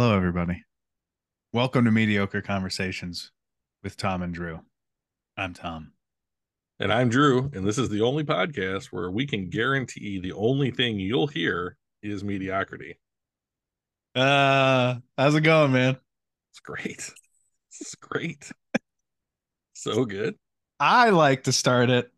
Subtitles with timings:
[0.00, 0.62] Hello, everybody.
[1.52, 3.32] Welcome to Mediocre Conversations
[3.82, 4.60] with Tom and Drew.
[5.36, 5.90] I'm Tom.
[6.78, 10.70] And I'm Drew, and this is the only podcast where we can guarantee the only
[10.70, 13.00] thing you'll hear is mediocrity.
[14.14, 15.96] Uh, how's it going, man?
[16.52, 17.10] It's great.
[17.80, 18.52] It's great.
[19.72, 20.36] so good.
[20.78, 22.08] I like to start it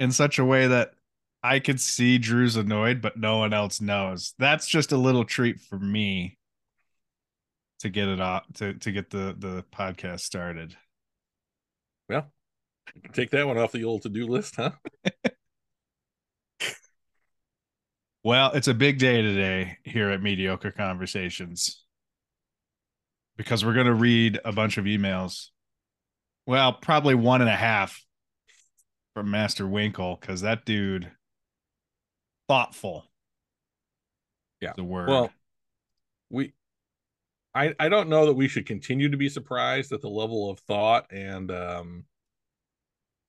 [0.00, 0.92] in such a way that
[1.42, 4.32] I could see Drew's annoyed, but no one else knows.
[4.38, 6.37] That's just a little treat for me
[7.80, 10.76] to get it off to to get the the podcast started.
[12.08, 12.32] Well,
[13.12, 14.72] take that one off the old to-do list, huh?
[18.24, 21.84] well, it's a big day today here at Mediocre Conversations
[23.36, 25.48] because we're going to read a bunch of emails.
[26.46, 28.02] Well, probably one and a half
[29.14, 31.10] from Master Winkle because that dude
[32.48, 33.04] thoughtful.
[34.60, 35.08] Yeah, the word.
[35.08, 35.30] Well,
[36.30, 36.52] we
[37.54, 40.60] I, I don't know that we should continue to be surprised at the level of
[40.60, 42.04] thought and um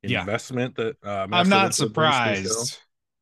[0.03, 0.83] investment yeah.
[0.85, 2.77] that uh, I'm not surprised,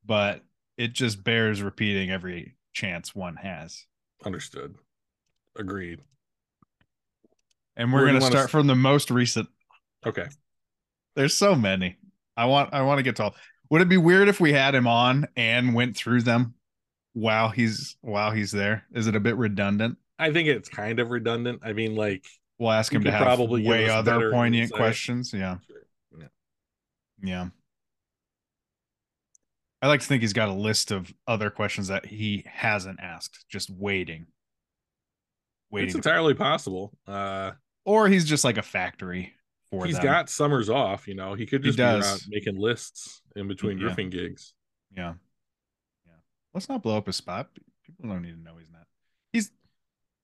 [0.05, 0.41] but
[0.77, 3.85] it just bears repeating every chance one has.
[4.25, 4.75] Understood.
[5.57, 6.02] Agreed.
[7.75, 9.47] And we're going to start from the most recent.
[10.05, 10.27] Okay.
[11.16, 11.97] There's so many.
[12.35, 13.35] I want I want to get to all.
[13.69, 16.53] Would it be weird if we had him on and went through them
[17.13, 18.85] while he's while he's there?
[18.94, 19.97] Is it a bit redundant?
[20.19, 21.61] I think it's kind of redundant.
[21.63, 22.25] I mean, like
[22.57, 24.77] we'll ask him to have probably way other poignant insight.
[24.77, 25.33] questions.
[25.33, 25.57] Yeah.
[25.67, 25.87] Sure.
[26.19, 26.27] yeah.
[27.21, 27.47] Yeah.
[29.81, 33.45] I like to think he's got a list of other questions that he hasn't asked,
[33.47, 34.25] just waiting.
[35.69, 35.88] Waiting.
[35.88, 36.97] It's entirely possible.
[37.07, 37.51] Uh
[37.85, 39.33] or he's just like a factory
[39.69, 40.03] for He's them.
[40.03, 41.33] got summers off, you know.
[41.33, 43.88] He could just he be around making lists in between yeah.
[43.88, 44.53] riffing gigs.
[44.95, 45.13] Yeah.
[46.05, 46.13] Yeah.
[46.53, 47.49] Let's not blow up his spot.
[47.85, 48.86] People don't need to know he's not.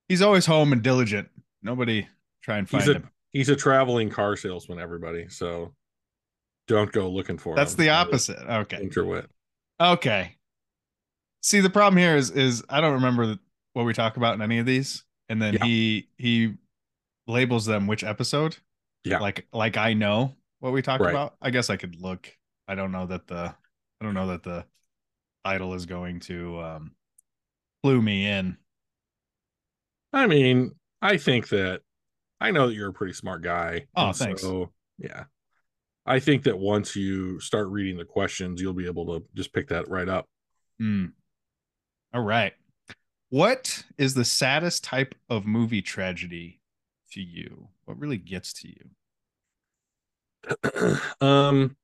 [0.09, 1.29] He's always home and diligent.
[1.61, 2.07] Nobody
[2.41, 3.09] try and find he's a, him.
[3.31, 5.27] He's a traveling car salesman, everybody.
[5.29, 5.73] So
[6.67, 7.55] don't go looking for him.
[7.55, 7.79] That's him.
[7.79, 8.37] the opposite.
[8.37, 8.85] Okay.
[8.85, 9.27] Interwit.
[9.79, 10.35] Okay.
[11.41, 13.37] See, the problem here is is I don't remember
[13.73, 15.65] what we talk about in any of these, and then yeah.
[15.65, 16.53] he he
[17.27, 18.57] labels them which episode.
[19.03, 19.19] Yeah.
[19.19, 21.11] Like like I know what we talked right.
[21.11, 21.35] about.
[21.41, 22.29] I guess I could look.
[22.67, 23.53] I don't know that the
[24.01, 24.65] I don't know that the
[25.43, 26.91] title is going to um
[27.83, 28.57] clue me in
[30.13, 31.81] I mean, I think that
[32.39, 33.87] I know that you're a pretty smart guy.
[33.95, 34.41] Oh, thanks.
[34.41, 35.25] So, yeah.
[36.05, 39.69] I think that once you start reading the questions, you'll be able to just pick
[39.69, 40.27] that right up.
[40.81, 41.13] Mm.
[42.13, 42.53] All right.
[43.29, 46.59] What is the saddest type of movie tragedy
[47.13, 47.69] to you?
[47.85, 48.89] What really gets to you?
[51.21, 51.77] um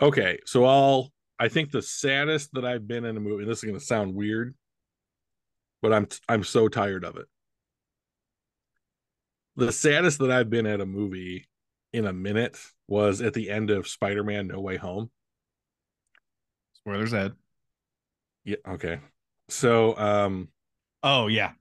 [0.00, 3.58] Okay, so I'll I think the saddest that I've been in a movie, and this
[3.58, 4.54] is going to sound weird,
[5.82, 7.26] but I'm I'm so tired of it.
[9.56, 11.48] The saddest that I've been at a movie
[11.92, 15.10] in a minute was at the end of Spider-Man No Way Home.
[16.74, 17.32] Spoilers ahead.
[18.44, 19.00] Yeah, okay.
[19.48, 20.48] So um
[21.02, 21.52] oh yeah.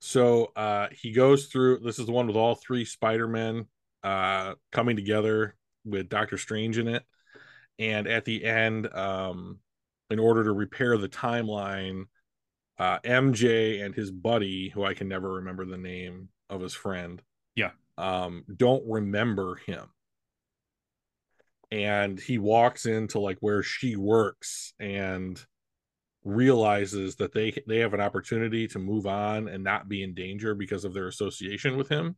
[0.00, 3.66] So uh he goes through this is the one with all three Spider-Men
[4.02, 7.04] uh coming together with Doctor Strange in it.
[7.78, 9.58] And at the end, um,
[10.10, 12.04] in order to repair the timeline,
[12.82, 17.22] uh, MJ and his buddy, who I can never remember the name of his friend,
[17.54, 19.84] yeah, um, don't remember him.
[21.70, 25.40] And he walks into like where she works and
[26.24, 30.56] realizes that they they have an opportunity to move on and not be in danger
[30.56, 32.16] because of their association with him.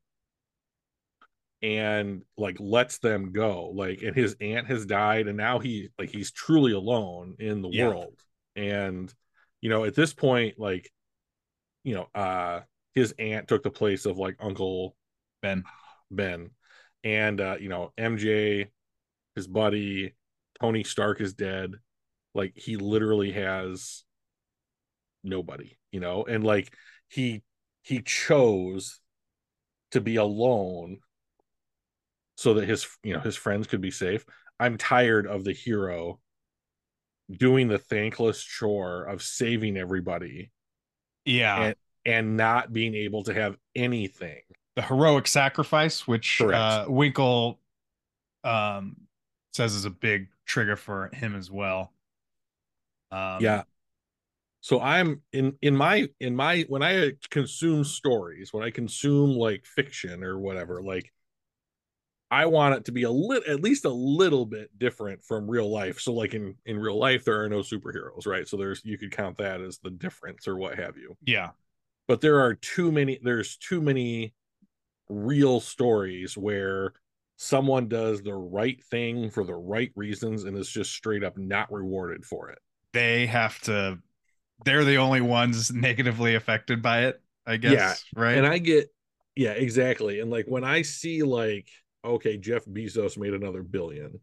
[1.60, 3.70] And like lets them go.
[3.74, 7.68] Like and his aunt has died and now he like he's truly alone in the
[7.68, 7.88] yeah.
[7.88, 8.16] world.
[8.56, 9.12] And
[9.64, 10.92] you know, at this point, like,
[11.84, 12.60] you know, uh
[12.94, 14.94] his aunt took the place of like Uncle
[15.40, 15.64] Ben.
[16.10, 16.50] Ben.
[17.02, 18.68] And uh, you know, MJ,
[19.34, 20.14] his buddy,
[20.60, 21.72] Tony Stark is dead.
[22.34, 24.04] Like he literally has
[25.22, 26.70] nobody, you know, and like
[27.08, 27.42] he
[27.82, 29.00] he chose
[29.92, 30.98] to be alone
[32.36, 34.26] so that his you know his friends could be safe.
[34.60, 36.20] I'm tired of the hero
[37.30, 40.50] doing the thankless chore of saving everybody
[41.24, 41.62] yeah.
[41.62, 44.40] and, and not being able to have anything.
[44.76, 47.60] The heroic sacrifice which uh, winkle
[48.42, 48.96] um
[49.52, 51.92] says is a big trigger for him as well.
[53.10, 53.62] Um, yeah.
[54.60, 59.66] So i'm in in my in my when i consume stories when i consume like
[59.66, 61.12] fiction or whatever like
[62.34, 65.70] I want it to be a little, at least a little bit different from real
[65.70, 66.00] life.
[66.00, 68.48] So, like in in real life, there are no superheroes, right?
[68.48, 71.16] So there's you could count that as the difference or what have you.
[71.24, 71.50] Yeah.
[72.08, 73.20] But there are too many.
[73.22, 74.34] There's too many
[75.08, 76.94] real stories where
[77.36, 81.70] someone does the right thing for the right reasons and is just straight up not
[81.72, 82.58] rewarded for it.
[82.92, 84.00] They have to.
[84.64, 87.20] They're the only ones negatively affected by it.
[87.46, 87.72] I guess.
[87.72, 88.38] Yeah, Right.
[88.38, 88.92] And I get,
[89.36, 90.18] yeah, exactly.
[90.18, 91.68] And like when I see like,
[92.04, 94.20] okay, Jeff Bezos made another billion,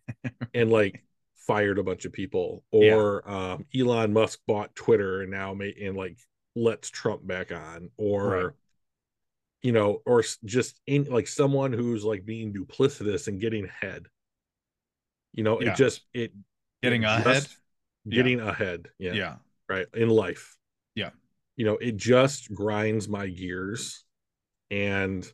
[0.54, 1.02] and like
[1.46, 5.96] fired a bunch of people, or um, Elon Musk bought Twitter and now made and
[5.96, 6.18] like
[6.54, 8.52] lets Trump back on, or Right.
[9.62, 14.06] you know, or just in like someone who's like being duplicitous and getting ahead.
[15.32, 15.72] You know, Yeah.
[15.72, 16.32] it just it
[16.82, 17.46] Getting ahead.
[18.08, 18.88] getting ahead.
[18.98, 19.36] Yeah, yeah.
[19.68, 20.56] right in life.
[20.94, 21.10] Yeah.
[21.56, 24.04] you know, it just grinds my gears,
[24.70, 25.30] and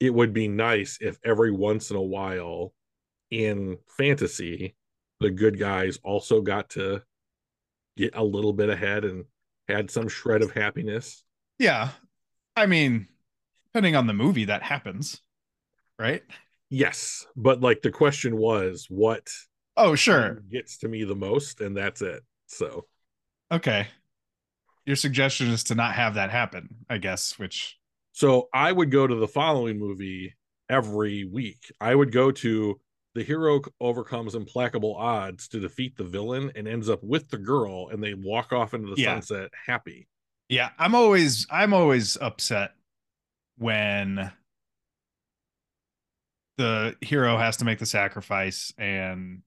[0.00, 2.72] it would be nice if every once in a while
[3.30, 4.74] in fantasy
[5.20, 7.00] the good guys also got to
[7.96, 9.24] get a little bit ahead and
[9.68, 11.24] had some shred of happiness
[11.58, 11.90] Yeah.
[12.56, 13.08] I mean,
[13.66, 15.20] depending on the movie, that happens,
[15.98, 16.22] right?
[16.70, 19.28] yes but like the question was what
[19.76, 20.42] Oh, sure.
[20.50, 22.86] gets to me the most and that's it so
[23.52, 23.86] Okay.
[24.86, 27.78] Your suggestion is to not have that happen, I guess, which
[28.14, 30.34] so i would go to the following movie
[30.70, 31.70] every week.
[31.80, 32.80] I would go to
[33.14, 37.90] the hero overcomes implacable odds to defeat the villain and ends up with the girl
[37.90, 39.12] and they walk off into the Yeah.
[39.14, 40.08] sunset happy.
[40.48, 42.72] Yeah, I'm always I'm always upset
[43.58, 44.32] when
[46.56, 49.42] the hero has to make the sacrifice and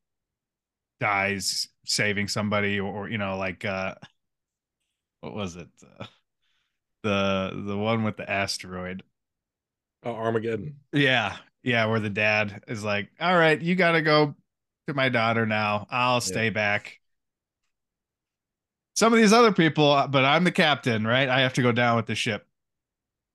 [1.00, 3.96] dies saving somebody or, or, you know like uh
[5.22, 5.68] what was it?
[6.00, 6.06] Uh,
[7.08, 9.04] the the one with the asteroid
[10.06, 11.38] uh, armageddon Yeah.
[11.64, 11.86] Yeah.
[11.86, 14.36] Where the dad is like, all right, you got to go
[14.88, 15.88] to my daughter now.
[15.90, 17.00] I'll stay back.
[18.96, 21.30] Some of these other people, uh, but I'm the captain, right?
[21.30, 22.48] I have to go down with the ship,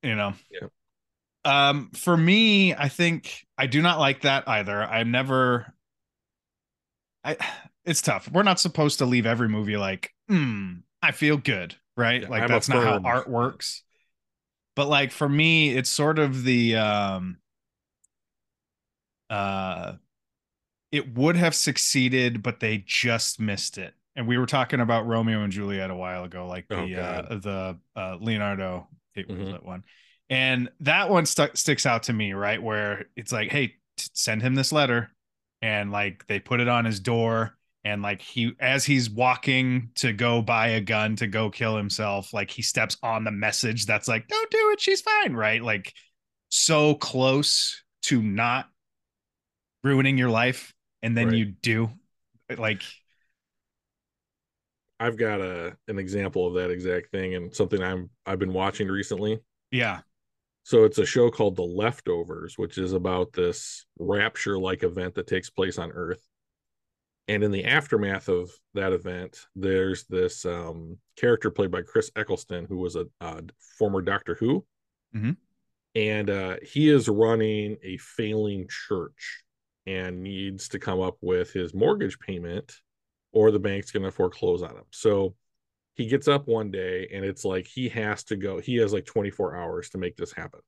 [0.03, 0.35] you know?
[0.51, 0.69] Yeah.
[1.45, 4.83] Um, for me, I think I do not like that either.
[4.83, 5.73] I'm never,
[7.25, 7.37] I,
[7.85, 8.31] it's tough.
[8.31, 12.23] We're not supposed to leave every movie like, hmm, I feel good, right?
[12.23, 13.83] Yeah, like I'm that's not how art works.
[14.75, 17.39] But like for me, it's sort of the um
[19.31, 19.95] uh
[20.91, 23.95] it would have succeeded, but they just missed it.
[24.15, 27.39] And we were talking about Romeo and Juliet a while ago, like Oh, the uh
[27.39, 29.63] the uh Leonardo Mhm.
[29.65, 29.85] One.
[30.31, 32.63] And that one stuck sticks out to me, right?
[32.63, 33.75] Where it's like, hey, t-
[34.15, 35.11] send him this letter.
[35.61, 40.13] And like they put it on his door and like he as he's walking to
[40.13, 44.09] go buy a gun to go kill himself like he steps on the message that's
[44.09, 45.93] like don't do it she's fine right like
[46.49, 48.69] so close to not
[49.85, 51.33] ruining your life and then Right.
[51.33, 51.91] you do
[52.51, 52.83] uh, like
[55.01, 58.89] I've got a an example of that exact thing and something I'm I've been watching
[58.89, 59.41] recently.
[59.71, 60.03] yeah
[60.65, 65.27] So it's a show called The Leftovers, which is about this rapture like event that
[65.27, 66.21] takes place on Earth.
[67.29, 72.67] And in the aftermath of that event, there's this um, character played by Chris Eccleston,
[72.67, 73.43] who was a, uh
[73.79, 74.65] former Doctor Who.
[75.15, 75.37] Mhm.
[75.95, 79.45] And uh, he is running a failing church
[79.87, 82.73] and needs to come up with his mortgage payment
[83.33, 84.85] or the bank's going to foreclose on him.
[84.91, 85.35] So
[85.95, 89.05] he gets up one day and it's like he has to go he has like
[89.05, 90.61] 24 hours to make this happen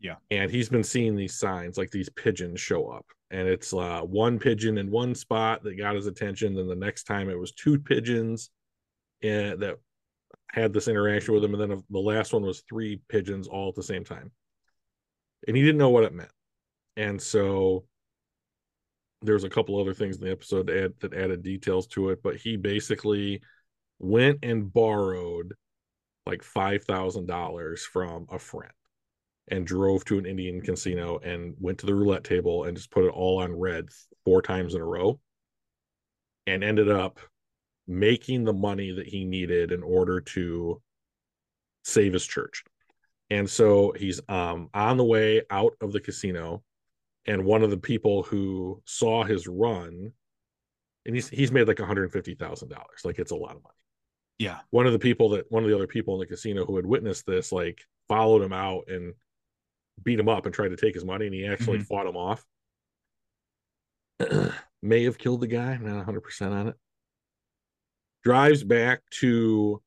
[0.00, 0.16] Yeah.
[0.30, 3.06] and he's been seeing these signs like these pigeons show up.
[3.30, 6.54] And it's uh one pigeon in one spot that got his attention.
[6.54, 8.50] Then the next time it was two pigeons
[9.22, 9.78] and that
[10.50, 11.54] had this interaction with him.
[11.54, 14.30] And then the last one was three pigeons all at the same time.
[15.46, 16.30] And he didn't know what it meant.
[16.96, 17.84] And so
[19.22, 22.22] there's a couple other things in the episode add, that added details to it.
[22.22, 23.42] But he basically
[23.98, 25.54] went and borrowed
[26.24, 28.72] like five thousand dollars from a friend
[29.50, 33.04] and drove to an Indian casino and went to the roulette table and just put
[33.04, 33.88] it all on red
[34.24, 35.18] four times in a row
[36.46, 37.18] and ended up
[37.86, 40.80] making the money that he needed in order to
[41.84, 42.64] save his church.
[43.30, 46.62] And so he's um on the way out of the casino
[47.26, 50.12] and one of the people who saw his run
[51.06, 53.74] and he's he's made like $150,000 like it's a lot of money.
[54.38, 54.58] Yeah.
[54.70, 56.86] One of the people that one of the other people in the casino who had
[56.86, 59.14] witnessed this like followed him out and
[60.04, 61.86] beat him up and tried to take his money and he actually Mhm.
[61.86, 62.44] fought him off
[64.82, 66.76] may have killed the guy I'm not 100% on it
[68.24, 69.82] drives back to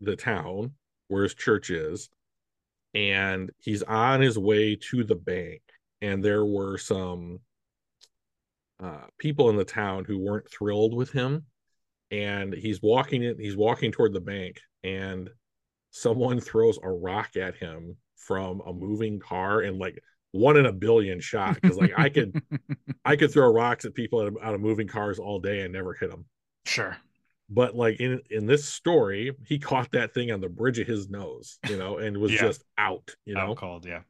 [0.00, 0.72] the town
[1.08, 2.08] where his church is
[2.94, 5.62] and he's on his way to the bank
[6.00, 7.40] and there were some
[8.82, 11.44] uh, people in the town who weren't thrilled with him.
[12.10, 13.38] And he's walking it.
[13.38, 15.28] He's walking toward the bank, and
[15.90, 20.72] someone throws a rock at him from a moving car, and like one in a
[20.72, 21.54] billion shot.
[21.60, 22.40] Because like I could,
[23.04, 26.10] I could throw rocks at people out of moving cars all day and never hit
[26.10, 26.24] them.
[26.64, 26.96] Sure.
[27.48, 31.08] But like in in this story, he caught that thing on the bridge of his
[31.10, 32.42] nose, you know, and was yeah.
[32.42, 34.02] just out, you know, out called, yeah.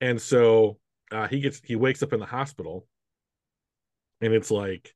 [0.00, 0.78] And so
[1.10, 2.86] uh, he gets he wakes up in the hospital
[4.20, 4.94] and it's like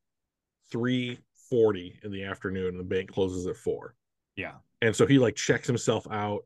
[0.72, 3.94] 3:40 in the afternoon and the bank closes at 4.
[4.36, 4.54] Yeah.
[4.80, 6.44] And so he like checks himself out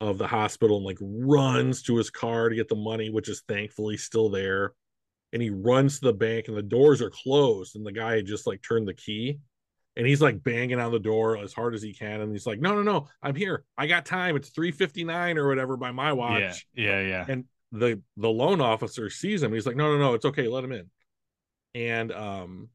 [0.00, 3.42] of the hospital and like runs to his car to get the money which is
[3.48, 4.72] thankfully still there.
[5.32, 8.26] And he runs to the bank and the doors are closed and the guy had
[8.26, 9.40] just like turned the key.
[9.96, 12.60] And he's like banging on the door as hard as he can and he's like
[12.60, 13.64] no no no i'm here.
[13.76, 14.36] I got time.
[14.36, 16.66] It's 359 or whatever by my watch.
[16.74, 17.24] yeah yeah yeah.
[17.28, 19.52] And the the loan officer sees him.
[19.52, 20.46] He's like no no no it's okay.
[20.46, 20.90] Let him in.
[21.74, 22.68] And um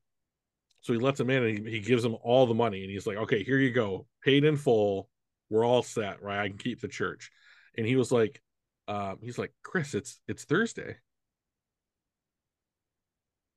[0.82, 3.08] so he lets him in and he, he gives him all the money and he's
[3.08, 4.06] like okay here you go.
[4.22, 5.10] Paid in full
[5.54, 6.40] we're all set right?
[6.40, 7.32] I can keep the church.
[7.78, 8.42] And he was like
[8.88, 10.98] um he's like chris it's it's thursday.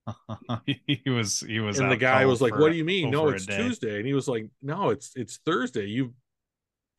[0.87, 3.11] He was he was and the guy was like what do you mean?
[3.11, 3.97] No it's tuesday.
[3.97, 5.87] And he was like no it's it's thursday.
[5.87, 6.13] You've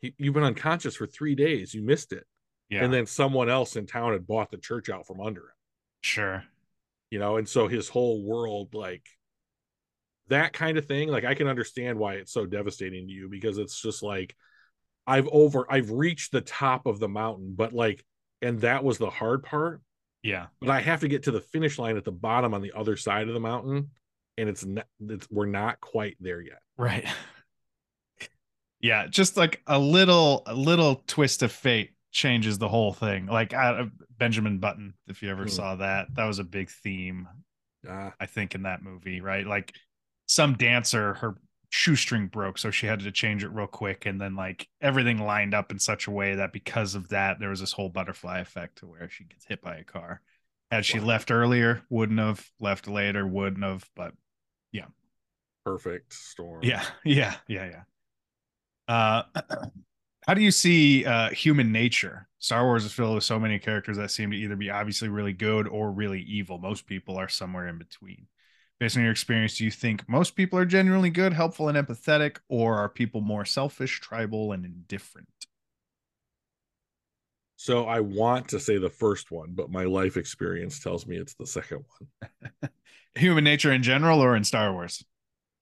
[0.02, 1.74] you've been unconscious for three days.
[1.74, 2.26] You missed it.
[2.70, 2.84] Yeah.
[2.84, 5.56] and then someone else in town had bought the church out from under him.
[6.02, 6.44] Sure.
[7.12, 9.08] You know and so his whole world like
[10.30, 13.58] that kind of thing like i can understand why it's so devastating to you because
[13.58, 14.36] it's just like
[15.08, 18.04] i've over i've reached the top of the mountain but like
[18.42, 19.82] and that was the hard part.
[20.24, 20.48] Yeah.
[20.60, 22.98] But i have to get to the finish line at the bottom on the other
[22.98, 23.92] side of the mountain
[24.38, 26.60] and it's not it's, we're not quite there yet.
[26.78, 27.06] Right.
[28.80, 33.26] Yeah just like a little a little twist of fate changes the whole thing.
[33.26, 33.86] Like uh,
[34.20, 35.50] benjamin button if you ever hmm.
[35.50, 37.28] saw that that was a big theme
[37.88, 39.48] uh, i think in that movie right?
[39.48, 39.74] Like
[40.28, 41.38] some dancer her
[41.70, 45.54] shoestring broke so she had to change it real quick and then like everything lined
[45.54, 48.78] up in such a way that because of that there was this whole butterfly effect
[48.78, 50.22] to where she gets hit by a car.
[50.72, 51.06] Had she wow.
[51.06, 54.14] left earlier wouldn't have left later wouldn't have but
[54.72, 54.86] yeah.
[55.66, 56.62] Perfect storm.
[56.64, 57.82] Yeah yeah yeah
[58.88, 58.94] yeah.
[58.94, 59.24] Uh
[60.26, 62.30] how do you see uh human nature?
[62.40, 65.34] Star wars is filled with so many characters that seem to either be obviously really
[65.34, 66.60] good or really evil.
[66.60, 68.28] Most people are somewhere in between
[68.80, 72.38] based on your experience, do you think most people are genuinely good, helpful, and empathetic,
[72.50, 75.28] or are people more selfish, tribal, and indifferent?
[77.56, 81.34] So I want to say the first one, but my life experience tells me it's
[81.34, 82.70] the second one.
[83.16, 85.04] Human nature in general or in Star Wars?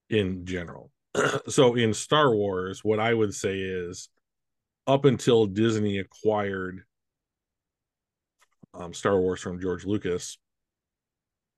[0.10, 0.92] In general.
[1.48, 4.10] so in Star Wars, what I would say is
[4.88, 6.84] up until Disney acquired
[8.74, 10.38] um, Star Wars from George Lucas,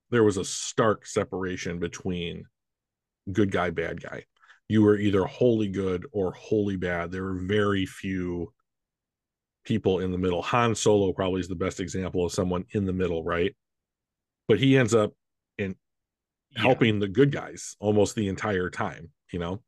[0.09, 2.45] there was a stark separation between
[3.31, 4.23] good guy, bad guy.
[4.69, 7.11] You were either wholly good or wholly bad.
[7.11, 8.53] There were very few
[9.63, 10.41] people in the middle.
[10.41, 13.55] Han Solo probably is the best example of someone in the middle, right?
[14.47, 15.13] But he ends up
[15.57, 15.75] in
[16.51, 16.61] yeah.
[16.61, 19.61] helping the good guys almost the entire time, you know.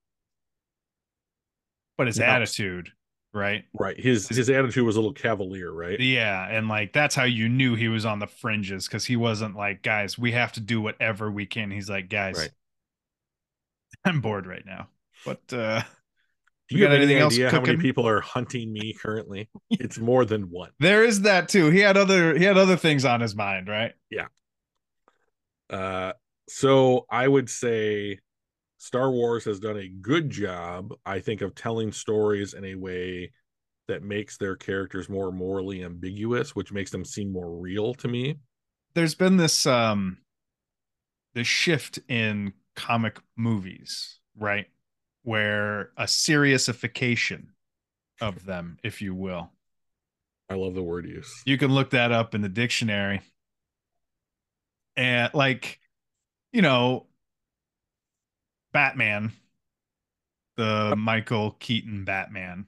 [1.97, 2.89] But his now, attitude
[3.33, 3.63] right?
[3.73, 3.99] Right.
[3.99, 5.99] His his attitude was a little cavalier, right?
[5.99, 9.55] Yeah, and like that's how you knew he was on the fringes because he wasn't
[9.55, 11.71] like, guys, we have to do whatever we can.
[11.71, 12.51] He's like, guys, right.
[14.05, 14.89] I'm bored right now.
[15.25, 15.81] But uh
[16.69, 17.35] do you, you got anything else?
[17.35, 19.49] How many people are hunting me currently?
[19.71, 20.69] It's more than one.
[20.79, 21.69] There is that too.
[21.71, 23.93] He had other he had other things on his mind, right?
[24.09, 24.27] Yeah.
[25.69, 26.13] Uh
[26.47, 28.19] so I would say
[28.79, 33.33] Star Wars has done a good job, I think, of telling stories in a way
[33.89, 38.37] that makes their characters more morally ambiguous, which makes them seem more real to me.
[38.93, 40.19] There's been this um
[41.33, 44.67] this shift in comic movies, right?
[45.23, 47.47] Where a seriousification
[48.21, 49.51] of them, if you will.
[50.49, 51.43] I love the word use.
[51.45, 53.21] You can look that up in the dictionary.
[54.95, 55.79] And like,
[56.53, 57.07] you know,
[58.73, 59.31] Batman,
[60.57, 60.95] the.
[60.97, 62.65] Michael Keaton Batman,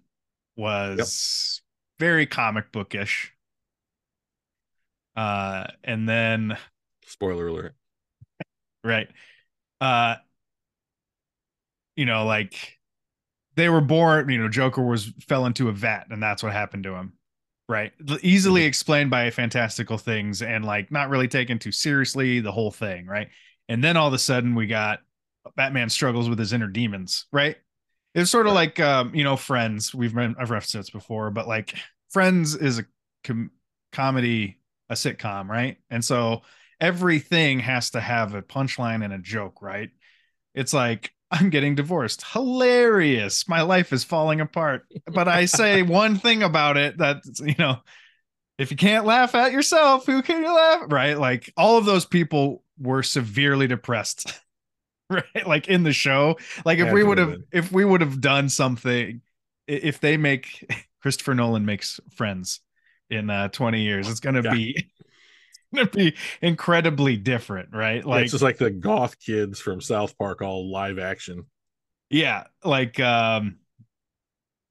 [0.56, 1.62] was
[2.00, 2.00] yep.
[2.00, 3.34] very comic bookish.
[5.16, 6.58] Uh, and then
[7.06, 7.76] spoiler alert.
[8.84, 9.10] Right.
[9.80, 10.16] Uh,
[11.96, 12.80] you know, like
[13.56, 16.84] they were born, you know, Joker was fell into a vat and that's what happened
[16.84, 17.14] to him.
[17.68, 17.92] Right.
[18.22, 18.68] Easily mm-hmm.
[18.68, 23.06] explained by fantastical things and like not really taken too seriously the whole thing.
[23.06, 23.30] Right.
[23.70, 25.00] And then all of a sudden we got
[25.56, 27.58] Batman struggles with his inner demons, right?
[28.14, 29.94] It's sort of like um, you know, Friends.
[29.96, 31.76] We've been I've referenced this before, but like
[32.12, 32.86] Friends is a
[33.24, 33.52] com-
[33.92, 35.78] comedy a sitcom, right?
[35.90, 36.42] And so
[36.80, 39.90] everything has to have a punchline and a joke, right?
[40.54, 42.24] It's like I'm getting divorced.
[42.34, 43.48] Hilarious.
[43.48, 44.86] My life is falling apart.
[45.14, 47.80] But I say one thing about it that you know,
[48.58, 50.84] if you can't laugh at yourself, who can you laugh?
[50.90, 51.18] Right?
[51.18, 54.40] Like all of those people were severely depressed.
[55.12, 55.24] Right?
[55.46, 56.38] Like in the show.
[56.66, 59.22] Like if we would have if we would have done something
[59.68, 62.62] if they make Christopher Nolan makes friends
[63.10, 64.54] in uh 20 years, it's gonna yeah.
[64.54, 64.88] be
[65.76, 68.06] gonna be incredibly different, right?
[68.06, 71.46] Like yeah, it's just like the goth kids from South Park, all live action.
[72.10, 73.58] Yeah, like um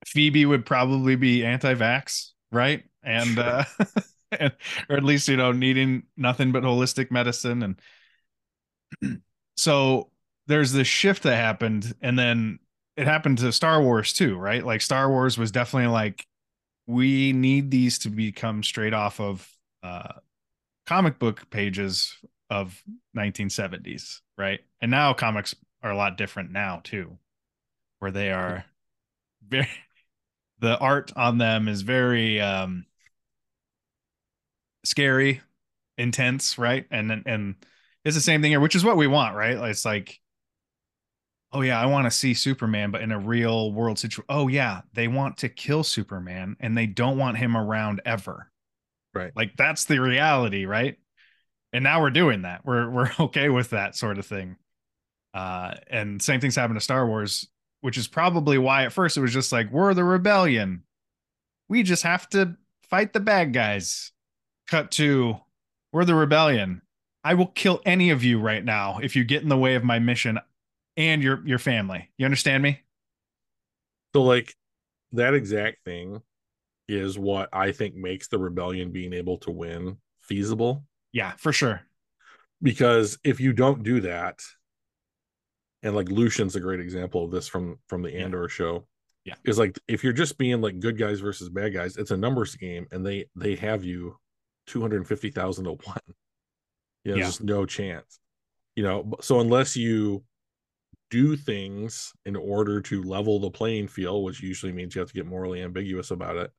[0.07, 2.85] Phoebe would probably be anti-vax, right?
[3.03, 3.45] And sure.
[3.45, 3.65] uh
[4.33, 4.53] and,
[4.89, 7.77] or at least you know needing nothing but holistic medicine
[9.03, 9.23] and
[9.57, 10.11] so
[10.51, 12.59] there's this shift that happened and then
[12.97, 14.67] it happened to Star Wars too, right?
[14.67, 16.27] Like Star Wars was definitely like
[16.89, 19.49] we need these to become straight off of
[19.85, 20.15] uh
[20.87, 22.17] comic book pages
[22.51, 22.83] of
[23.17, 24.59] 1970s, right?
[24.83, 25.55] And now comics
[25.85, 27.17] are a lot different now too,
[28.01, 28.65] where they are
[29.47, 29.69] very
[30.59, 32.87] the art on them is very um
[34.85, 35.43] scary,
[35.97, 36.87] intense, right?
[36.91, 37.55] And and
[38.05, 39.57] it's the same thing here, which is what we want, right?
[39.71, 40.21] It's like
[41.53, 44.27] oh yeah, I want to see Superman, but in a real world situation.
[44.29, 48.51] Oh yeah, they want to kill Superman and they don't want him around ever.
[49.15, 49.33] Right.
[49.35, 50.97] Like that's the reality, right?
[51.73, 52.65] And now we're doing that.
[52.65, 54.57] We're we're okay with that sort of thing.
[55.35, 57.49] Uh and same things happen to Star Wars,
[57.81, 60.85] which is probably why at first it was just like we're the rebellion.
[61.69, 62.57] We just have to
[62.89, 64.13] fight the bad guys.
[64.69, 65.37] Cut to
[65.93, 66.83] we're the rebellion.
[67.23, 69.85] I will kill any of you right now if you get in the way of
[69.85, 70.39] my mission
[71.09, 72.11] and your your family.
[72.17, 72.81] You understand me?
[74.15, 74.55] So like
[75.13, 76.21] that exact thing
[76.89, 80.85] is what I think makes the rebellion being able to win feasible.
[81.13, 81.83] Yeah, for sure.
[82.63, 84.41] Because if you don't do that,
[85.83, 88.87] and like Luthen's a great example of this from from the Andor show.
[89.25, 89.35] Yeah.
[89.45, 92.55] Is like if you're just being like good guys versus bad guys, it's a numbers
[92.57, 94.17] game and they they have you
[94.67, 95.79] 250,000 to 1.
[95.85, 95.97] You know,
[97.05, 97.15] yeah.
[97.15, 98.19] there's just no chance.
[98.77, 100.25] You know, so unless you
[101.11, 105.15] do things in order to level the playing field, which usually means you have to
[105.15, 106.53] get morally ambiguous about it,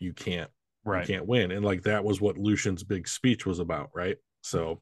[0.00, 0.50] you can't
[0.84, 1.08] right.
[1.08, 1.50] you can't win.
[1.50, 4.16] And like that was what Luthen's big speech was about, right?
[4.42, 4.80] So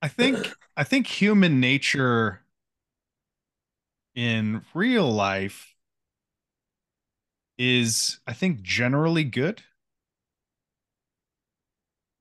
[0.00, 2.40] I think I think human nature
[4.14, 5.74] in real life
[7.58, 9.62] is I think generally good.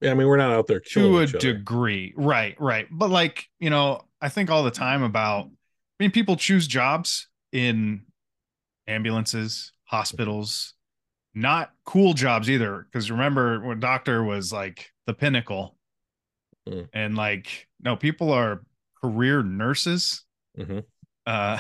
[0.02, 2.56] Yeah, I mean we're not out there to a degree, right?
[2.60, 5.46] Right, but like you know, I think all the time about.
[5.46, 8.04] I mean, people choose jobs in
[8.88, 10.74] ambulances, hospitals,
[11.34, 12.88] not cool jobs either.
[12.92, 15.76] Because remember when doctor was like the pinnacle,
[16.68, 16.88] mm.
[16.94, 18.64] and like no, people are
[19.02, 20.24] career nurses.
[20.58, 20.80] Mm-hmm.
[21.26, 21.60] Uh,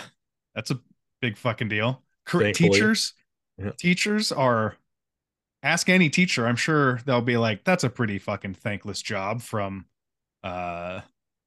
[0.55, 0.79] that's a
[1.21, 2.03] big fucking deal.
[2.27, 3.13] teachers,
[3.57, 3.71] yeah.
[3.77, 4.75] teachers are.
[5.63, 6.47] Ask any teacher.
[6.47, 9.85] I'm sure they'll be like, "That's a pretty fucking thankless job." From
[10.43, 11.01] uh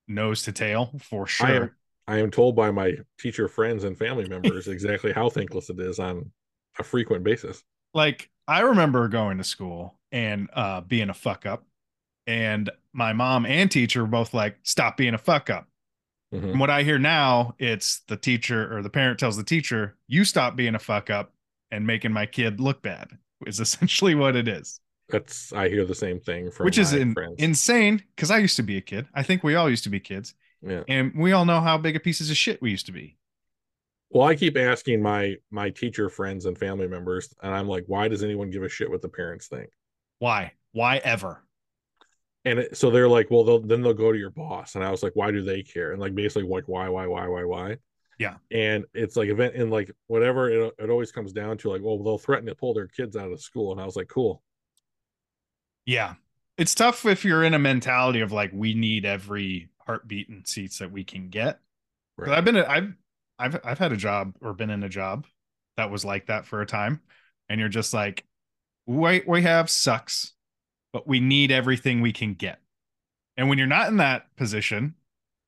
[0.09, 1.47] nose to tail for sure.
[1.47, 1.71] I am,
[2.07, 5.99] I am told by my teacher friends and family members exactly how thankless it is
[5.99, 6.31] on
[6.79, 7.63] a frequent basis.
[7.93, 11.65] Like I remember going to school and uh, being a fuck up,
[12.27, 15.69] and my mom and teacher were both like, "Stop being a fuck up."
[16.35, 16.51] Mm-hmm.
[16.51, 20.25] And what I hear now, it's the teacher or the parent tells the teacher, "You
[20.25, 21.33] stop being a fuck up
[21.71, 24.81] and making my kid look bad." Is essentially what it is.
[25.09, 28.63] That's I hear the same thing from which is in, insane because I used to
[28.63, 29.07] be a kid.
[29.15, 30.35] I think we all used to be kids.
[30.63, 30.83] Yeah.
[30.89, 33.19] And we all know how big a pieces of shit we used to be.
[34.11, 38.09] Well, I keep asking my my teacher friends and family members, and I'm like, why
[38.09, 39.71] does anyone give a shit what the parents think?
[40.21, 40.53] Why?
[40.73, 41.43] Why ever?
[42.45, 44.91] And it, so they're like, well, they'll, then they'll go to your boss, and I
[44.91, 45.93] was like, why do they care?
[45.93, 47.77] And like basically, like, why, why, why, why, why?
[48.19, 48.35] Yeah.
[48.53, 52.03] And it's like event and like whatever it, it always comes down to like, well,
[52.03, 54.43] they'll threaten to pull their kids out of school, and I was like, cool.
[55.87, 56.15] Yeah.
[56.57, 60.79] It's tough if you're in a mentality of like we need every heartbeat and seats
[60.79, 61.61] that we can get.
[62.17, 62.37] Right.
[62.37, 62.95] I've been I've
[63.39, 65.27] I've I've had a job or been in a job
[65.77, 67.01] that was like that for a time
[67.49, 68.25] and you're just like
[68.85, 70.33] what we have sucks
[70.93, 72.61] but we need everything we can get.
[73.37, 74.95] And when you're not in that position,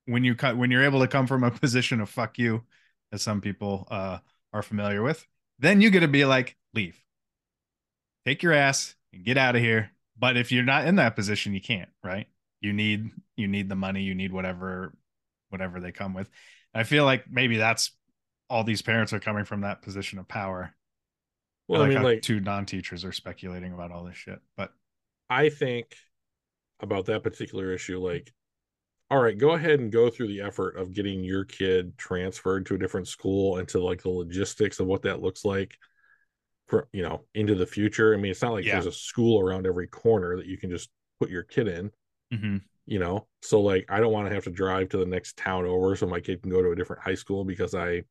[0.06, 2.64] when you cut when you're able to come from a position of fuck you
[3.12, 4.18] as some people uh
[4.52, 5.24] are familiar with,
[5.60, 7.00] then you get to be like leave.
[8.26, 11.54] Take your ass and get out of here but if you're not in that position
[11.54, 12.26] you can't right?
[12.60, 14.94] You need you need the money you need whatever
[15.50, 16.28] whatever they come with.
[16.74, 17.92] I feel like maybe that's
[18.48, 20.74] all these parents are coming from that position of power.
[21.68, 24.72] Well like I mean like two non-teachers are speculating about all this shit but
[25.28, 25.96] I think
[26.80, 28.32] about that particular issue, like,
[29.10, 32.74] all right, go ahead and go through the effort of getting your kid transferred to
[32.74, 35.76] a different school and to like the logistics of what that looks like
[36.68, 38.14] for you know into the future.
[38.14, 38.74] I mean, it's not like Yeah.
[38.74, 41.90] there's a school around every corner that you can just put your kid in,
[42.32, 42.62] Mhm.
[42.86, 43.28] you know.
[43.42, 46.06] So like I don't want to have to drive to the next town over so
[46.06, 48.04] my kid can go to a different high school because I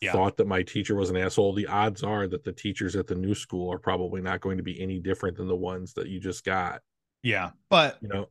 [0.00, 0.12] Yeah.
[0.12, 1.54] thought that my teacher was an asshole.
[1.54, 4.62] The odds are that the teachers at the new school are probably not going to
[4.62, 6.82] be any different than the ones that you just got,
[7.22, 7.52] Yeah.
[7.70, 8.30] But you know.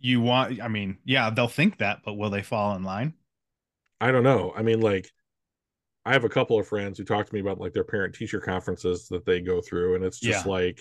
[0.00, 3.14] you want, I mean, yeah, they'll think that, but will they fall in line?
[4.00, 4.52] I don't know.
[4.56, 5.12] I mean, like,
[6.08, 8.40] I have a couple of friends who talk to me about like their parent teacher
[8.40, 10.52] conferences that they go through, and it's just Yeah.
[10.52, 10.80] like,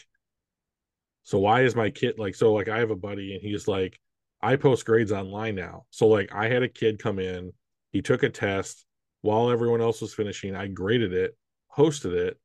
[1.24, 4.00] so why is my kid like, so like, I have a buddy and he's like,
[4.42, 5.86] I post grades online now.
[5.90, 7.52] So, like, I had a kid come in,
[7.92, 8.86] he took a test
[9.22, 10.56] while everyone else was finishing.
[10.56, 11.36] I graded it,
[11.72, 12.40] posted it.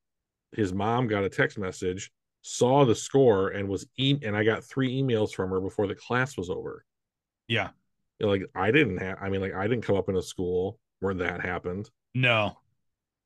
[0.51, 4.65] His mom got a text message, saw the score, and was e- and I got
[4.65, 6.83] three emails from her before the class was over.
[7.47, 7.69] Yeah.
[8.19, 11.13] Like, I didn't have, I mean, like, I didn't come up in a school where
[11.13, 12.57] that happened No.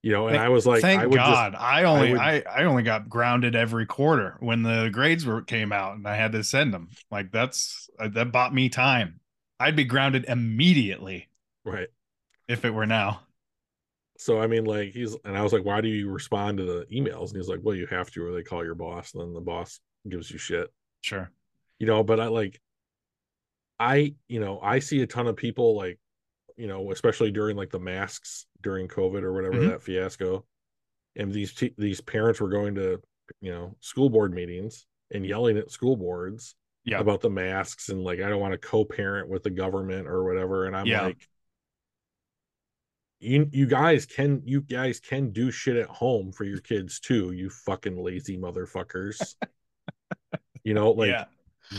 [0.03, 1.55] You know and Thank- i was like Thank i would God.
[1.57, 5.71] I only would- I, I only got grounded every quarter when the grades were came
[5.71, 6.89] out and I had to send them.
[7.11, 9.19] Like that's uh, that bought me time.
[9.59, 11.27] I'd be grounded immediately
[11.65, 11.87] right
[12.47, 13.21] if it were now.
[14.17, 16.85] so i mean like he's and i was like why do you respond to the
[16.91, 19.33] emails and he's like well you have to or they call your boss and then
[19.33, 19.79] the boss
[20.09, 21.29] gives you shit Sure.
[21.79, 22.59] you know but i like
[23.79, 25.99] i you know i see a ton of people like
[26.55, 29.69] you know especially during like the masks during covid or whatever Mhm.
[29.69, 30.45] that fiasco
[31.15, 33.01] and these te- these parents were going to
[33.41, 36.99] you know school board meetings and yelling at school boards Yeah.
[36.99, 40.65] about the masks and like I don't want to co-parent with the government or whatever.
[40.65, 41.01] And I'm Yeah.
[41.03, 41.27] like,
[43.19, 47.31] you you guys can you guys can do shit at home for your kids too,
[47.31, 49.35] you fucking lazy motherfuckers.
[50.63, 51.25] you know, like yeah.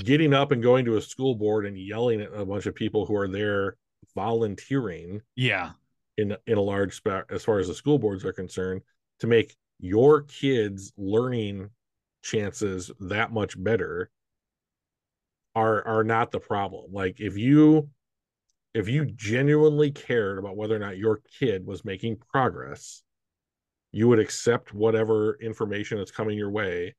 [0.02, 3.06] getting up and going to a school board and yelling at a bunch of people
[3.06, 3.76] who are there
[4.14, 5.72] volunteering Yeah.
[6.18, 7.00] In in a large
[7.30, 8.82] as far as the school boards are concerned
[9.20, 11.70] to make your kids learning
[12.22, 14.10] chances that much better
[15.54, 16.92] are are not the problem.
[16.92, 17.88] Like if you
[18.74, 23.02] if you genuinely cared about whether or not your kid was making progress
[23.92, 26.94] you would accept whatever information is coming your way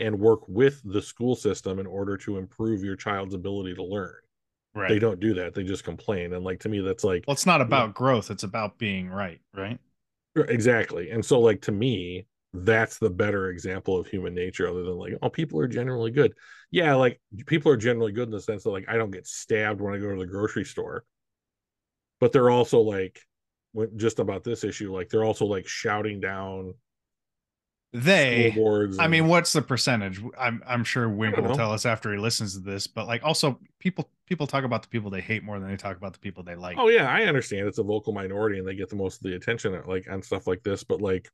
[0.00, 4.14] and work with the school system in order to improve your child's ability to learn
[4.74, 4.88] Right.
[4.90, 7.46] they don't do that they just complain and like to me that's like well, it's
[7.46, 9.78] not about growth, it's about being right, right?
[10.48, 11.10] Exactly.
[11.10, 15.14] And so, like, to me, that's the better example of human nature, other than like,
[15.22, 16.32] oh, people are generally good.
[16.70, 19.80] Yeah, like, people are generally good in the sense that, like, I don't get stabbed
[19.80, 21.04] when I go to the grocery store.
[22.20, 23.20] But they're also like,
[23.96, 26.74] just about this issue, like, they're also like shouting down
[27.92, 28.52] They.
[28.52, 30.20] I and- mean, what's the percentage?
[30.38, 31.54] I'm I'm sure Wimp will know.
[31.54, 34.88] tell us after he listens to this, but like also people people talk about the
[34.88, 36.76] people they hate more than they talk about the people they like.
[36.78, 39.34] oh, yeah, I understand it's a vocal minority and they get the most of the
[39.36, 40.84] attention, like, on stuff like this.
[40.84, 41.30] But, like,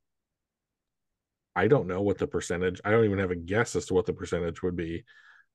[1.56, 4.06] I don't know what the percentage, I don't even have a guess as to what
[4.06, 5.02] the percentage would be.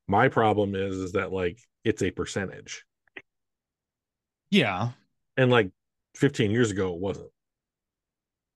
[0.08, 2.84] My problem is, is that, like, it's a percentage.
[4.52, 4.90] Yeah.
[5.38, 5.72] and like
[6.16, 7.30] 15 years ago it wasn't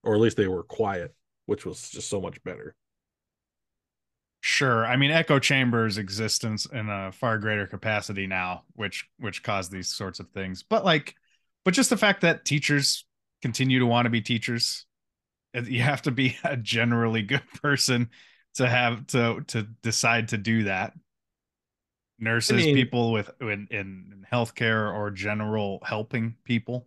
[0.03, 1.13] or at least they were quiet
[1.45, 2.75] which was just so much better
[4.45, 4.85] Sure.
[4.85, 9.87] I mean, echo chambers existence in a far greater capacity now, which which cause these
[9.87, 10.63] sorts of things.
[10.63, 11.15] But like,
[11.63, 13.05] but just the fact that teachers
[13.41, 14.85] continue to want to be teachers,
[15.53, 18.09] you have to be a generally good person
[18.55, 20.91] to have to to decide to do that.
[22.19, 26.85] Nurses, mean- people with in, in healthcare or general helping people.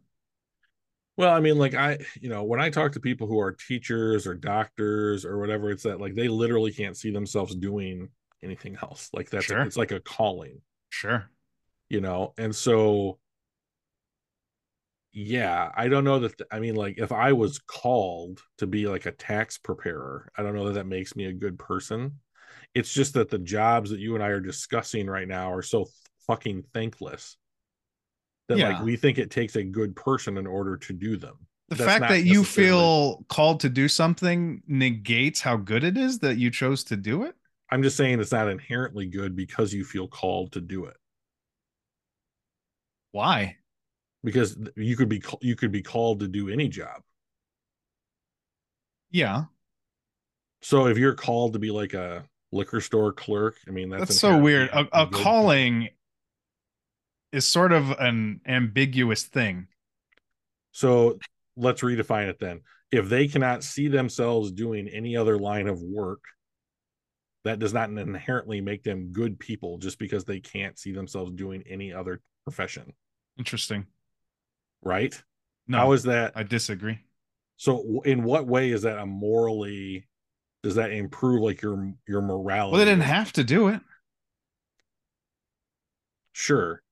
[1.16, 4.26] Well i mean like i you know when i talk to people who are teachers
[4.26, 8.08] or doctors or whatever it's that like they literally can't see themselves doing
[8.42, 9.08] anything else.
[9.12, 9.62] Like that's Sure.
[9.62, 10.60] it's like a calling.
[10.90, 11.28] Sure.
[11.88, 12.32] you know?
[12.38, 13.18] And so
[15.18, 19.06] yeah i don't know that i mean like if i was called to be like
[19.06, 22.20] a tax preparer i don't know that that makes me a good person.
[22.74, 25.86] It's just that the jobs that you and i are discussing right now are so
[26.26, 27.38] fucking thankless
[28.48, 28.68] that Yeah.
[28.78, 31.36] like we think it takes a good person in order to do them
[31.68, 36.18] The That's fact that you feel called to do something negates how good it is
[36.20, 37.34] that you chose to do it.
[37.70, 40.96] i'm just saying it's not inherently good because you feel called to do it
[43.12, 43.56] Why?
[44.24, 47.02] because you could be you could be called to do any job
[49.10, 49.44] Yeah.
[50.62, 54.20] So if you're called to be like a liquor store clerk, I mean that's, That's,
[54.20, 54.68] so weird.
[54.70, 55.88] A, a calling
[57.32, 59.66] is sort of an ambiguous thing.
[60.72, 61.18] So
[61.56, 62.60] let's redefine it then.
[62.92, 66.20] If they cannot see themselves doing any other line of work,
[67.44, 71.62] that does not inherently make them good people just because they can't see themselves doing
[71.68, 72.92] any other profession
[73.38, 73.86] Interesting.
[74.82, 75.20] right
[75.68, 76.98] No, how is that I disagree.
[77.56, 80.08] so in what way is that a morally
[80.64, 83.80] does that improve like your your morality Well, they didn't have to do it.
[86.32, 86.82] sure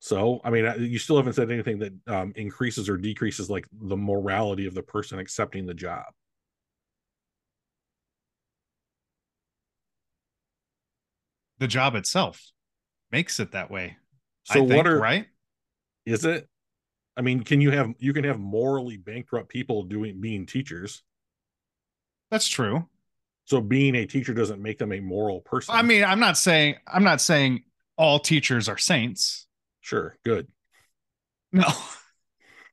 [0.00, 3.96] so i mean you still haven't said anything that um, increases or decreases like the
[3.96, 6.04] morality of the person accepting the job
[11.58, 12.40] The job itself
[13.12, 13.96] makes it that way.
[14.44, 15.26] so I think, what are right?
[16.06, 16.48] is it
[17.16, 21.02] i mean can you have you can have morally bankrupt people doing being teachers
[22.30, 22.88] That's true.
[23.44, 26.76] so being a teacher doesn't make them a moral person I mean, I'm not saying
[26.86, 27.64] I'm not saying
[27.98, 29.46] all teachers are saints.
[29.80, 30.46] Sure good
[31.52, 31.64] No.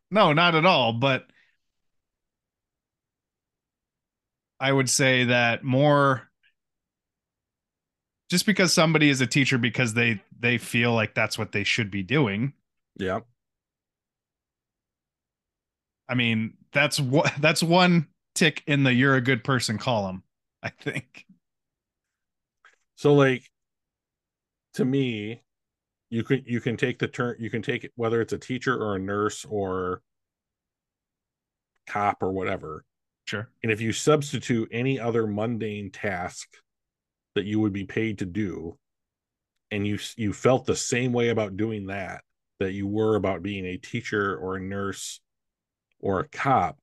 [0.09, 1.27] No, not at all, but
[4.59, 6.29] I would say that more
[8.29, 11.89] just because somebody is a teacher because they they feel like that's what they should
[11.91, 12.53] be doing.
[12.99, 13.19] yeah
[16.09, 20.23] I mean, that's what that's one tick in the you're a good person column,
[20.63, 21.25] I think.
[22.95, 23.43] so like
[24.73, 25.41] to me
[26.09, 28.75] you can you can take the turn you can take it whether it's a teacher
[28.75, 30.01] or a nurse or
[31.87, 32.83] cop or whatever
[33.25, 33.49] Sure.
[33.61, 36.47] and if you substitute any other mundane task
[37.35, 38.77] that you would be paid to do
[39.69, 42.23] and you you felt the same way about doing that
[42.59, 45.19] that you were about being a teacher or a nurse
[45.99, 46.77] or a cop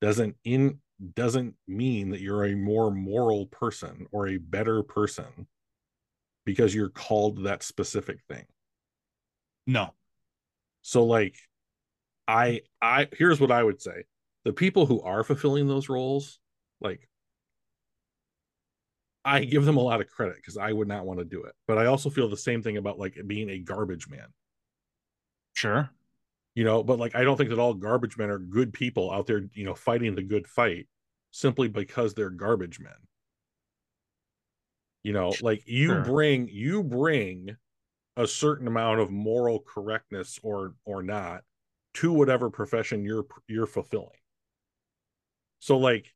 [0.00, 0.78] doesn't in
[1.14, 5.46] doesn't mean that you're a more moral person or a better person
[6.44, 8.44] because you're called that specific thing.
[9.66, 9.94] No.
[10.82, 11.36] so like
[12.28, 14.04] i i here's what i would say.
[14.44, 16.38] The people who are fulfilling those roles
[16.80, 17.08] like
[19.24, 21.54] i give them a lot of credit because i would not want to do it.
[21.68, 24.28] But i also feel the same thing about like being a garbage man.
[25.54, 25.90] Sure.
[26.54, 29.26] you know but like i don't think that all garbage men are good people out
[29.26, 30.86] there you know fighting the good fight
[31.32, 32.92] simply because they're garbage men
[35.02, 36.02] you know like you Sure.
[36.02, 37.56] bring you bring
[38.16, 41.42] a certain amount of moral correctness or or not
[41.94, 44.10] to whatever profession you're you're fulfilling.
[45.60, 46.12] So like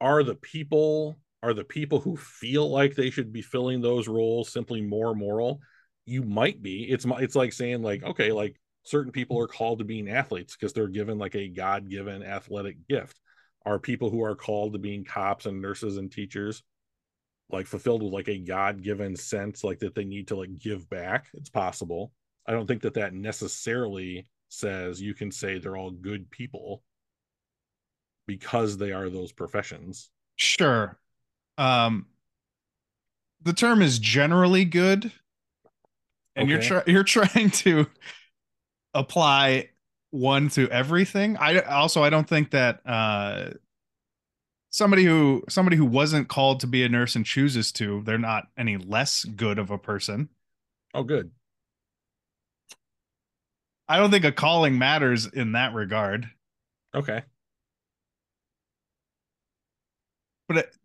[0.00, 4.52] are the people are the people who feel like they should be filling those roles
[4.52, 5.60] simply more moral?
[6.04, 6.84] You might be.
[6.84, 10.72] It's it's like saying like okay like certain people are called to being athletes because
[10.72, 13.18] they're given like a god-given athletic gift.
[13.66, 16.62] Are people who are called to being cops and nurses and teachers
[17.52, 21.26] like fulfilled with like a god-given sense like that they need to like give back
[21.34, 22.12] it's possible
[22.46, 26.82] i don't think that that necessarily says you can say they're all good people
[28.26, 30.98] because they are those professions Sure.
[31.58, 32.06] Um
[33.42, 35.12] the term is generally good
[36.36, 36.66] and you're Okay.
[36.66, 37.86] trying you're trying to
[38.94, 39.68] apply
[40.10, 41.36] one to everything.
[41.36, 43.50] I also I don't think that uh
[44.70, 48.48] somebody who somebody who wasn't called to be a nurse and chooses to, they're not
[48.56, 50.28] any less good of a person.
[50.94, 51.30] oh good
[53.88, 56.30] I don't think a calling matters in that regard.
[56.94, 57.22] okay
[60.48, 60.76] but it-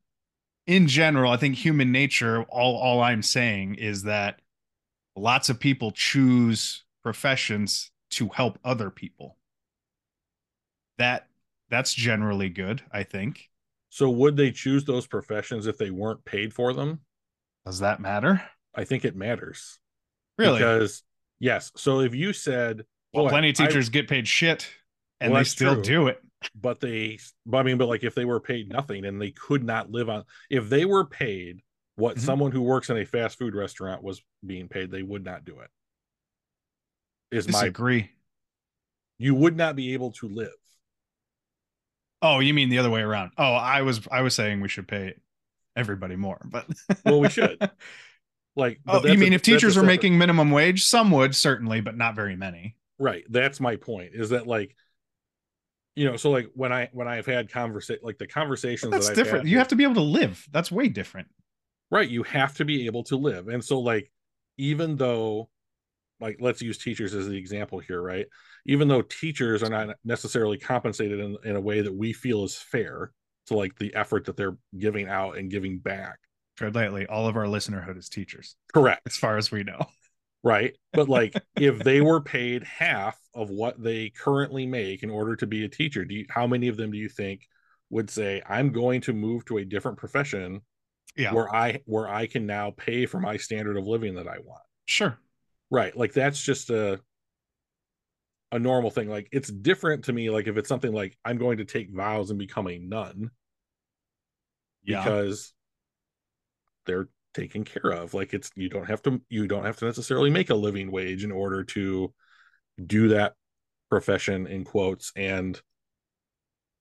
[0.68, 4.40] in general i think human nature all all i'm saying is that
[5.16, 9.38] lots of people choose professions to help other people
[10.98, 11.28] that
[11.70, 13.50] that's generally good i think
[13.96, 17.00] so would they choose those professions if they weren't paid for them?
[17.66, 18.44] Does that matter?
[18.76, 19.80] I think it matters.
[20.38, 20.58] Really?
[20.60, 21.02] Because
[21.40, 21.72] yes.
[21.78, 24.68] So if you said well "Boy, plenty of I- teachers get paid shit
[25.22, 25.84] and Well, they still true.
[25.84, 26.22] do it.
[26.54, 29.64] But they but i mean but like if they were paid nothing and they could
[29.64, 31.62] not live on if they were paid
[31.96, 32.20] what Mhm.
[32.20, 35.62] someone who works in a fast food restaurant was being paid they would not do
[35.62, 35.70] it.
[37.32, 38.12] Is my agree.
[39.18, 40.54] you would not be able to live
[42.22, 43.32] oh you mean the other way around.
[43.38, 45.16] Oh i was i was saying we should pay
[45.76, 46.66] everybody more but
[47.06, 47.60] Well, we should.
[48.56, 51.12] like but oh you that's a- mean if teachers were separate- making minimum wage some
[51.12, 52.76] would certainly but not very many.
[52.98, 53.26] Right.
[53.30, 54.76] That's my point is that like
[55.98, 59.12] you know so like when i when i've had conversation like the conversations that's that
[59.12, 59.46] I've different.
[59.46, 60.46] had you have to be able to live.
[60.52, 61.28] That's way different.
[61.92, 62.10] Right.
[62.10, 63.48] You have to be able to live.
[63.48, 64.12] And so like
[64.58, 65.50] even though
[66.22, 68.26] like let's use teachers as the example here right
[68.66, 72.56] even though teachers are not necessarily compensated in, in a way that we feel is
[72.56, 73.12] fair
[73.48, 76.18] to like the effort that they're giving out and giving back.
[76.58, 77.06] Tread lightly.
[77.06, 79.02] All of our listenerhood is teachers correct.
[79.06, 79.86] as far as we know.
[80.44, 80.76] Right.
[80.94, 85.46] But like if they were paid half of what they currently make in order to
[85.48, 87.42] be a teacher do you how many of them do you think
[87.90, 90.62] would say i'm going to move to a different profession
[91.18, 91.34] Yeah.
[91.34, 94.62] where i where i can now pay for my standard of living that i want
[94.86, 95.18] Sure.
[95.70, 95.96] right.
[95.98, 97.02] Like that's just a
[98.52, 99.10] a normal thing.
[99.10, 102.30] Like it's different to me like if it's something like i'm going to take vows
[102.30, 103.32] and become a nun.
[104.84, 105.04] Yeah.
[105.04, 105.54] because
[106.86, 108.14] they're taken care of.
[108.14, 111.24] Like it's you don't have to you don't have to necessarily make a living wage
[111.24, 112.14] in order to
[112.86, 113.34] do that
[113.90, 115.60] profession in quotes and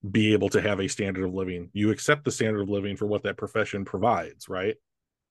[0.09, 1.69] be able to have a standard of living.
[1.73, 4.75] You accept the standard of living for what that profession provides right?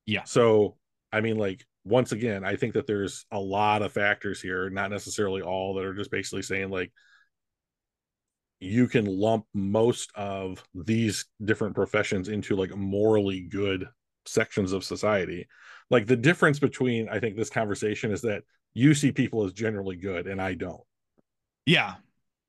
[0.06, 0.24] Yeah.
[0.24, 0.76] so
[1.12, 4.90] i mean like once again i think that there's a lot of factors here not
[4.90, 6.92] necessarily all that are just basically saying like
[8.60, 13.88] you can lump most of these different professions into like morally good
[14.26, 15.46] sections of society
[15.90, 18.42] like the difference between i think this conversation is that
[18.72, 20.80] you see people as generally good and i don't
[21.66, 21.94] Yeah.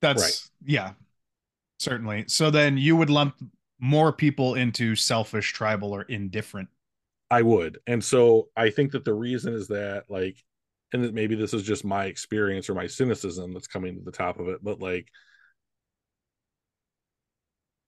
[0.02, 0.50] That's right.
[0.64, 0.92] yeah.
[1.78, 2.24] Certainly.
[2.28, 3.36] So then you would lump
[3.80, 6.68] more people into selfish, tribal, or indifferent.
[7.30, 7.78] I would.
[7.86, 10.36] And so I think that the reason is that like
[10.92, 14.12] and that maybe this is just my experience or my cynicism that's coming to the
[14.12, 15.08] top of it, but like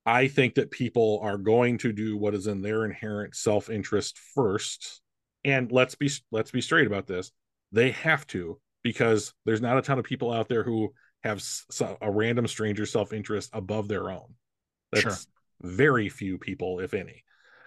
[0.06, 5.02] I think that people are going to do what is in their inherent self-interest first.
[5.44, 7.30] And let's be let's be straight about this.
[7.72, 11.42] They have to because there's not a ton of people out there who have
[12.00, 14.34] a random stranger self-interest above their own.
[14.92, 15.16] That's Sure.
[15.62, 17.24] very few people if any.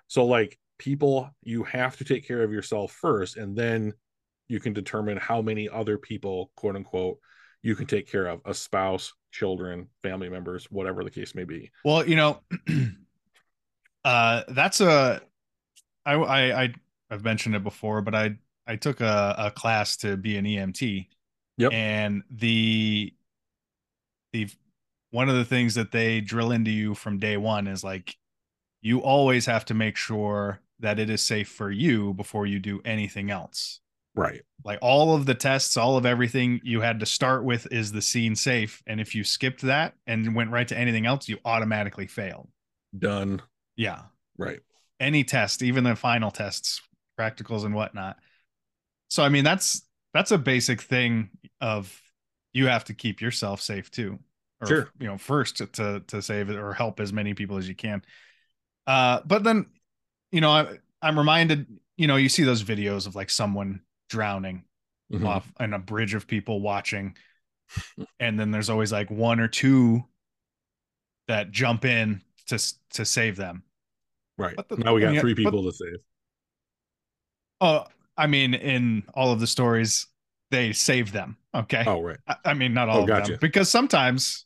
[0.07, 3.93] So like people you have to take care of yourself first and then
[4.47, 7.19] you can determine how many other people quote unquote
[7.61, 11.69] you can take care of a spouse children family members whatever the case may be
[11.85, 12.41] Well, you know,
[14.03, 15.21] uh, that's a
[16.03, 16.73] I I I
[17.11, 21.07] I've mentioned it before, but I I took a, a class to be an EMT.
[21.57, 21.73] Yep.
[21.73, 23.13] And the
[24.33, 24.49] the
[25.11, 28.15] one of the things that they drill into you from day one is like
[28.81, 32.81] you always have to make sure that it is safe for you before you do
[32.85, 33.79] anything else.
[34.15, 37.91] right Like all of the tests, all of everything you had to start with is
[37.91, 38.83] the scene safe.
[38.85, 42.49] And if you skipped that and went right to anything else, you automatically failed.
[42.97, 43.41] done
[43.75, 44.03] Yeah.
[44.37, 44.59] right
[44.99, 46.81] Any test, even the final tests,
[47.19, 48.17] practicals and whatnot.
[49.09, 49.81] So I mean that's
[50.13, 51.99] that's a basic thing of
[52.53, 54.19] you have to keep yourself safe too.
[54.61, 54.89] Or Sure.
[54.99, 58.03] you know, first to to, save it or help as many people as you can.
[58.85, 59.67] Uh but then
[60.31, 61.67] you know, I, I'm reminded,
[61.97, 64.63] you know, you see those videos of like someone drowning
[65.11, 65.25] Mhm.
[65.27, 67.15] off and a bridge of people watching.
[68.19, 70.03] And then there's always like one or two
[71.27, 72.57] that jump in to
[72.91, 73.63] to save them.
[74.37, 74.55] Right.
[74.69, 75.97] The- now we got three but- people to save.
[77.59, 77.85] Oh
[78.17, 80.07] i mean in all of the stories
[80.49, 81.83] they save them okay?
[81.87, 82.17] Oh right.
[82.27, 83.31] I, I mean not all Oh, of gotcha.
[83.33, 84.45] them because sometimes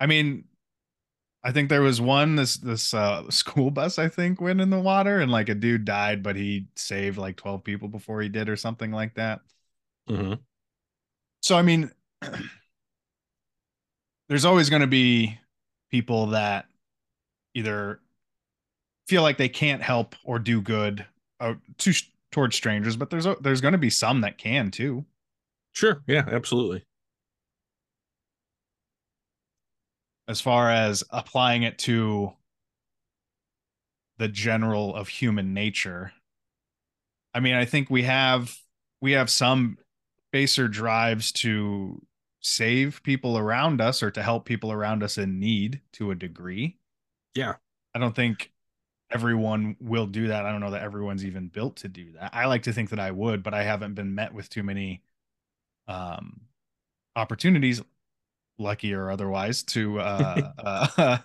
[0.00, 0.44] i mean
[1.44, 4.80] i think there was one this this uh school bus i think went in the
[4.80, 8.48] water and like a dude died but he saved like 12 people before he did
[8.48, 9.40] or something like that
[10.08, 10.44] Mhm.
[11.42, 11.90] So I mean,
[14.28, 15.38] there's always going to be
[15.90, 16.66] people that
[17.54, 18.00] either
[19.06, 21.04] feel like they can't help or do good
[21.40, 21.92] uh, to
[22.30, 25.04] towards strangers, but there's there's going to be some that can too.
[25.72, 26.84] sure yeah absolutely
[30.26, 32.32] As far as applying it to
[34.18, 36.12] the general of human nature,
[37.34, 38.56] I mean, I think we have
[39.00, 39.76] we have some
[40.32, 42.00] baser drives to
[42.40, 46.76] save people around us or to help people around us in need to a degree.
[47.34, 47.54] Yeah.
[47.94, 48.52] I don't think
[49.10, 50.44] everyone will do that.
[50.46, 52.34] I don't know that everyone's even built to do that.
[52.34, 55.02] I like to think that I would, but I haven't been met with too many
[55.86, 56.40] um
[57.16, 57.82] opportunities
[58.58, 61.18] lucky or otherwise to uh, uh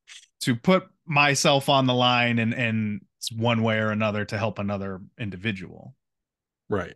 [0.40, 3.00] to put myself on the line and and
[3.36, 5.94] one way or another to help another individual.
[6.68, 6.94] right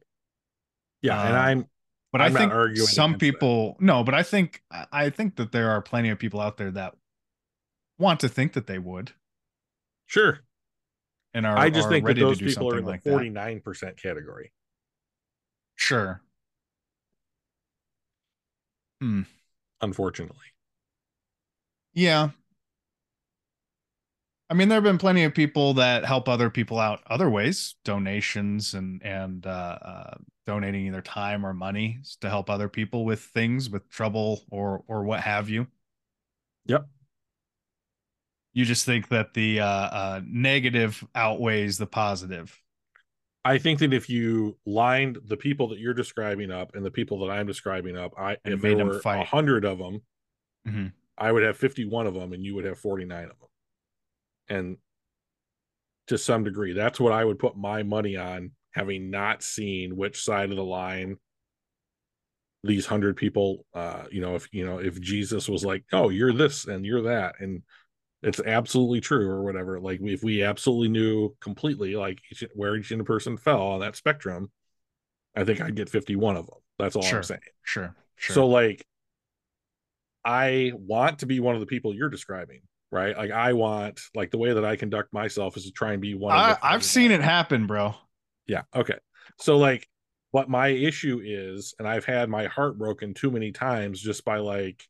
[1.02, 1.68] yeah and Uh, i'm
[2.12, 3.18] But I'm I think some that.
[3.20, 4.62] people no, but I think
[4.92, 6.94] I think that there are plenty of people out there that
[7.98, 9.12] want to think that they would
[10.06, 10.40] sure
[11.34, 14.52] and are i just are think that those people are in the like 49% category
[15.76, 16.22] Sure.
[19.80, 20.46] Unfortunately
[21.92, 22.30] Yeah.
[24.48, 27.76] I mean, there have been plenty of people that help other people out other ways,
[27.84, 30.14] donations and and uh, uh,
[30.44, 35.04] donating either time or money to help other people with things, with trouble or or
[35.04, 35.68] what have you.
[36.66, 36.86] Yep.
[38.52, 42.60] You just think that the uh, uh, negative outweighs the positive.
[43.44, 47.20] I think that if you lined the people that you're describing up and the people
[47.20, 50.02] that I'm describing up, I And if made there were a hundred of them,
[50.66, 50.92] Mhm.
[51.16, 53.48] I would have 51 of them, and you would have 49 of them.
[54.48, 54.78] and
[56.08, 60.20] to some degree that's what i would put my money on having not seen which
[60.20, 61.16] side of the line
[62.64, 66.32] these hundred people uh you know if you know if jesus was like oh you're
[66.32, 67.62] this and you're that and
[68.22, 72.92] it's absolutely true or whatever like if we absolutely knew completely like each, where each
[73.04, 74.50] person fell on that spectrum
[75.34, 77.18] i think i'd get 51 of them that's all Sure.
[77.18, 77.94] i'm saying Sure.
[78.16, 78.34] Sure.
[78.34, 78.84] so like
[80.24, 82.60] i want to be one of the people you're describing
[82.90, 86.02] right like i want like the way that i conduct myself is to try and
[86.02, 87.94] be one of I, the I've seen it happen, bro.
[88.46, 88.98] yeah okay
[89.38, 89.88] so like
[90.32, 94.38] what my issue is and i've had my heart broken too many times just by
[94.38, 94.84] like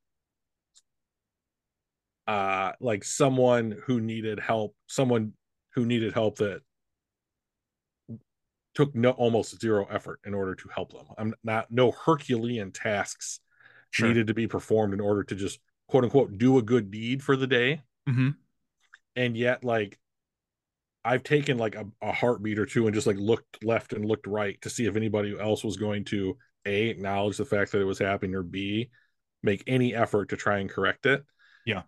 [2.31, 5.33] uh like someone who needed help someone
[5.75, 6.61] who needed help that
[8.75, 13.41] took no almost zero effort in order to help them i'm not no herculean tasks
[13.93, 14.07] Sure.
[14.07, 15.59] needed to be performed in order to just
[15.89, 18.29] quote unquote do a good deed for the day hmm
[19.17, 19.99] and yet like
[21.05, 24.29] i've taken like a, a heartbeat or two and just like looked left and looked
[24.29, 27.85] right to see if anybody else was going to a acknowledge the fact that it
[27.85, 28.89] was happening or b
[29.43, 31.25] make any effort to try and correct it
[31.67, 31.83] Yeah.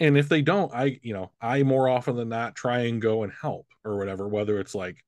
[0.00, 3.22] And if they don't i you know i more often than not try and go
[3.22, 5.04] and help or whatever whether it's like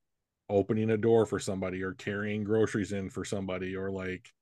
[0.49, 4.33] opening a door for somebody or carrying groceries in for somebody or like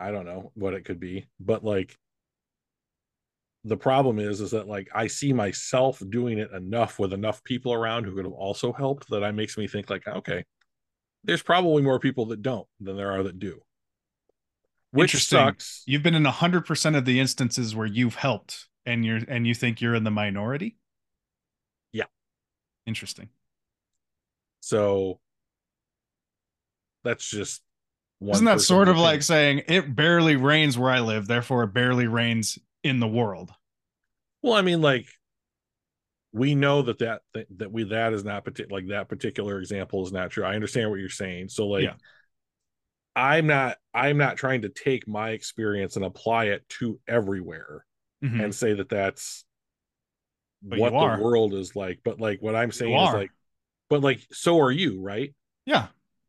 [0.00, 1.96] i don't know what it could be but like
[3.64, 7.72] the problem is is that like i see myself doing it enough with enough people
[7.72, 10.44] around who could have also helped that I makes me think like ah, okay
[11.26, 13.60] there's probably more people that don't than there are that do.
[14.92, 15.82] Which sucks.
[15.84, 19.54] You've been in hundred percent of the instances where you've helped, and you're and you
[19.54, 20.76] think you're in the minority.
[21.92, 22.04] Yeah.
[22.86, 23.28] Interesting.
[24.60, 25.20] so
[27.04, 27.62] that's just
[28.18, 31.72] one Isn't that sort of like saying it barely rains where I live, therefore it
[31.74, 33.52] barely rains in the world?
[34.42, 35.06] well i mean like
[36.32, 40.04] we know that that that, that we that is not partic- like that particular example
[40.04, 41.94] is not true i understand what you're saying so like Yeah.
[43.16, 47.85] i'm not i'm not trying to take my experience and apply it to everywhere
[48.24, 48.44] Mhm.
[48.44, 49.44] and say that that's
[50.62, 53.18] But what the world is like but like what i'm saying You is are.
[53.18, 53.30] like
[53.90, 55.34] but like so are you right
[55.66, 55.88] Yeah.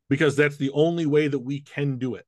[0.09, 2.25] because that's the only way that we can do it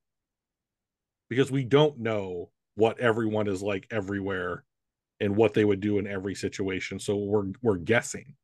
[1.30, 4.64] because we don't know what everyone is like everywhere
[5.20, 8.36] and what they would do in every situation so we're we're guessing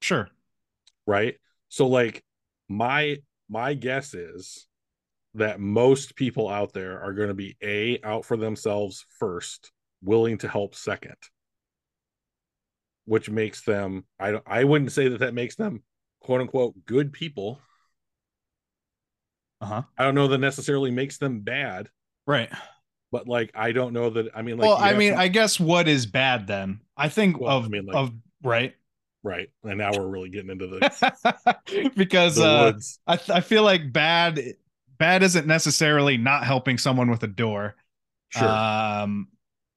[0.00, 0.28] Sure.
[1.06, 1.36] right
[1.68, 2.24] so like
[2.68, 3.18] my
[3.48, 4.66] my guess is
[5.34, 9.70] that most people out there are going to be a out for themselves first
[10.02, 11.16] willing to help second
[13.04, 15.82] which makes them i i wouldn't say that that makes them
[16.20, 17.60] quote unquote good people
[19.60, 19.82] Uh huh.
[19.98, 21.88] i don't know that necessarily makes them bad
[22.26, 22.50] Right.
[23.10, 25.58] but like i don't know that i mean like well, I mean, to- I guess
[25.58, 26.80] what is bad then?
[26.96, 28.74] I think Well, of I mean, like- of right
[29.22, 33.40] right and now we're really getting into the, because the uh, woods I th- I
[33.40, 34.40] feel like bad
[34.98, 37.74] bad isn't necessarily not helping someone with a door.
[38.30, 39.28] sure Um,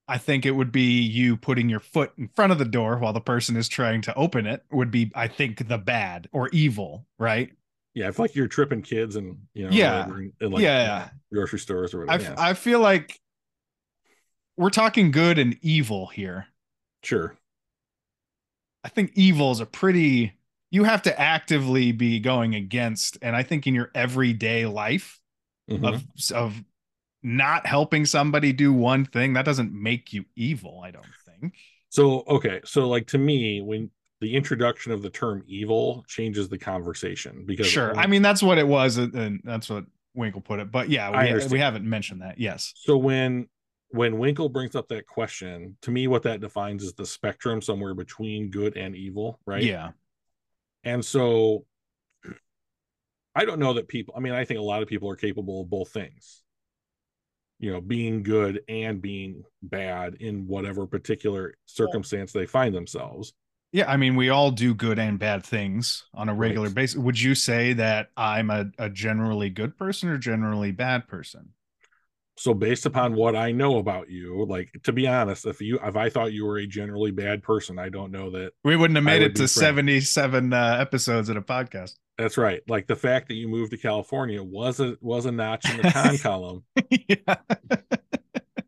[0.08, 3.14] I think it would be you putting your foot in front of the door while
[3.14, 7.06] the person is trying to open it would be, I think, the bad or evil,
[7.18, 7.52] right?
[7.96, 10.00] yeah if like you're tripping kids and you know Yeah.
[10.08, 11.10] whatever, in, in, like Yeah, yeah.
[11.32, 12.44] grocery stores or I, whatever f- yeah.
[12.44, 13.20] I feel like
[14.58, 16.48] we're talking good and evil here.
[17.04, 17.38] sure
[18.84, 20.34] I think evil is a pretty
[20.72, 25.22] you have to actively be going against, and I think in your everyday life
[25.70, 25.86] Mhm.
[25.88, 26.04] of
[26.36, 26.64] of
[27.24, 30.82] not helping somebody do one thing that doesn't make you evil.
[30.84, 31.56] I don't think.
[31.90, 33.90] So okay, so like to me, when
[34.22, 38.58] the introduction of the term evil changes the conversation because Sure, I mean that's what
[38.58, 40.72] it was, and- that's what Winkle put it.
[40.72, 42.40] But yeah, we, we haven't mentioned that.
[42.40, 42.74] Yes.
[42.76, 43.48] so when
[43.90, 47.94] when Winkle brings up that question, to me, what that defines is the spectrum somewhere
[47.94, 49.62] between good and evil, right?
[49.62, 49.92] Yeah.
[50.84, 51.66] And so
[53.36, 55.62] I don't know that people, I mean, I think a lot of people are capable
[55.62, 56.43] of both things,
[57.64, 63.32] you know, being good and being bad in whatever particular circumstance they find themselves.
[63.72, 66.76] Yeah, I mean, we all do good and bad things on a regular Right.
[66.76, 66.98] basis.
[66.98, 71.54] Would you say that I'm a, a generally good person or generally bad person?
[72.36, 75.96] So based upon what I know about you, like to be honest, if you if
[75.96, 79.04] I thought you were a generally bad person, I don't know that We wouldn't have
[79.04, 79.54] made would it to friends.
[79.54, 81.96] 77 uh, episodes of a podcast.
[82.18, 82.62] That's right.
[82.68, 85.92] Like the fact that you moved to California was a was a notch in the
[85.92, 86.64] con column.
[86.90, 87.36] yeah.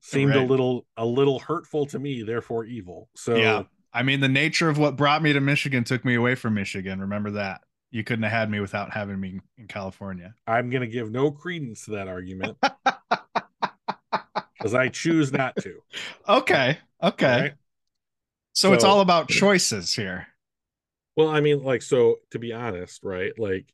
[0.01, 3.09] Seemed a little a little hurtful to me, therefore evil.
[3.15, 3.63] So yeah.
[3.93, 6.99] I mean, the nature of what brought me to Michigan took me away from Michigan.
[6.99, 7.61] Remember that.
[7.91, 10.35] You couldn't have had me without having me in California.
[10.45, 12.57] I'm gonna give no credence to that argument.
[14.65, 15.79] Because I choose not to.
[16.27, 16.79] Okay.
[17.03, 17.25] Okay.
[17.27, 17.53] all right?
[18.53, 20.25] So, it's all about choices here.
[21.16, 23.38] Well, I mean, like, so to be honest, right?
[23.38, 23.74] Like,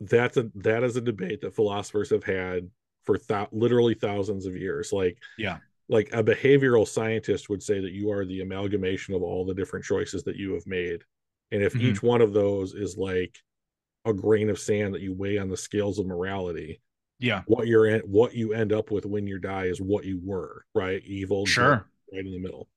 [0.00, 2.70] that's a that is a debate that philosophers have had
[3.04, 4.92] for thou- literally thousands of years.
[4.92, 5.58] Like, Yeah.
[5.88, 9.84] like a behavioral scientist would say that you are the amalgamation of all the different
[9.84, 11.02] choices that you have made,
[11.50, 11.82] and if Mhm.
[11.82, 13.38] each one of those is like
[14.04, 16.80] a grain of sand that you weigh on the scales of morality,
[17.18, 17.42] Yeah.
[17.46, 20.64] what you're in, what you end up with when you die is what you were,
[20.74, 21.02] right?
[21.04, 21.86] Evil, Sure.
[22.12, 22.68] right in the middle.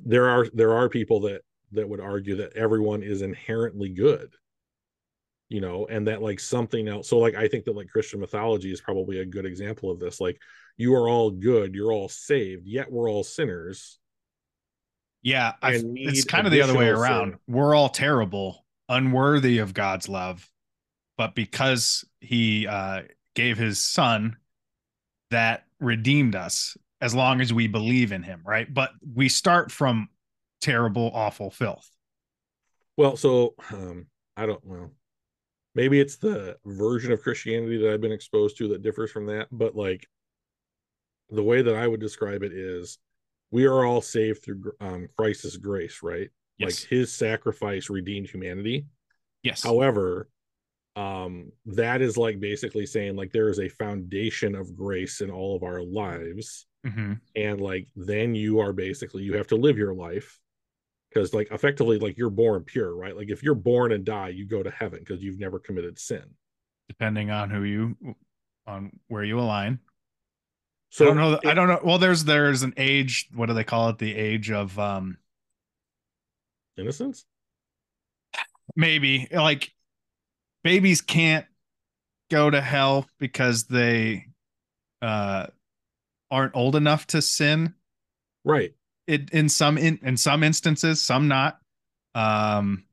[0.00, 1.42] There are there are people that
[1.72, 4.34] that would argue that everyone is inherently good,
[5.48, 7.08] you know, and that like something else.
[7.08, 10.20] So like I think that like Christian mythology is probably a good example of this.
[10.20, 10.40] Like
[10.76, 13.98] you are all good, you're all saved, yet we're all sinners.
[15.22, 15.52] Yeah.
[15.62, 17.32] I, it's kind of the other way around.
[17.32, 17.38] sin.
[17.46, 20.48] We're all terrible, unworthy of God's love.
[21.16, 23.02] But because he uh,
[23.34, 24.36] gave his son,
[25.30, 28.72] that redeemed us as long as we believe in him, right?
[28.72, 30.08] But we start from
[30.62, 31.90] terrible, awful filth.
[32.96, 34.06] Well, so um
[34.36, 34.90] I don't well
[35.74, 39.48] maybe it's the version of Christianity that I've been exposed to that differs from that,
[39.52, 40.06] but like
[41.30, 42.98] the way that I would describe it is
[43.50, 46.30] we are all saved through um Christ's grace, right?
[46.58, 46.82] Yes.
[46.82, 48.86] Like his sacrifice redeemed humanity.
[49.42, 49.62] yes.
[49.62, 50.28] However,
[50.94, 55.56] um that is like basically saying like there is a foundation of grace in all
[55.56, 57.18] of our lives Mhm.
[57.34, 60.38] and like then you are basically you have to live your life
[61.12, 64.46] because like effectively like you're born pure right like if you're born and die you
[64.46, 66.24] go to heaven because you've never committed sin
[66.88, 67.96] Depending on who you,
[68.66, 69.78] on where you align.
[70.90, 71.40] so I don't know.
[71.50, 71.80] I don't know.
[71.82, 73.28] Well, there's there's an age.
[73.34, 73.98] What do they call it?
[73.98, 75.16] The age of um
[76.76, 77.24] innocence
[78.76, 79.72] maybe like
[80.64, 81.46] babies can't
[82.30, 84.26] go to hell because they
[85.00, 85.46] uh
[86.30, 87.74] aren't old enough to sin
[88.44, 88.74] right
[89.06, 91.58] it in some in, in some instances some not.
[92.14, 92.84] Um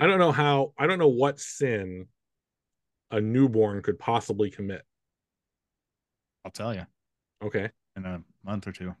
[0.00, 2.06] i don't know how i don't know what sin
[3.10, 4.82] a newborn could possibly commit.
[6.44, 6.86] I'll tell you
[7.42, 7.70] okay.
[7.96, 8.94] In a month or two.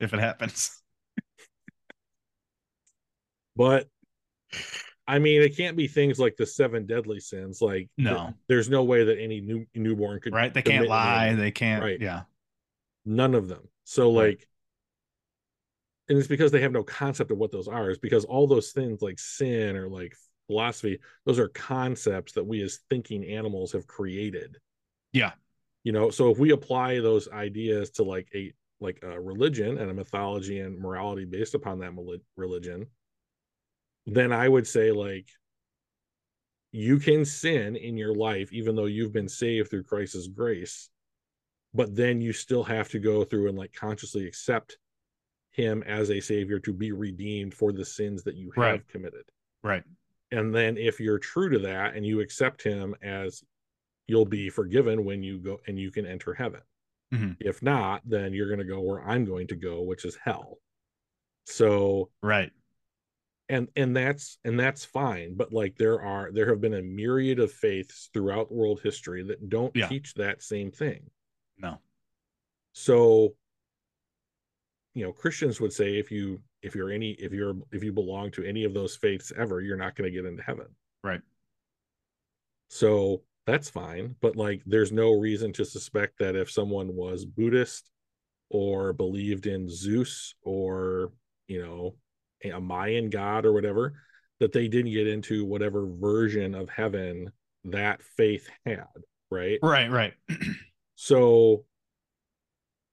[0.00, 0.80] If it happens.
[3.56, 3.88] But
[5.06, 8.16] i mean it can't be things like the seven deadly sins like No.
[8.24, 10.52] th- there's no way that any new newborn could right?
[10.52, 11.28] They can't lie.
[11.28, 11.38] them.
[11.38, 12.00] they can't Right.
[12.00, 12.22] yeah
[13.04, 13.68] none of them.
[13.84, 14.46] So like
[16.08, 17.90] and it's because they have no concept of what those are.
[17.90, 20.14] Is because all those things like sin or like
[20.46, 24.58] philosophy those are concepts that we as thinking animals have created.
[25.12, 25.32] Yeah.
[25.84, 29.90] you know so if we apply those ideas to like a like a religion and
[29.90, 31.92] a mythology and morality based upon that
[32.36, 32.86] religion
[34.06, 35.28] then i would say like
[36.72, 40.90] you can sin in your life even though you've been saved through christ's grace
[41.74, 44.78] but then you still have to go through and like consciously accept
[45.50, 48.88] him as a savior to be redeemed for the sins that you have Right.
[48.88, 49.24] committed
[49.62, 49.84] right
[50.30, 53.42] and then if you're true to that and you accept him as
[54.06, 56.60] you'll be forgiven when you go and you can enter heaven
[57.12, 57.36] Mhm.
[57.40, 60.58] if not then you're going to go where i'm going to go which is hell
[61.46, 62.50] so right
[63.48, 67.38] and and that's and that's fine but like there are there have been a myriad
[67.38, 69.88] of faiths throughout world history that don't Yeah.
[69.88, 71.10] teach that same thing
[71.58, 71.78] no.
[72.72, 73.34] So
[74.94, 78.30] you know christians would say if you if you're any if you're if you belong
[78.30, 80.66] to any of those faiths ever you're not going to get into heaven.
[81.02, 81.20] Right.
[82.68, 87.90] so that's fine but like there's no reason to suspect that if someone was buddhist
[88.48, 91.12] or believed in zeus or
[91.46, 91.94] you know
[92.50, 93.92] a mayan god or whatever
[94.40, 97.30] that they didn't get into whatever version of heaven
[97.64, 98.86] that faith had
[99.30, 99.58] right?
[99.62, 100.14] Right right
[100.94, 101.64] so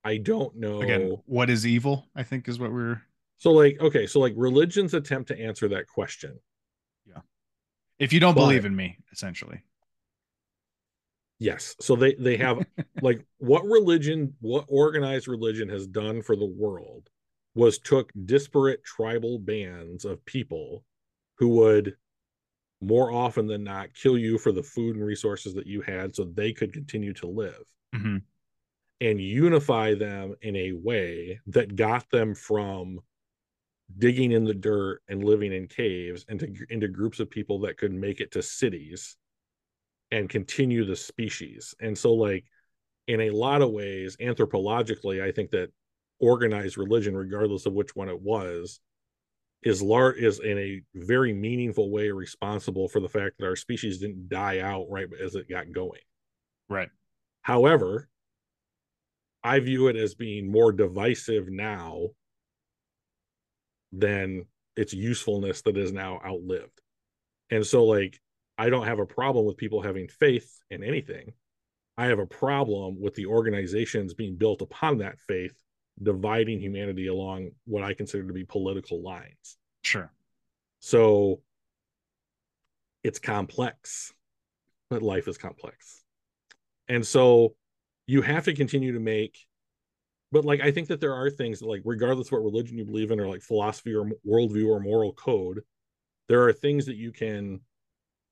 [0.03, 3.01] i don't know again what is evil i think is what we're
[3.37, 6.39] So like okay, so like religions attempt to answer that question.
[7.07, 7.21] Yeah.
[7.99, 9.61] If you don't But- believe in me essentially
[11.39, 11.75] Yes.
[11.81, 12.63] So they they have
[13.01, 17.09] like what religion what organized religion has done for the world
[17.55, 20.85] was took disparate tribal bands of people
[21.39, 21.95] who would
[22.79, 26.23] more often than not kill you for the food and resources that you had so
[26.25, 27.63] they could continue to live
[27.93, 28.23] Mhm.
[29.01, 33.01] and unify them in a way that got them from
[33.97, 37.93] digging in the dirt and living in caves into into groups of people that could
[37.93, 39.17] make it to cities
[40.11, 41.75] and continue the species.
[41.81, 42.45] And so like
[43.07, 45.71] in a lot of ways anthropologically I think that
[46.19, 48.79] organized religion regardless of which one it was
[49.63, 53.99] is large is in a very meaningful way responsible for the fact that our species
[53.99, 56.01] didn't die out right as it got going.
[56.69, 56.89] right
[57.41, 58.07] However,
[59.43, 62.09] I view it as being more divisive now
[63.91, 66.79] than its usefulness that is now outlived.
[67.49, 68.19] And so, like,
[68.57, 71.33] I don't have a problem with people having faith in anything.
[71.97, 75.53] I have a problem with the organizations being built upon that faith,
[76.01, 79.57] dividing humanity along what I consider to be political lines.
[79.83, 80.11] Sure.
[80.79, 81.41] So
[83.03, 84.13] it's complex,
[84.89, 86.00] but life is complex.
[86.91, 87.55] And so
[88.07, 89.39] you have to continue to make
[90.31, 92.85] but like I think that there are things that like regardless of what religion you
[92.85, 95.61] believe in or like philosophy or worldview or moral code,
[96.29, 97.61] there are things that you can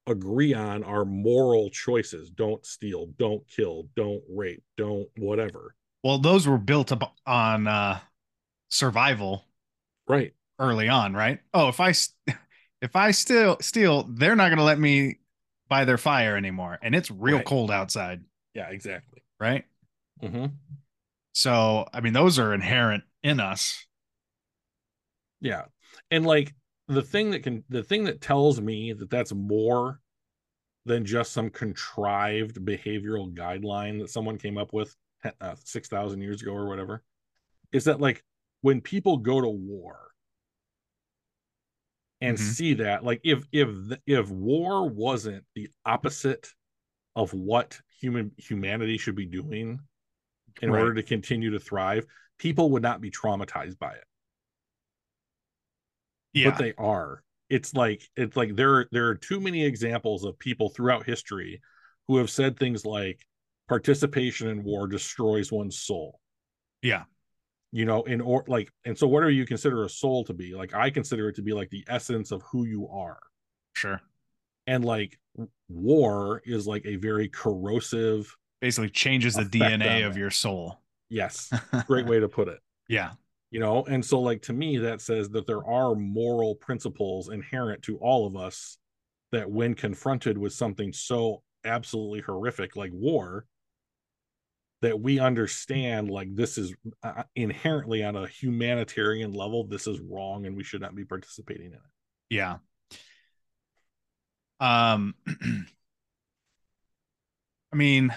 [0.07, 2.29] agree on are moral choices.
[2.31, 5.75] Don't steal, don't kill, don't rape, don't whatever.
[6.03, 7.99] Well, those were built up on uh
[8.69, 9.45] survival
[10.07, 10.33] Right.
[10.59, 11.39] early on, right?
[11.53, 11.89] Oh, if I
[12.81, 15.17] if I still steal, they're not going to let me
[15.67, 17.41] buy their fire anymore, and it's real Right.
[17.41, 18.23] cold outside,
[18.59, 19.21] Yeah, exactly.
[19.39, 19.63] right?
[20.21, 20.47] Mm-hmm.
[21.33, 23.85] So, I mean, those are inherent in us.
[25.39, 25.63] Yeah.
[26.11, 26.53] And like
[26.89, 30.01] the thing that can the thing that tells me that that's more
[30.85, 34.93] than just some contrived behavioral guideline that someone came up with
[35.39, 37.01] uh, 6000 years ago or whatever
[37.71, 38.23] is that like
[38.61, 39.99] when people go to war
[42.19, 42.41] and Mhm.
[42.41, 43.69] see that like if if
[44.05, 46.53] if war wasn't the opposite
[47.15, 49.79] of what human humanity should be doing
[50.61, 50.79] in Right.
[50.79, 52.05] order to continue to thrive
[52.37, 54.03] people would not be traumatized by it
[56.33, 56.51] Yeah.
[56.51, 60.69] but they are it's like it's like there there are too many examples of people
[60.69, 61.61] throughout history
[62.07, 63.25] who have said things like
[63.67, 66.19] participation in war destroys one's soul
[66.81, 67.03] yeah.
[67.71, 70.73] you know in or like and so whatever you consider a soul to be like
[70.73, 73.19] i consider it to be like the essence of who you are
[73.75, 74.01] Sure.
[74.67, 75.17] and like
[75.69, 80.81] war is like a very corrosive Basically changes the DNA of your soul.
[81.09, 81.49] yes
[81.87, 83.11] great way to put it Yeah.
[83.51, 87.81] you know and so like to me that says that there are moral principles inherent
[87.83, 88.77] to all of us
[89.31, 93.45] that when confronted with something so absolutely horrific like war
[94.81, 96.73] that we understand like this is
[97.03, 101.67] uh, inherently on a humanitarian level this is wrong and we should not be participating
[101.67, 101.79] in it
[102.29, 102.57] Yeah.
[104.59, 105.15] Um
[107.71, 108.13] I mean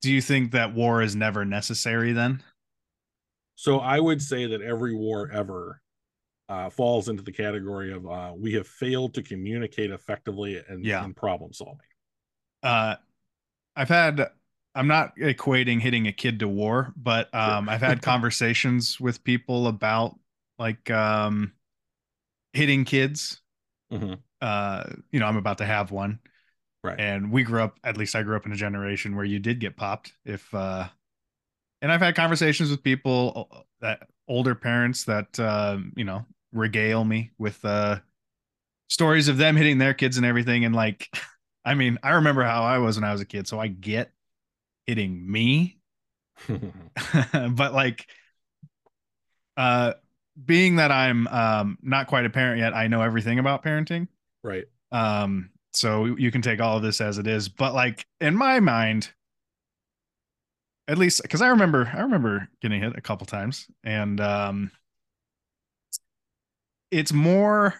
[0.00, 2.42] do you think that war is never necessary then?
[3.56, 5.80] so i would say that every war ever
[6.50, 11.04] uh, falls into the category of uh, we have failed to communicate effectively and, Yeah.
[11.04, 11.78] and problem solving
[12.62, 12.96] Uh
[13.76, 14.30] I've had
[14.74, 19.68] I'm not equating hitting a kid to war, but um I've had conversations with people
[19.68, 20.18] about
[20.58, 21.52] like um
[22.52, 23.40] hitting kids.
[23.92, 24.18] Mhm.
[24.40, 26.20] Uh you know, I'm about to have one.
[26.84, 29.38] right and we grew up at least i grew up in a generation where you
[29.40, 30.88] did get popped if uh
[31.82, 37.04] and i've had conversations with people uh, that older parents that um you know regale
[37.04, 37.98] me with uh
[38.88, 41.08] stories of them hitting their kids and everything and like
[41.64, 44.12] i mean i remember how i was when i was a kid so i get
[44.86, 45.78] hitting me
[47.50, 48.06] but like
[49.56, 49.92] uh
[50.44, 54.06] being that i'm um not quite a parent yet i know everything about parenting
[54.42, 58.34] right um, so you can take all of this as it is, but like in
[58.34, 59.10] my mind,
[60.86, 64.70] at least because I remember I remember getting hit a couple times, and um,
[66.90, 67.74] it's more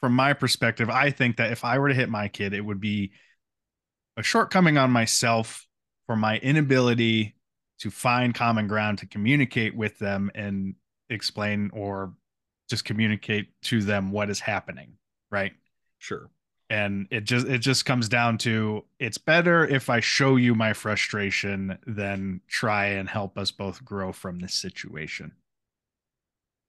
[0.00, 0.88] from my perspective.
[0.88, 3.12] I think that if I were to hit my kid, it would be
[4.16, 5.66] a shortcoming on myself
[6.06, 7.34] for my inability
[7.80, 10.74] to find common ground to communicate with them and
[11.10, 12.14] explain or
[12.68, 14.94] just communicate to them what is happening,
[15.30, 15.52] right?
[15.98, 16.30] sure
[16.70, 20.72] and it just it just comes down to it's better if i show you my
[20.72, 25.32] frustration than try and help us both grow from this situation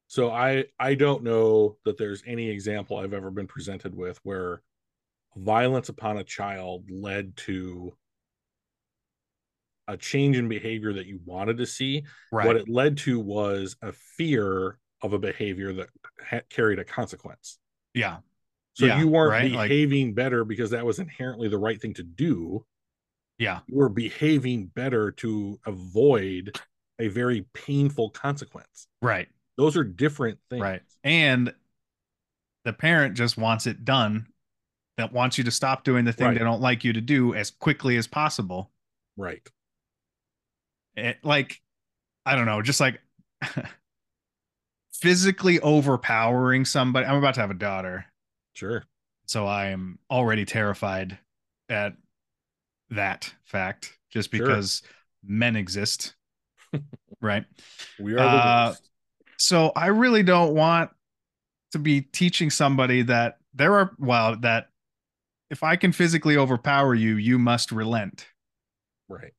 [0.07, 4.61] So I I don't know that there's any example I've ever been presented with where
[5.35, 7.95] violence upon a child led to
[9.89, 12.03] a change in behavior that you wanted to see.
[12.29, 15.89] What it led to was a fear of a behavior that
[16.29, 17.57] ha- carried a consequence.
[17.93, 18.17] yeah
[18.75, 21.93] So Yeah, you weren't right, like- behaving better because that was inherently the right thing
[21.95, 22.65] to do.
[23.39, 26.59] yeah You were behaving better to avoid
[26.99, 28.87] a very painful consequence.
[29.01, 29.27] right
[29.57, 30.61] Those are different things.
[30.61, 31.53] right and
[32.65, 34.27] the parent just wants it done
[34.97, 36.33] that wants you to stop doing the thing Right.
[36.37, 38.69] they don't like you to do as quickly as possible
[39.17, 39.49] Right.
[40.95, 41.61] It, like
[42.25, 42.99] i don't know just like
[44.93, 48.05] physically overpowering somebody i'm about to have a daughter
[48.53, 48.83] Sure.
[49.25, 51.17] so i am already terrified
[51.69, 51.93] at
[52.89, 54.45] that fact just Sure.
[54.45, 54.81] because
[55.23, 56.15] men exist
[57.21, 57.45] right
[57.99, 58.75] We are Uh.
[59.37, 60.91] So I really don't want
[61.71, 64.67] to be teaching somebody that there are well that
[65.49, 68.27] if I can physically overpower you, you must relent.
[69.07, 69.31] Right.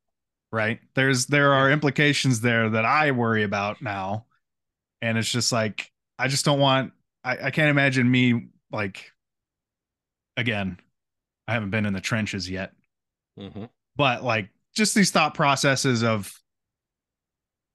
[0.52, 0.80] Right.
[0.94, 4.26] There's there are implications there that I worry about now.
[5.00, 6.92] And it's just like I just don't want
[7.22, 9.12] I, I can't imagine me like
[10.36, 10.78] again,
[11.46, 12.72] I haven't been in the trenches yet.
[13.38, 13.64] Mm-hmm.
[13.96, 16.32] But like just these thought processes of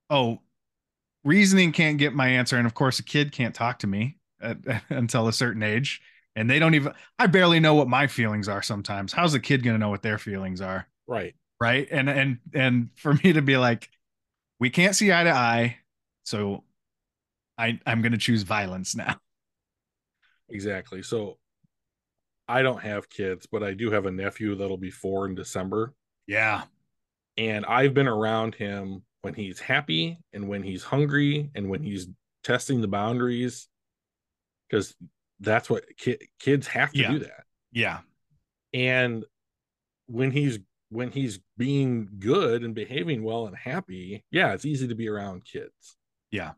[0.09, 0.39] oh,
[1.23, 2.57] reasoning can't get my answer.
[2.57, 4.57] And of course, a kid can't talk to me at,
[4.89, 6.01] until a certain age.
[6.37, 9.13] And they don't even, I barely know what my feelings are sometimes.
[9.13, 10.87] How's a kid going to know what their feelings are?
[11.07, 11.33] Right.
[11.59, 11.87] Right.
[11.89, 13.89] And, and, and for me to be like,
[14.59, 15.77] we can't see eye to eye.
[16.23, 16.63] So
[17.57, 19.15] I, I'm going to choose violence now.
[20.49, 21.01] Exactly.
[21.01, 21.37] So
[22.47, 25.93] I don't have kids, but I do have a nephew that'll be four in December.
[26.27, 26.63] Yeah.
[27.37, 32.07] And I've been around him when he's happy and when he's hungry and when he's
[32.43, 33.67] testing the boundaries
[34.69, 34.95] because
[35.39, 37.11] that's what ki- kids have to Yeah.
[37.11, 37.99] do that Yeah.
[38.73, 39.25] and
[40.05, 40.59] when he's
[40.95, 45.43] when he's being good and behaving well and happy yeah it's easy to be around
[45.45, 45.97] kids
[46.31, 46.53] Yeah.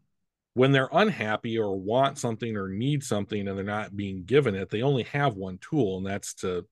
[0.53, 4.69] when they're unhappy or want something or need something and they're not being given it
[4.69, 6.65] they only have one tool and that's to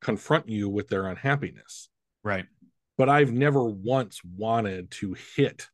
[0.00, 1.88] confront you with their unhappiness
[2.22, 2.46] Right.
[2.98, 5.68] but i've never once wanted to hit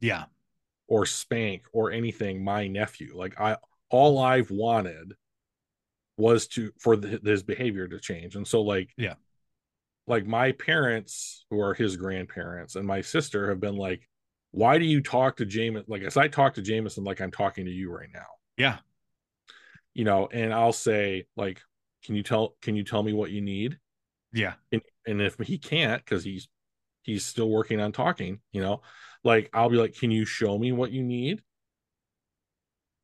[0.00, 0.24] Yeah.
[0.88, 3.56] or spank or anything my nephew like i
[3.90, 5.14] all i've wanted
[6.16, 9.14] was to for the, his behavior to change and so like Yeah.
[10.06, 14.08] Like my parents who are his grandparents and my sister have been like
[14.52, 17.64] why do you talk to jameson like as i talk to jameson like i'm talking
[17.64, 18.26] to you right now
[18.56, 18.78] Yeah.
[19.94, 21.60] you know and i'll say like
[22.04, 23.78] can you tell can you tell me what you need
[24.32, 24.54] Yeah.
[24.72, 26.48] and, and if he can't because he's
[27.02, 28.82] he's still working on talking you know
[29.24, 31.42] like i'll be like can you show me what you need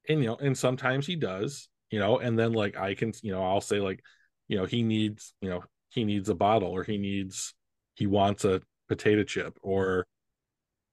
[0.09, 3.32] and you know and sometimes he does you know and then like i can you
[3.32, 4.03] know i'll say like
[4.48, 5.62] you know he needs you know
[5.93, 7.55] he needs a bottle or he needs
[7.95, 10.07] he wants a potato chip or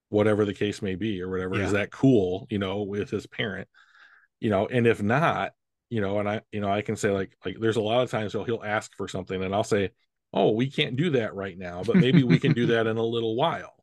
[0.10, 1.56] whatever the case may be or whatever.
[1.56, 1.66] Yeah.
[1.66, 3.68] is that cool you know with his parent?
[4.40, 5.54] You know and if not
[5.90, 8.12] you know and i you know i can say like like there's a lot of
[8.12, 9.90] times he'll he'll ask for something and i'll say
[10.34, 13.04] oh we can't do that right now but maybe we can do that in a
[13.04, 13.74] little while.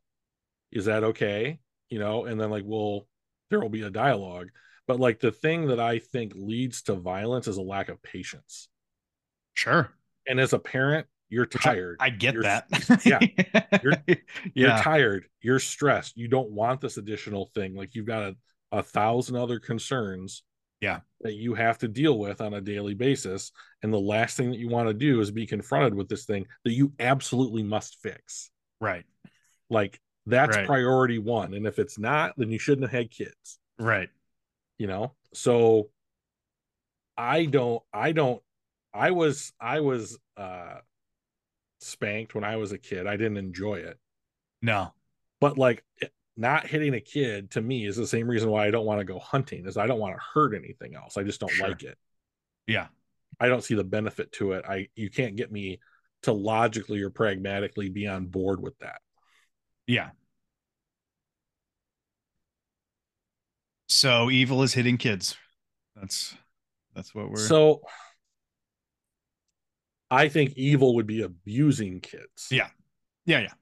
[0.71, 1.59] Is that okay?
[1.89, 3.07] You know and then like we'll
[3.49, 4.49] there will be a dialogue.
[4.87, 8.69] But like the thing that i think leads to violence is a lack of patience.
[9.53, 9.91] Sure.
[10.27, 13.01] And as a parent you're Which I- tired I get You're- that.
[13.05, 13.79] yeah.
[13.83, 14.21] You're-
[14.53, 18.35] you're tired you're stressed you don't want this additional thing like you've got a,
[18.71, 20.43] a thousand other concerns
[20.81, 20.99] Yeah.
[21.21, 23.51] that you have to deal with on a daily basis
[23.83, 26.45] and the last thing that you want to do is be confronted with this thing
[26.63, 28.49] that you absolutely must fix
[28.79, 29.03] Right.
[29.69, 30.65] like that's Right.
[30.65, 34.09] priority one and if it's not then you shouldn't have had kids Right.
[34.77, 35.89] you know so
[37.17, 38.41] i don't i don't
[38.97, 40.75] i was i was uh
[41.79, 43.97] spanked when i was a kid i didn't enjoy it
[44.61, 44.93] No.
[45.39, 45.83] but like
[46.35, 49.05] not hitting a kid to me is the same reason why i don't want to
[49.05, 51.67] go hunting is i don't want to hurt anything else i just don't Sure.
[51.69, 51.97] like it
[52.67, 52.87] Yeah.
[53.39, 55.79] i don't see the benefit to it i you can't get me
[56.23, 58.99] to logically or pragmatically be on board with that
[59.85, 60.09] Yeah.
[63.87, 65.37] So evil is hitting kids.
[65.95, 66.35] That's
[66.93, 67.81] that's what we're so
[70.11, 72.69] i think evil would be abusing kids Yeah.
[73.25, 73.53] yeah, yeah.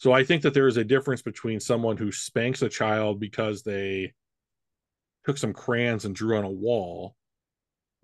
[0.00, 3.64] So I think that there is a difference between someone who spanks a child because
[3.64, 4.12] they
[5.24, 7.16] took some crayons and drew on a wall,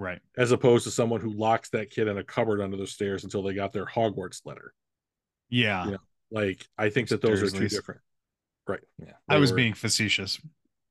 [0.00, 0.20] Right.
[0.36, 3.44] as opposed to someone who locks that kid in a cupboard under the stairs until
[3.44, 4.74] they got their Hogwarts letter.
[5.48, 5.90] Yeah.
[5.90, 5.96] Yeah.
[6.32, 8.00] Like I think that those are two different.
[8.66, 8.80] Right.
[8.98, 9.12] Yeah.
[9.28, 10.40] I was were- being facetious.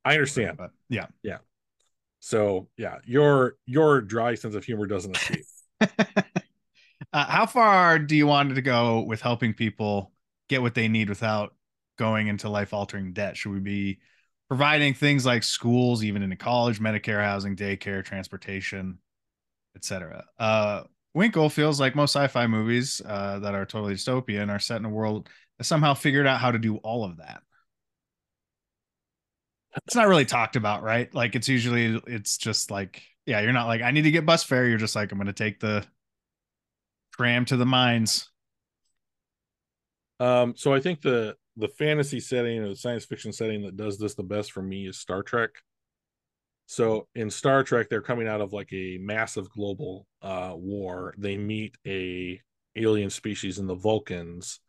[0.05, 0.55] I understand.
[0.57, 1.07] But yeah.
[2.21, 5.43] So yeah, your your dry sense of humor doesn't escape.
[7.13, 10.11] Uh, how far do you want to go with helping people
[10.49, 11.53] get what they need without
[11.97, 13.37] going into life altering debt?
[13.37, 13.99] Should we be
[14.49, 18.97] providing things like schools, even into college, Medicare, housing, daycare, transportation,
[19.75, 20.25] etc.?
[20.39, 20.83] Uh,
[21.13, 24.89] Winkle feels like most sci-fi movies uh, that are totally dystopian are set in a
[24.89, 27.43] world that somehow figured out how to do all of that.
[29.85, 31.13] It's not really talked about, right?
[31.13, 34.43] Like it's usually it's just like, yeah, you're not like I need to get bus
[34.43, 34.67] fare.
[34.67, 35.85] You're just like I'm going to take the
[37.15, 38.29] tram to the mines.
[40.19, 43.99] Um, so I think the the fantasy setting or the science fiction setting that does
[43.99, 45.51] this the best for me is Star Trek.
[46.65, 51.13] So in Star Trek, they're coming out of like a massive global uh, war.
[51.17, 52.41] They meet a
[52.75, 54.59] alien species in the Vulcans,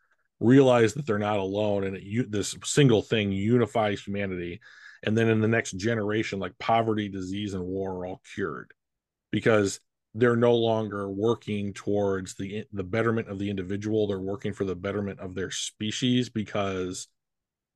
[0.41, 4.61] realize that they're not alone, and it, this single thing unifies humanity.
[5.05, 8.73] and then in the next generation like poverty disease and war are all cured
[9.31, 9.81] because
[10.15, 14.75] they're no longer working towards the the betterment of the individual they're working for the
[14.75, 17.09] betterment of their species because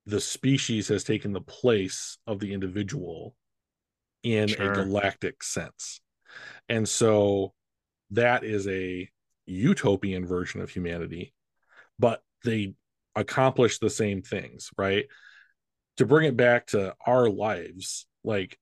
[0.07, 3.35] the species has taken the place of the individual
[4.23, 4.73] in sure.
[4.73, 6.01] a galactic sense
[6.69, 7.53] and so
[8.11, 9.09] that is a
[9.47, 11.33] utopian version of humanity
[11.99, 12.75] but they
[13.17, 15.07] accomplish the same things right
[15.97, 18.59] to bring it back to our lives like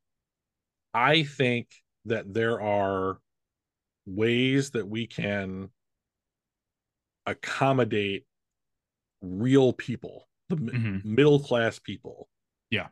[0.95, 1.69] i think
[2.07, 3.19] that there are
[4.07, 5.69] ways that we can
[7.27, 8.25] accommodate
[9.21, 11.15] real people the mm-hmm.
[11.15, 12.29] middle class people
[12.71, 12.87] yeah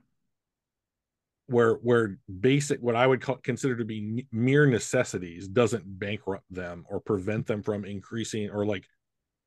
[1.46, 6.84] where where basic what i would call, consider to be mere necessities doesn't bankrupt them
[6.88, 8.84] or prevent them from increasing or like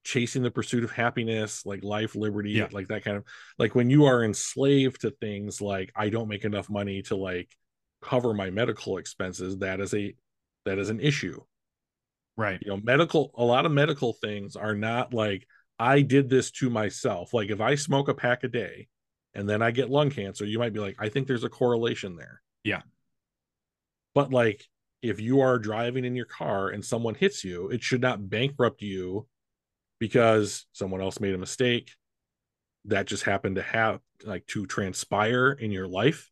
[0.04, 2.68] chasing the pursuit of happiness like life liberty yeah.
[2.72, 3.26] like that kind of
[3.60, 7.50] like when you are enslaved to things like i don't make enough money to like
[8.02, 10.14] cover my medical expenses that is a
[10.66, 11.42] that is an issue
[12.38, 12.60] right.
[12.62, 15.48] You know medical a lot of medical things are not like
[15.80, 17.34] i did this to myself.
[17.34, 18.88] Like if i smoke a pack a day
[19.34, 22.16] and then i get lung cancer you might be like i think there's a correlation
[22.16, 22.42] there.
[22.64, 22.82] Yeah.
[24.16, 24.66] But like
[25.02, 28.82] if you are driving in your car and someone hits you it should not bankrupt
[28.82, 29.28] you
[30.00, 31.92] because someone else made a mistake.
[32.86, 36.32] That just happened to have like to transpire in your life.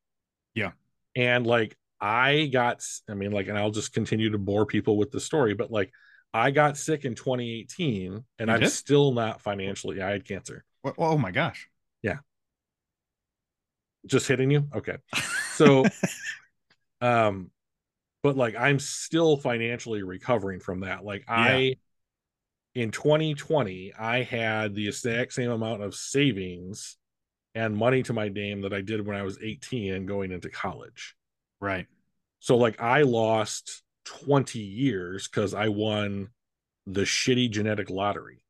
[0.53, 0.71] Yeah.
[1.15, 5.11] And like I got, I mean, like, and I'll just continue to bore people with
[5.11, 5.91] the story, but like,
[6.33, 8.69] I got sick in 2018 and you I'm did?
[8.69, 10.65] still not financially, I had cancer.
[10.97, 11.69] Oh my gosh.
[12.01, 12.17] Yeah.
[14.05, 14.67] Just hitting you?
[14.73, 14.97] Okay.
[15.55, 15.85] So,
[16.99, 17.49] um,
[18.23, 21.05] but like, I'm still financially recovering from that.
[21.05, 21.33] Like, yeah.
[21.33, 21.75] I,
[22.73, 26.97] in 2020, I had the exact same amount of savings
[27.55, 30.49] and money to my name that I did when I was 18 and going into
[30.49, 31.15] college.
[31.65, 31.87] Right.
[32.39, 36.29] So like I lost 20 years because I won
[36.85, 38.43] the shitty genetic lottery.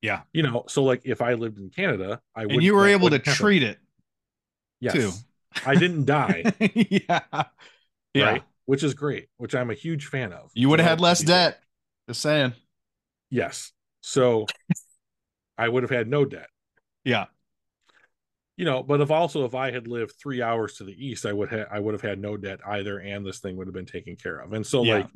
[0.00, 0.22] Yeah.
[0.32, 3.10] You know, so like if I lived in Canada, I would And you were able
[3.10, 3.32] to happen.
[3.32, 3.78] treat it.
[4.80, 4.94] Yes.
[4.94, 5.10] Too.
[5.66, 6.44] I didn't die.
[6.74, 7.20] yeah.
[8.14, 8.24] Yeah.
[8.24, 8.42] Right?
[8.66, 10.50] Which is great, which I'm a huge fan of.
[10.54, 11.60] You would have had less debt.
[12.08, 12.52] Just saying.
[13.30, 13.72] Yes.
[14.00, 14.46] So
[15.58, 16.48] I would have had no debt.
[17.04, 17.26] Yeah
[18.56, 21.32] you know but if also if i had lived three hours to the east i
[21.32, 23.86] would have i would have had no debt either and this thing would have been
[23.86, 24.52] taken care of.
[24.52, 24.96] And so yeah.
[24.96, 25.08] like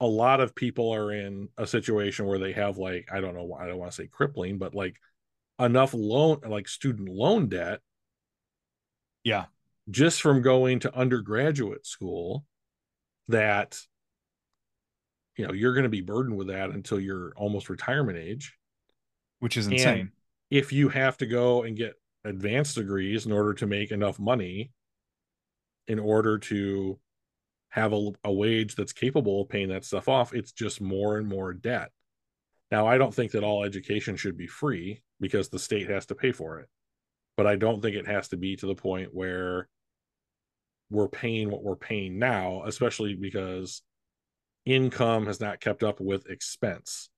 [0.00, 3.56] a lot of people are in a situation where they have like i don't know
[3.58, 4.96] i don't want to say crippling but like
[5.58, 7.80] enough loan like student loan debt
[9.24, 9.46] yeah.
[9.90, 12.44] just from going to undergraduate school
[13.28, 13.80] that
[15.36, 18.54] you know you're going to be burdened with that until you're almost retirement age.
[19.40, 19.98] Which is insane.
[19.98, 20.08] and
[20.50, 21.94] if you have to go and get
[22.26, 24.70] advanced degrees in order to make enough money
[25.88, 26.98] in order to
[27.68, 31.28] have a, a wage that's capable of paying that stuff off it's just more and
[31.28, 31.90] more debt.
[32.70, 36.14] Now i don't think that all education should be free because the state has to
[36.14, 36.68] pay for it
[37.36, 39.68] but i don't think it has to be to the point where
[40.90, 43.82] we're paying what we're paying now especially because
[44.64, 47.08] income has not kept up with expense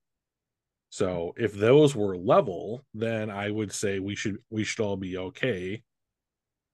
[0.89, 5.17] so if those were level, then I would say we should we should all be
[5.17, 5.83] okay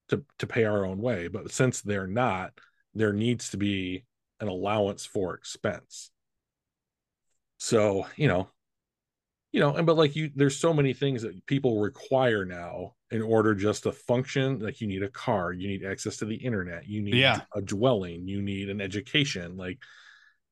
[0.09, 1.27] to to pay our own way.
[1.27, 2.53] But since they're not,
[2.93, 4.05] there needs to be
[4.39, 6.11] an allowance for expense.
[7.57, 8.49] So, you know,
[9.51, 13.21] you know, and but like you there's so many things that people require now in
[13.21, 14.59] order just to function.
[14.59, 17.41] Like you need a car, you need access to the internet, you need yeah.
[17.53, 19.57] a dwelling, you need an education.
[19.57, 19.79] Like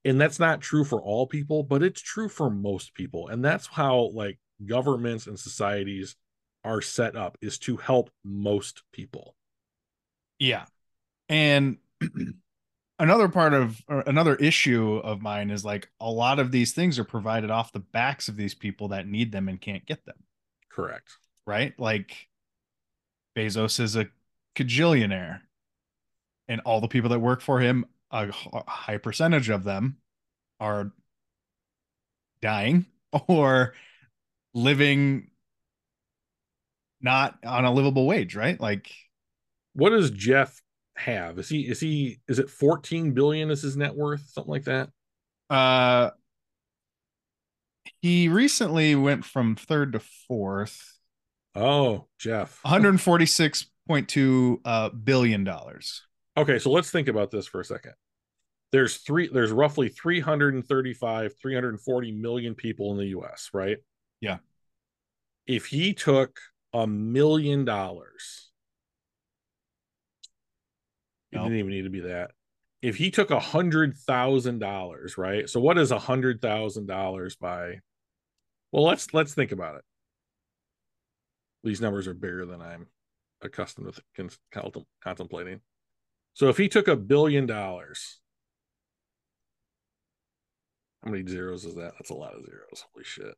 [0.05, 3.67] and that's not true for all people but it's true for most people and that's
[3.67, 6.15] how like governments and societies
[6.63, 9.35] are set up is to help most people.
[10.39, 10.65] Yeah
[11.29, 11.77] and
[12.99, 17.03] another part of another issue of mine is like a lot of these things are
[17.03, 20.17] provided off the backs of these people that need them and can't get them.
[20.69, 21.17] Correct.
[21.45, 21.73] Right?
[21.79, 22.27] Like
[23.35, 24.07] bezos is a
[24.55, 25.41] cajillionaire
[26.47, 28.32] and all the people that work for him a
[28.68, 29.97] high percentage of them
[30.59, 30.91] are
[32.41, 32.86] dying
[33.28, 33.74] or
[34.53, 35.30] living
[37.01, 38.59] not on a livable wage, right?
[38.59, 38.91] Like
[39.74, 40.61] what does Jeff
[40.95, 41.39] have?
[41.39, 44.89] Is he is he is it 14 billion is his net worth, something like that?
[45.49, 46.11] Uh
[48.01, 50.97] he recently went from third to fourth.
[51.55, 52.59] Oh, Jeff.
[52.66, 56.03] 146.2 uh billion dollars.
[56.38, 57.93] Okay, so let's think about this for a second
[58.74, 63.78] there's three there's roughly 335 340 million people in the US, right?
[64.19, 64.39] Yeah.
[65.45, 66.39] If he took
[66.74, 68.49] a million dollars
[71.32, 71.45] It Nope.
[71.45, 72.32] didn't even need to be that.
[72.82, 75.47] If he took a hundred thousand dollars, right?
[75.47, 77.80] So what is a hundred thousand dollars by?
[78.71, 79.84] Well, let's let's think about it.
[81.63, 82.88] These numbers are bigger than I'm
[83.41, 84.30] accustomed to
[85.01, 85.61] contemplating.
[86.34, 88.19] So if he took a billion dollars,
[91.03, 91.93] how many zeros is that?
[91.97, 92.85] That's a lot of zeros.
[92.93, 93.35] Holy shit.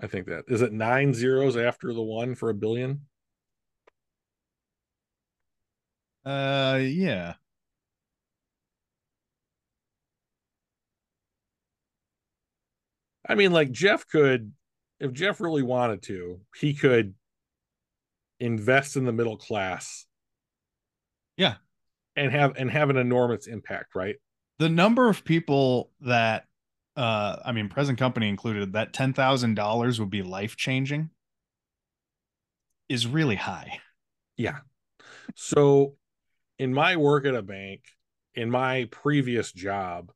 [0.00, 3.02] I think that is it nine zeros after the one for a billion?
[6.24, 7.34] Uh, yeah.
[13.28, 14.52] I mean, like Jeff could,
[14.98, 17.14] if Jeff really wanted to, he could
[18.40, 20.06] invest in the middle class.
[21.36, 21.54] Yeah.
[22.16, 24.16] And have and have an enormous impact, right?
[24.58, 26.46] The number of people that,
[26.96, 31.10] uh, I mean, present company included, that ten thousand dollars would be life changing,
[32.88, 33.80] is really high.
[34.36, 34.58] Yeah.
[35.34, 35.96] So
[36.58, 37.82] in my work at a bank,
[38.34, 40.12] in my previous job,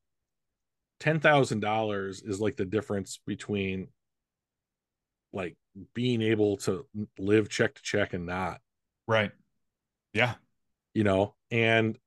[1.01, 3.89] ten thousand dollars is like the difference between
[5.33, 5.57] like
[5.95, 6.87] being able to
[7.19, 8.61] live check to check and not,
[9.07, 9.33] Right.
[10.15, 10.35] Yeah.
[10.95, 11.99] you know, and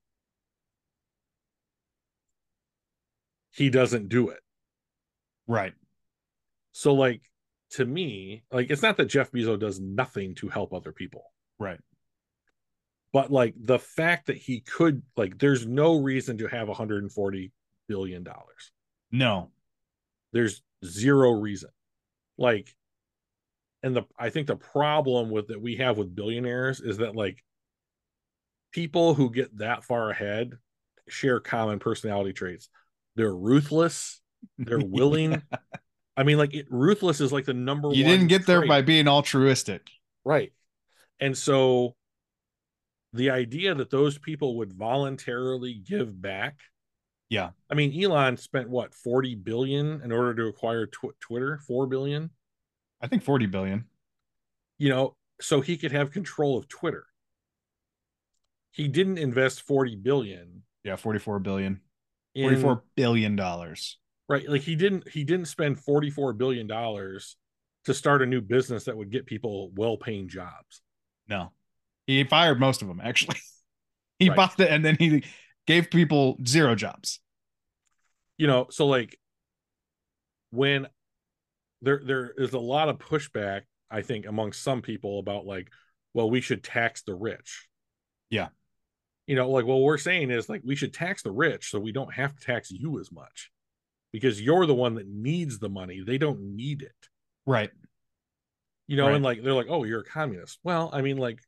[3.52, 4.40] he doesn't do it.
[5.48, 5.74] Right.
[6.72, 7.22] So like
[7.72, 11.24] to me, like it's not that Jeff Bezos does nothing to help other people.
[11.60, 11.80] Right.
[13.12, 17.52] But like the fact that he could like there's no reason to have 140
[17.88, 18.72] billion dollars.
[19.12, 19.52] No.
[20.32, 21.70] There's zero reason.
[22.38, 22.76] Like
[23.82, 27.44] and the I think the problem with that we have with billionaires is that like
[28.72, 30.54] people who get that far ahead
[31.08, 32.70] share common personality traits.
[33.16, 34.22] They're ruthless,
[34.58, 35.42] they're willing.
[36.16, 39.08] I mean like it, ruthless is like the number You didn't get there by being
[39.08, 39.88] altruistic.
[40.26, 40.52] Right.
[41.20, 41.96] And so
[43.14, 46.60] the idea that those people would voluntarily give back.
[47.30, 47.52] Yeah.
[47.70, 51.60] I mean, Elon spent what, 40 billion in order to acquire tw- Twitter?
[51.68, 52.32] 4 billion?
[53.02, 53.86] I think 40 billion.
[54.78, 57.06] You know, so he could have control of Twitter.
[58.72, 61.82] He didn't invest 40 billion Yeah, 44 billion.
[62.44, 63.98] In 44 billion dollars.
[64.28, 64.48] right.
[64.50, 67.38] Like he didn't he didn't spend 44 billion dollars
[67.86, 70.82] to start a new business that would get people well-paying jobs.
[71.28, 71.52] No.
[72.08, 73.38] He fired most of them actually.
[74.20, 74.36] he Right.
[74.36, 75.24] bought it and then he
[75.68, 77.20] gave people zero jobs.
[78.38, 79.18] you know so like
[80.52, 80.88] when
[81.82, 83.62] there there is a lot of pushback
[83.92, 85.70] i think among some people about like
[86.14, 87.68] well we should tax the rich
[88.30, 88.50] Yeah.
[89.30, 91.92] You know like what we're saying is like we should tax the rich so we
[91.92, 93.52] don't have to tax you as much
[94.12, 96.96] because you're the one that needs the money they don't need it
[97.46, 97.70] Right.
[98.88, 99.16] you know Right.
[99.16, 101.40] and like they're like oh you're a communist well i mean like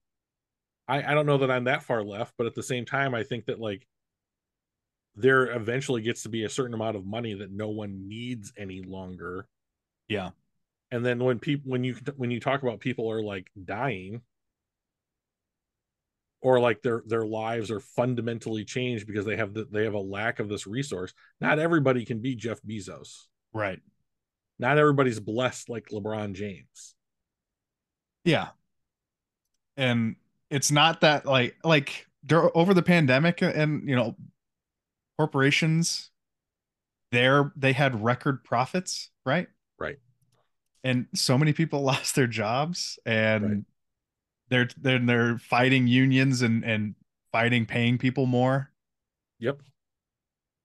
[0.87, 3.23] i i don't know that i'm that far left but at the same time i
[3.23, 3.87] think that like
[5.15, 8.81] there eventually gets to be a certain amount of money that no one needs any
[8.83, 9.47] longer
[10.07, 10.29] Yeah.
[10.91, 14.21] and then when people when you when you talk about people are like dying
[16.41, 19.99] or like their their lives are fundamentally changed because they have the, they have a
[19.99, 23.79] lack of this resource not everybody can be jeff bezos Right.
[24.59, 26.95] not everybody's blessed like lebron james
[28.23, 28.49] Yeah.
[29.77, 30.15] And
[30.49, 34.15] it's not that like like over the pandemic uh, and you know
[35.17, 36.11] corporations
[37.11, 39.47] there they had record profits, right?
[39.79, 39.97] Right.
[40.83, 43.57] And so many people lost their jobs and Right.
[44.51, 46.93] They're they're they're fighting unions and and
[47.31, 48.69] fighting paying people more
[49.39, 49.59] yep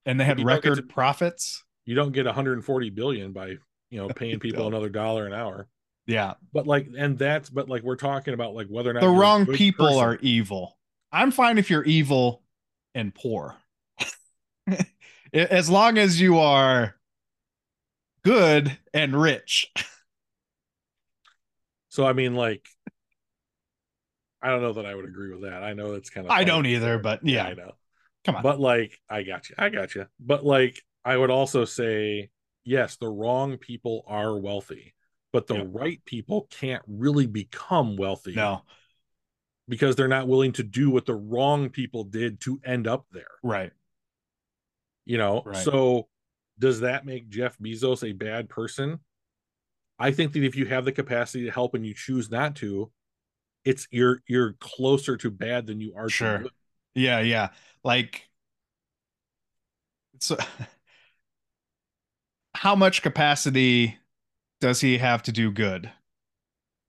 [0.05, 1.64] and they had You record to- profits.
[1.87, 3.57] you don't get 140 billion by
[3.91, 5.68] you know paying people another dollar an hour
[6.07, 6.34] Yeah.
[6.53, 9.47] but like and that's but like we're talking about like whether or not The wrong
[9.47, 10.01] people person.
[10.03, 10.76] are evil.
[11.12, 12.43] I'm fine if you're evil
[12.95, 13.57] and poor.
[15.32, 16.97] as long as you are
[18.24, 19.70] good and rich.
[21.89, 22.66] so i mean like
[24.43, 26.45] i don't know that i would agree with that i know it's kind of I
[26.45, 27.45] don't either, but yeah.
[27.47, 27.72] i know
[28.24, 28.43] Come on.
[28.43, 32.30] but like i got you i got you but like i would also say
[32.64, 34.95] yes the wrong people are wealthy
[35.32, 35.64] but the Yeah.
[35.68, 38.62] right people can't really become wealthy no.
[39.68, 43.24] because they're not willing to do what the wrong people did to end up there
[43.43, 43.72] Right.
[45.05, 45.57] you know Right.
[45.64, 46.09] so
[46.59, 48.99] does that make jeff bezos a bad person
[49.99, 52.91] i think that if you have the capacity to help and you choose not to
[53.67, 56.39] it's you're you're closer to bad than you are to Sure.
[56.39, 56.53] good.
[56.95, 57.51] Yeah, yeah.
[57.85, 58.31] Like
[60.21, 60.37] so
[62.55, 63.99] how much capacity
[64.61, 65.93] does he have to do good?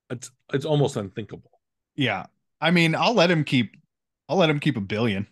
[0.09, 1.51] it's it's almost unthinkable
[1.95, 2.25] Yeah.
[2.61, 3.75] I mean, I'll let him keep
[4.30, 5.28] I'll let him keep a billion,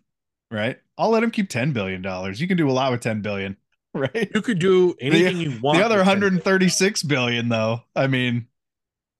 [0.52, 0.80] right?
[0.98, 2.40] I'll let him keep 10 billion dollars.
[2.40, 3.58] You can do a lot with 10 billion,
[3.94, 4.30] right?
[4.34, 5.78] You could do anything you want.
[5.80, 7.84] The other 136 billion though.
[7.96, 8.48] I mean,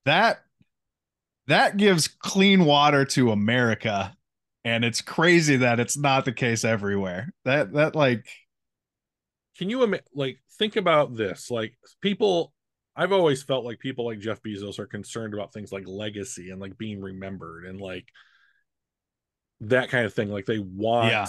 [0.06, 0.45] that
[1.48, 4.16] that gives clean water to America
[4.64, 7.32] and it's crazy that it's not the case everywhere.
[7.44, 8.28] That that like
[9.58, 12.54] can you like think about this like people
[12.96, 16.60] i've always felt like people like jeff bezos are concerned about things like legacy and
[16.60, 18.06] like being remembered and like
[19.62, 21.28] that kind of thing like they want Yeah.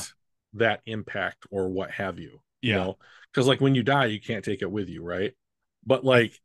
[0.55, 2.77] that impact or what have you you Yeah.
[2.79, 2.99] know
[3.33, 5.33] because like when you die you can't take it with you right
[5.85, 6.41] but like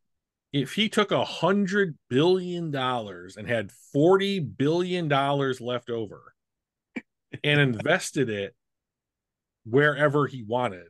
[0.54, 6.34] if he took a hundred billion dollars and had 40 billion dollars left over
[7.44, 8.56] and invested it
[9.66, 10.88] wherever he wanted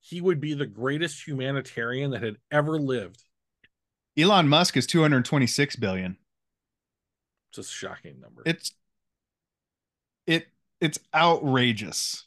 [0.00, 3.22] he would be the greatest humanitarian that had ever lived
[4.16, 6.16] Elon Musk is 226 billion.
[7.50, 8.72] it's a shocking number It's
[10.26, 10.46] it
[10.80, 12.24] it's outrageous.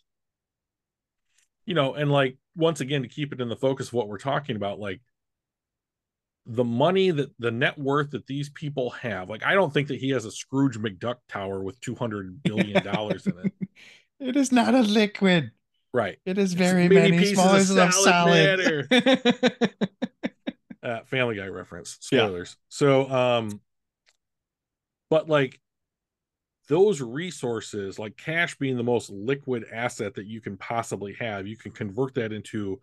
[1.65, 4.17] you know and like once again to keep it in the focus of what we're
[4.17, 5.01] talking about like
[6.49, 9.99] the money that the net worth that these people have like i don't think that
[9.99, 13.53] he has a scrooge mcduck tower with 200 billion dollars in it.
[14.19, 15.51] It is not a liquid.
[15.93, 16.17] right.
[16.25, 19.73] It is It's very many many, pieces small of salad salad.
[20.83, 21.99] uh family guy reference.
[22.11, 22.21] Yeah.
[22.25, 22.57] spoilers.
[22.69, 23.61] So um
[25.11, 25.59] but like
[26.67, 31.57] those resources like cash being the most liquid asset that you can possibly have you
[31.57, 32.81] can convert that into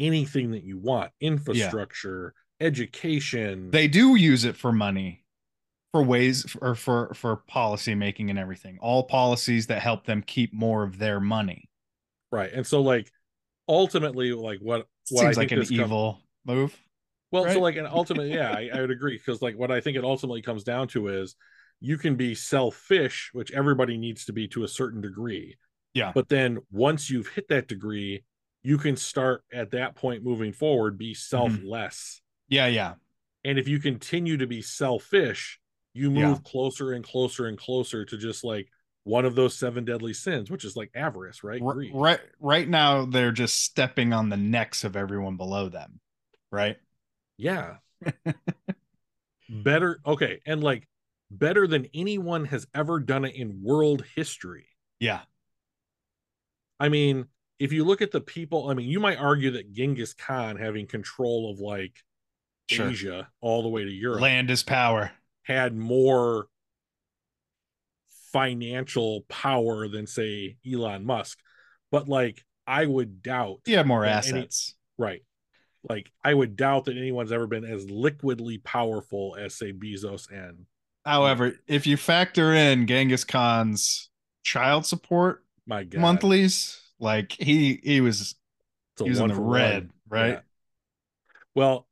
[0.00, 1.12] anything that you want.
[1.20, 5.24] Infrastructure education they do use it for money
[5.92, 10.52] for ways or for for policy making and everything all policies that help them keep
[10.54, 11.68] more of their money
[12.30, 13.10] right and so like
[13.68, 16.76] ultimately like what what seems I like an this com- evil move
[17.32, 19.96] Well, so like, and ultimately, yeah, I, I would agree because like what I think
[19.96, 21.34] it ultimately comes down to is
[21.80, 25.56] you can be selfish, which everybody needs to be to a certain degree.
[25.94, 26.12] Yeah.
[26.14, 28.22] But then once you've hit that degree,
[28.62, 31.16] you can start at that point moving forward, be mm-hmm.
[31.16, 32.21] selfless.
[32.52, 32.94] Yeah yeah
[33.44, 35.58] And if you continue to be selfish,
[35.94, 36.38] you move Yeah.
[36.44, 38.68] closer and closer and closer to just like
[39.04, 41.60] one of those seven deadly sins, which is like avarice, right?
[41.60, 41.90] Greed.
[41.94, 45.98] right right now they're just stepping on the necks of everyone below them
[46.52, 46.76] right
[47.38, 47.76] Yeah.
[49.48, 50.00] better.
[50.06, 50.40] Okay.
[50.46, 50.86] And like
[51.30, 54.66] better than anyone has ever done it in world history.
[55.00, 55.20] yeah
[56.78, 57.26] I mean,
[57.60, 60.86] if you look at the people, I mean, you might argue that Genghis Khan having
[60.86, 61.94] control of like
[62.70, 65.10] sure Asia all the way to Europe land is power
[65.42, 66.46] had more
[68.32, 71.38] financial power than say Elon Musk.
[71.90, 75.22] But like I would doubt Yeah, more Yeah, any- assets right.
[75.88, 80.66] Like I would doubt that anyone's ever been as liquidly powerful as say Bezos and
[81.04, 84.08] however if you factor in genghis khan's
[84.44, 86.00] child support my God.
[86.00, 88.36] monthlies like he he was
[89.02, 89.92] he was in the red one.
[90.08, 90.40] right Yeah.
[91.54, 91.86] Well,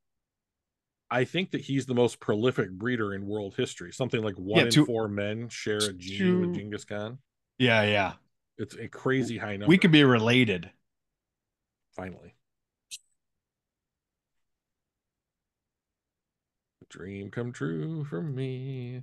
[1.11, 3.93] I think that he's the most prolific breeder in world history.
[3.93, 7.19] Something like one Yeah, in four men share a gene two- with Genghis Khan.
[7.59, 8.13] yeah yeah
[8.59, 9.67] It's a crazy high number.
[9.67, 10.71] we could be related
[11.97, 12.35] finally.
[16.89, 19.03] Dream come true for me.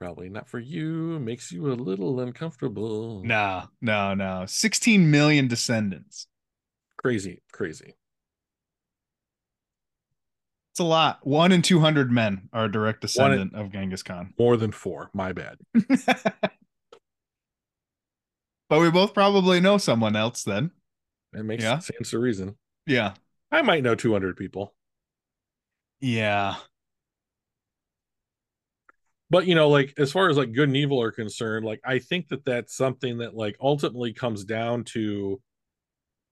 [0.00, 1.18] Probably not for you.
[1.20, 3.22] Makes you a little uncomfortable.
[3.24, 6.26] no no no 16 million descendants
[6.98, 7.94] Crazy, crazy.
[10.72, 14.56] It's a lot one in 200 men are a direct descendant of genghis khan More
[14.56, 15.10] than four.
[15.12, 15.58] My bad.
[18.68, 20.70] but we both probably know someone else then
[21.32, 21.78] That makes Yeah.
[21.80, 22.56] sense to reason.
[22.86, 23.14] yeah
[23.50, 24.74] I might know 200 people.
[26.00, 26.56] yeah
[29.30, 31.98] but you know like as far as like good and evil are concerned like i
[31.98, 35.40] think that that's something that like ultimately comes down to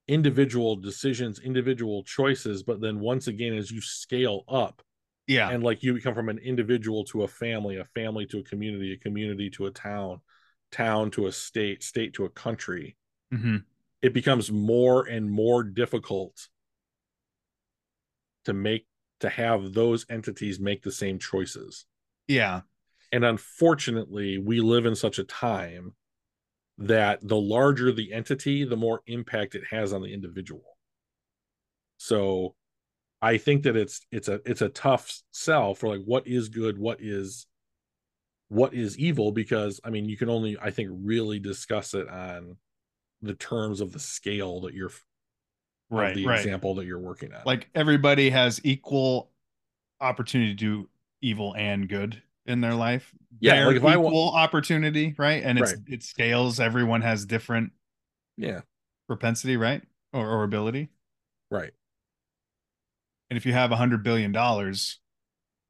[0.07, 4.81] individual decisions individual choices but then once again as you scale up
[5.27, 5.49] yeah.
[5.49, 8.93] and like you become from an individual to a family a family to a community
[8.93, 10.19] a community to a town
[10.71, 12.97] town to a state state to a country
[13.31, 13.57] hmm
[14.01, 16.47] it becomes more and more difficult
[18.45, 18.87] to make
[19.19, 21.85] to have those entities make the same choices.
[22.27, 22.61] Yeah.
[23.11, 25.93] And unfortunately, we live in such a time
[26.81, 30.77] that the larger the entity, the more impact it has on the individual.
[31.97, 32.55] So
[33.21, 36.77] I think that it's it's a it's a tough sell for like what is good,
[36.77, 37.45] what is
[38.49, 42.57] what is evil, because I mean you can only I think really discuss it on
[43.21, 44.91] the terms of the scale that you're
[45.91, 47.41] right the right example that you're working on.
[47.45, 49.29] like everybody has equal
[49.99, 50.89] opportunity to do
[51.21, 53.13] evil and good in their life.
[53.39, 55.43] Yeah, like if I wa- equal opportunity, right?
[55.43, 55.77] And it's Right.
[55.87, 56.59] it scales.
[56.59, 57.71] Everyone has different
[58.37, 58.61] Yeah,
[59.07, 59.83] propensity, right?
[60.13, 60.89] Or, or ability.
[61.51, 61.73] right.
[63.29, 64.99] And if you have a hundred billion dollars,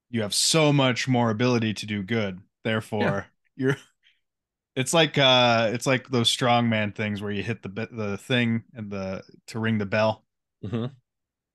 [0.10, 2.42] you have so much more ability to do good.
[2.64, 3.78] Therefore, you're
[4.76, 8.92] it's like uh it's like those strongman things where you hit the the thing and
[8.92, 10.24] the to ring the bell.
[10.64, 11.02] hmm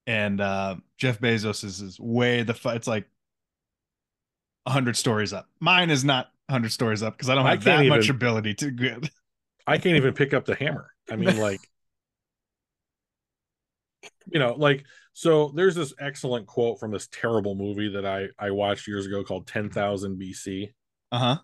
[0.07, 3.09] And uh Jeff Bezos is, is way the it's like
[4.67, 5.49] a hundred stories up.
[5.61, 8.55] Mine is not hundred stories up because I don't I have that can't much ability
[8.55, 9.11] to good.
[9.67, 10.91] I can't even pick up the hammer.
[11.11, 11.61] I mean, like,
[14.27, 18.51] you know, like, so there's this excellent quote from this terrible movie that I I
[18.51, 20.73] watched years ago called 10,000 BC.
[21.13, 21.39] Uh-huh.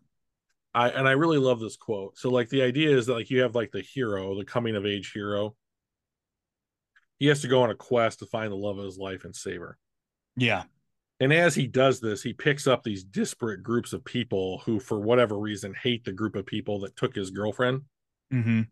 [0.75, 2.19] I and I really love this quote.
[2.19, 4.87] So like the idea is that like you have like the hero, the coming of
[4.87, 5.57] age hero.
[7.19, 9.35] He has to go on a quest to find the love of his life and
[9.35, 9.79] save her.
[10.37, 10.65] Yeah.
[11.23, 14.99] And as he does this, he picks up these disparate groups of people who, for
[14.99, 17.83] whatever reason, hate the group of people that took his girlfriend.
[18.35, 18.63] Mm-hmm.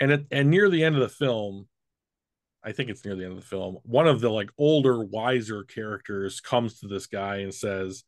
[0.00, 1.68] And at, and near the end of the film,
[2.64, 5.62] I think it's near the end of the film, one of the like older, wiser
[5.62, 8.02] characters comes to this guy and says,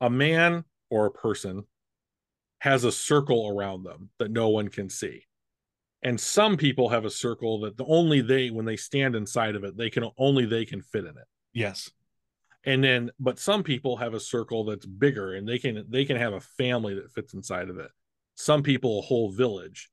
[0.00, 1.64] "A man or a person
[2.60, 5.24] has a circle around them that no one can see."
[6.04, 9.64] And some people have a circle that the only they, when they stand inside of
[9.64, 11.26] it, they can only they can fit in it.
[11.52, 11.90] Yes.
[12.64, 16.16] And then but some people have a circle that's bigger and they can they can
[16.16, 17.90] have a family that fits inside of it
[18.34, 19.90] some people a whole village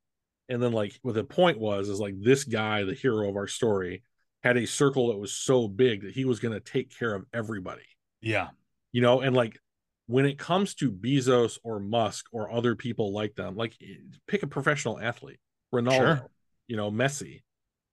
[0.48, 3.46] and then like what the point was is like this guy the hero of our
[3.46, 4.02] story
[4.42, 7.24] had a circle that was so big that he was going to take care of
[7.34, 7.82] everybody
[8.20, 8.48] Yeah.
[8.92, 9.58] you know and like
[10.06, 13.94] when it comes to bezos or musk or other people like them like eh,
[14.26, 15.40] pick a professional athlete
[15.74, 16.30] ronaldo Sure.
[16.66, 17.42] you know messi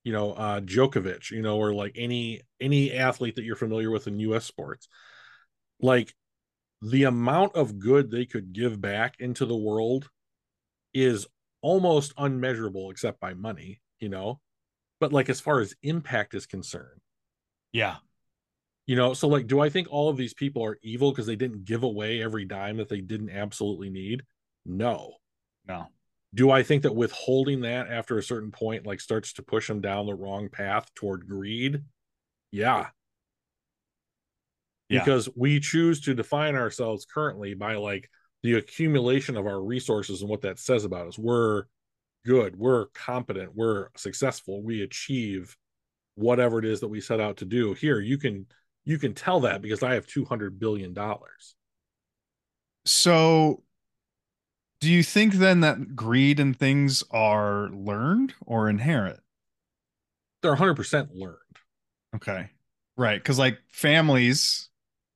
[0.05, 4.07] you know uh Djokovic, you know or like any any athlete that you're familiar with
[4.07, 4.87] in US sports.
[5.81, 6.15] Like
[6.81, 10.09] the amount of good they could give back into the world
[10.93, 11.27] is
[11.61, 14.39] almost unmeasurable except by money you know?
[14.99, 17.01] But like as far as impact is concerned.
[17.73, 17.97] Yeah.
[18.87, 21.35] you know so like do i think all of these people are evil because they
[21.35, 24.23] didn't give away every dime that they didn't absolutely need?
[24.65, 25.15] No.
[25.67, 25.87] No.
[26.35, 29.81] Do I think that withholding that after a certain point like starts to push them
[29.81, 31.81] down the wrong path toward greed?
[32.51, 32.87] Yeah.
[34.89, 34.99] Yeah.
[34.99, 38.09] Because we choose to define ourselves currently by like
[38.43, 41.17] the accumulation of our resources and what that says about us.
[41.17, 41.63] We're
[42.25, 45.55] good, we're competent, we're successful, we achieve
[46.15, 47.73] whatever it is that we set out to do.
[47.73, 48.45] Here, you can
[48.83, 51.55] you can tell that because I have 200 billion dollars.
[52.85, 53.63] So
[54.79, 59.19] do you think then that greed and things are learned or inherent?
[60.41, 61.37] They're 100% learned.
[62.15, 62.49] Okay.
[62.97, 63.23] Right.
[63.23, 64.69] Cause like families,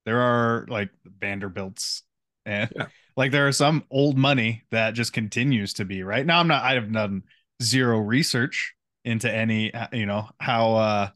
[0.06, 2.04] there are like Vanderbilts
[2.46, 2.88] and Yeah.
[3.16, 6.40] like there are some old money that just continues to be right now.
[6.40, 7.24] I'm not, I have done
[7.62, 8.74] zero research
[9.06, 11.10] into any, uh, you know, how uh,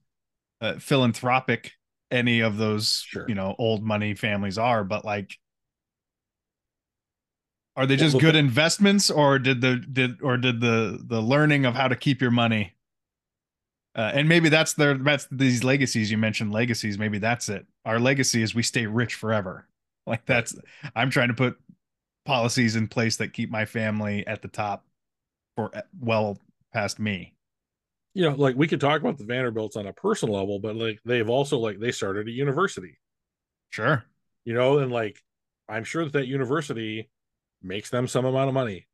[0.61, 1.73] uh philanthropic
[2.11, 3.25] any of those, Sure.
[3.27, 5.37] you know, old money families are, but like,
[7.75, 11.75] are they just good investments or did the did or did the the learning of
[11.75, 12.73] how to keep your money
[13.95, 17.65] uh, and maybe that's their that's these legacies you mentioned legacies maybe that's it.
[17.85, 19.67] Our legacy is we stay rich forever.
[20.05, 20.53] Like that's
[20.97, 21.57] i'm trying to put
[22.25, 24.85] policies in place that keep my family at the top
[25.55, 26.37] for uh, well
[26.73, 27.35] past me.
[28.13, 30.99] You know, like we could talk about the Vanderbilts on a personal level, but like
[31.05, 32.99] they've also like they started a university,
[33.69, 34.03] sure.
[34.43, 35.23] You know, and like
[35.69, 37.09] I'm sure that that university
[37.63, 38.87] makes them some amount of money,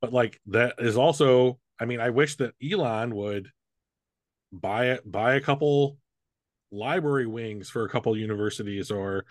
[0.00, 3.48] but like that is also, I mean, I wish that Elon would
[4.52, 5.98] buy it, buy a couple
[6.70, 9.24] library wings for a couple universities or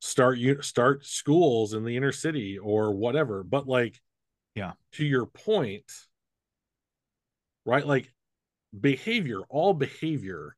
[0.00, 3.42] start you start schools in the inner city or whatever.
[3.42, 4.00] But like,
[4.54, 4.72] Yeah.
[4.92, 5.90] to your point,
[7.64, 7.86] right?
[7.86, 8.12] Like
[8.78, 10.56] behavior, all behavior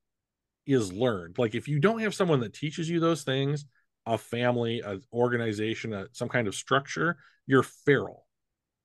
[0.67, 1.39] is learned.
[1.39, 3.67] Like if you don't have someone that teaches you those things,
[4.07, 7.17] a family, an organization, a, some kind of structure,
[7.47, 8.27] you're feral.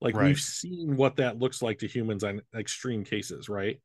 [0.02, 0.28] Like Right.
[0.28, 3.80] we've seen what that looks like to humans on extreme cases, right?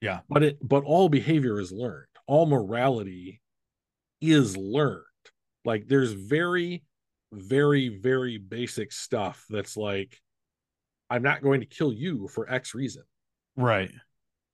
[0.00, 0.20] Yeah.
[0.28, 2.06] But it but all behavior is learned.
[2.26, 3.40] All morality
[4.20, 5.04] is learned.
[5.64, 6.84] Like there's very
[7.32, 10.20] very very basic stuff that's like
[11.08, 13.02] I'm not going to kill you for X reason
[13.56, 13.90] right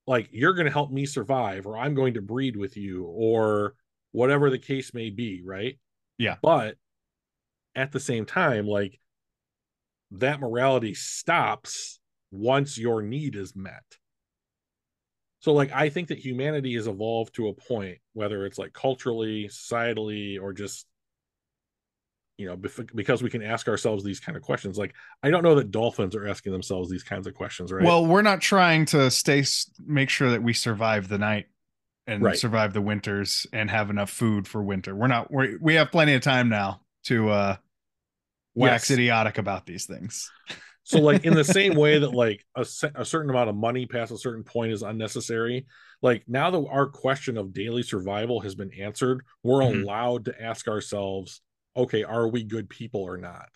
[0.07, 3.75] like you're going to help me survive or i'm going to breed with you or
[4.13, 5.79] whatever the case may be right
[6.19, 6.37] Yeah.
[6.43, 6.77] but
[7.75, 8.99] at the same time like
[10.13, 12.01] that morality stops
[12.31, 13.85] once your need is met.
[15.41, 19.47] So like i think that humanity has evolved to a point whether it's like culturally
[19.47, 20.87] societally or just
[22.37, 24.77] you know because we can ask ourselves these kind of questions.
[24.77, 27.85] Like i don't know that dolphins are asking themselves these kinds of questions right?
[27.85, 29.45] Well we're not trying to stay
[29.87, 31.47] make sure that we survive the night
[32.07, 32.39] and right.
[32.39, 34.95] survive the winters and have enough food for winter.
[34.95, 37.57] We're not we we have plenty of time now to uh
[38.57, 38.99] wax yes.
[38.99, 40.31] idiotic about these things
[40.83, 44.11] so like in the same way that like a, a certain amount of money past
[44.11, 45.67] a certain point is unnecessary
[46.03, 49.83] like now that our question of daily survival has been answered we're mm-hmm.
[49.83, 51.41] allowed to ask ourselves
[51.77, 53.49] okay, are we good people or not?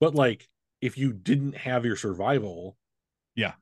[0.00, 0.48] But like
[0.80, 2.76] if you didn't have your survival,
[3.34, 3.54] yeah,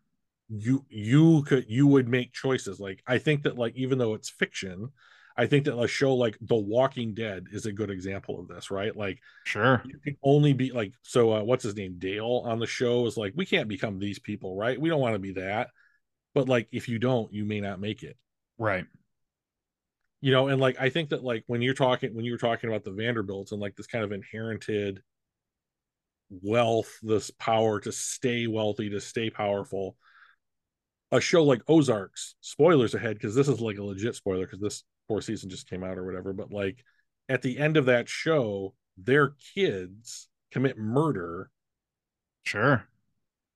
[0.49, 2.79] you you could you would make choices.
[2.79, 4.91] Like I think that like even though it's fiction,
[5.37, 8.71] I think that a show like The Walking Dead is a good example of this,
[8.71, 8.95] right?
[8.97, 11.97] Like, sure, you can only be like, so uh, what's his name?
[11.99, 14.81] Dale on the show is like, we can't become these people, right?
[14.81, 15.71] We don't want to be that.
[16.35, 18.17] But like, if you don't, you may not make it.
[18.59, 18.87] Right
[20.25, 22.71] you know and like i think that like when you're talking when you were talking
[22.71, 25.03] about the vanderbilts and like this kind of inherited
[26.31, 29.97] wealth this power to stay wealthy to stay powerful
[31.13, 34.83] a show like ozarks spoilers ahead because this is like a legit spoiler because this
[35.09, 36.85] fourth season just came out or whatever but like
[37.29, 41.51] at the end of that show their kids commit murder.
[42.45, 42.85] Sure.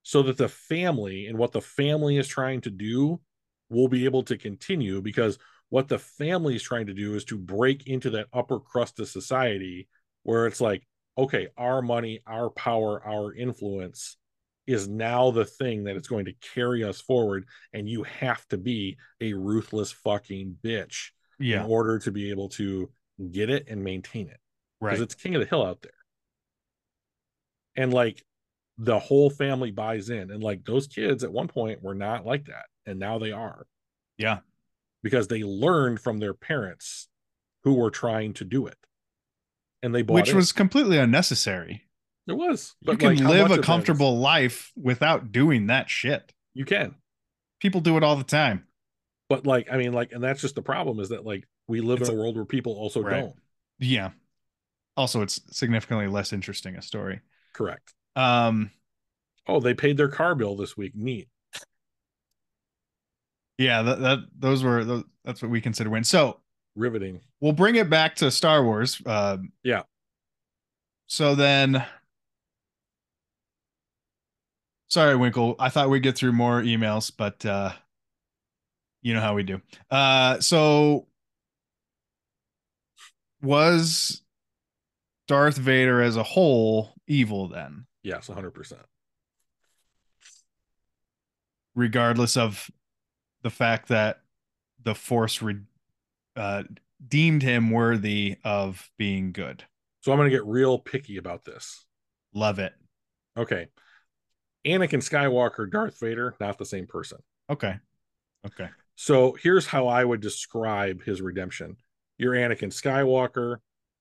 [0.02, 3.20] So that the family and what the family is trying to do
[3.68, 5.38] will be able to continue because
[5.68, 9.08] what the family is trying to do is to break into that upper crust of
[9.08, 9.86] society
[10.22, 10.86] where it's like
[11.18, 14.16] okay our money our power our influence
[14.66, 17.44] is now the thing that is going to carry us forward
[17.74, 21.64] and you have to be a ruthless fucking bitch yeah.
[21.64, 22.90] in order to be able to
[23.30, 24.38] get it and maintain it
[24.80, 25.92] right because it's king of the hill out there
[27.76, 28.24] and like
[28.78, 32.46] the whole family buys in and like those kids at one point were not like
[32.46, 33.66] that and now they are
[34.18, 34.38] yeah
[35.02, 37.08] because they learned from their parents
[37.64, 38.76] who were trying to do it.
[39.82, 41.82] And they bought Which was completely unnecessary.
[42.26, 42.74] It was.
[42.82, 46.32] you can like, live a comfortable life without doing that shit.
[46.52, 46.96] You can.
[47.60, 48.64] People do it all the time.
[49.28, 52.00] But like, I mean, like, and that's just the problem is that like we live
[52.00, 53.20] it's in a, a world where people also right.
[53.20, 53.34] don't.
[53.78, 54.10] Yeah.
[54.96, 57.20] Also, it's significantly less interesting a story.
[57.52, 57.94] Correct.
[58.16, 58.70] Um.
[59.46, 60.92] Oh, they paid their car bill this week.
[60.94, 61.28] Neat
[63.58, 66.40] yeah that, that those were those, that's what we consider wins so
[66.76, 69.82] riveting we'll bring it back to star wars uh, yeah
[71.08, 71.84] so then
[74.86, 77.72] sorry winkle i thought we'd get through more emails but uh
[79.02, 79.60] you know how we do
[79.90, 81.06] uh so
[83.42, 84.22] was
[85.26, 88.74] darth vader as a whole evil then yes 100%
[91.74, 92.70] regardless of
[93.42, 94.20] the fact that
[94.82, 95.60] the force re-
[96.36, 96.64] uh,
[97.06, 99.64] deemed him worthy of being good.
[100.00, 101.84] So I'm going to get real picky about this.
[102.34, 102.72] Love it.
[103.36, 103.68] Okay.
[104.66, 107.18] Anakin Skywalker, Darth Vader, not the same person.
[107.48, 107.76] Okay.
[108.46, 108.68] Okay.
[109.00, 111.76] So here's how I would describe his redemption.
[112.18, 113.58] You're Anakin Skywalker,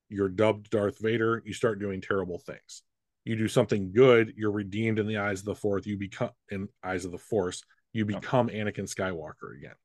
[0.10, 2.82] you're dubbed Darth Vader, you start doing terrible things.
[3.24, 6.68] You do something good, you're redeemed in the eyes of the force, you become in
[6.84, 7.62] eyes of the force,
[7.94, 8.58] you become okay.
[8.58, 9.76] Anakin Skywalker again.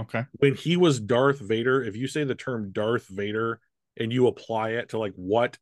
[0.00, 0.24] Okay.
[0.38, 3.60] When he was Darth Vader, if you say the term Darth Vader
[3.98, 5.58] and you apply it to like what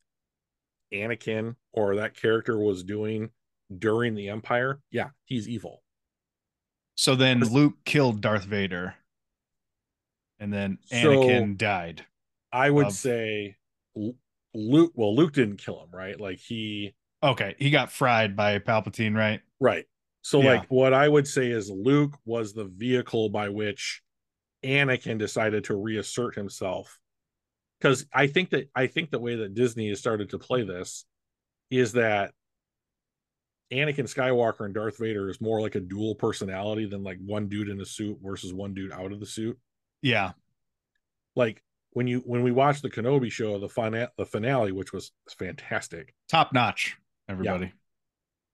[0.94, 3.30] Anakin or that character was doing
[3.76, 5.82] during the Empire, yeah, he's evil.
[7.00, 8.94] So then Luke killed Darth Vader
[10.38, 12.04] and then Anakin so, died.
[12.52, 12.92] I would of...
[12.92, 13.56] say
[14.52, 16.20] Luke well Luke didn't kill him, right?
[16.20, 19.40] Like he Okay, he got fried by Palpatine, right?
[19.60, 19.86] Right.
[20.20, 20.56] So, yeah.
[20.56, 24.02] like, what I would say is Luke was the vehicle by which
[24.62, 26.98] Anakin decided to reassert himself.
[27.80, 31.06] Because I think that I think the way that Disney has started to play this
[31.70, 32.32] is that
[33.72, 37.68] Anakin Skywalker and Darth Vader is more like a dual personality than like one dude
[37.68, 39.58] in a suit versus one dude out of the suit.
[40.02, 40.32] Yeah.
[41.36, 45.12] Like when you when we watched the Kenobi show, the final the finale, which was
[45.38, 46.96] fantastic, top notch,
[47.28, 47.66] everybody.
[47.66, 47.72] Yeah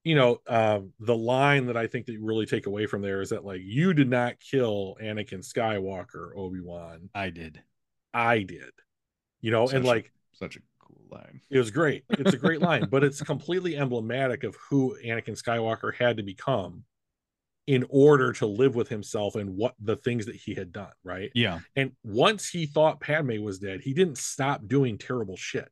[0.06, 3.20] you know, um, the line that I think that you really take away from there
[3.20, 7.10] is that like you did not kill Anakin Skywalker, Obi Wan.
[7.12, 7.60] I did.
[8.14, 8.70] I did.
[9.40, 11.40] You know, such and like a, such a cool line.
[11.50, 12.04] It was great.
[12.10, 16.84] It's a great line, but it's completely emblematic of who Anakin Skywalker had to become
[17.66, 21.32] in order to live with himself and what the things that he had done, right?
[21.34, 21.60] Yeah.
[21.74, 25.68] And once he thought Padme was dead, he didn't stop doing terrible shit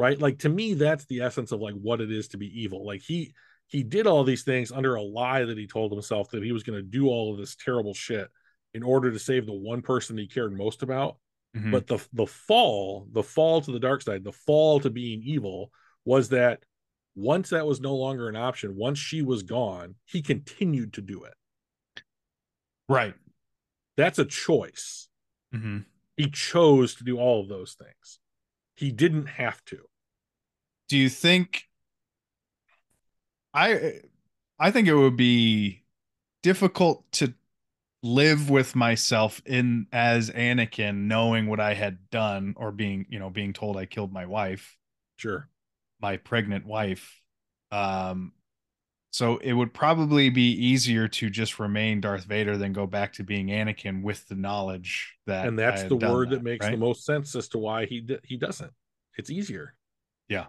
[0.00, 2.86] right like to me that's the essence of like what it is to be evil
[2.86, 3.34] like he
[3.66, 6.62] he did all these things under a lie that he told himself that he was
[6.62, 8.26] going to do all of this terrible shit
[8.72, 11.18] in order to save the one person he cared most about
[11.56, 11.70] Mhm.
[11.72, 15.72] But the the fall, the fall to the dark side, the fall to being evil
[16.04, 16.64] was that
[17.14, 21.24] once that was no longer an option, once she was gone, he continued to do
[21.24, 21.34] it.
[22.88, 23.14] right.
[23.96, 25.08] That's a choice.
[25.52, 25.78] hmm
[26.16, 28.20] He chose to do all of those things.
[28.76, 29.88] He didn't have to.
[30.88, 31.68] Do you think?
[33.54, 34.00] I
[34.58, 35.84] I think it would be
[36.42, 37.34] difficult to
[38.02, 43.30] live with myself in as Anakin, knowing what I had done, or being you know
[43.30, 44.76] being told I killed my wife,
[45.16, 45.48] Sure.
[46.00, 47.20] my pregnant wife.
[47.70, 48.32] Um,
[49.12, 53.24] so it would probably be easier to just remain Darth Vader than go back to
[53.24, 55.46] being Anakin with the knowledge that.
[55.48, 58.72] and that's the word that, makes the most sense as to why he he doesn't.
[59.18, 59.74] It's easier.
[60.28, 60.46] Yeah.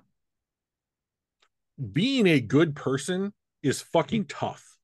[1.92, 3.34] Being a good person
[3.64, 4.78] is fucking tough.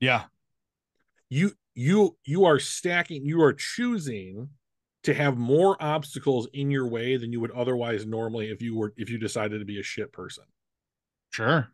[0.00, 0.24] Yeah,
[1.30, 4.50] You you you are stacking, you are choosing
[5.04, 8.92] to have more obstacles in your way than you would otherwise normally if you were
[8.96, 10.44] if you decided to be a shit person.
[11.30, 11.68] sure.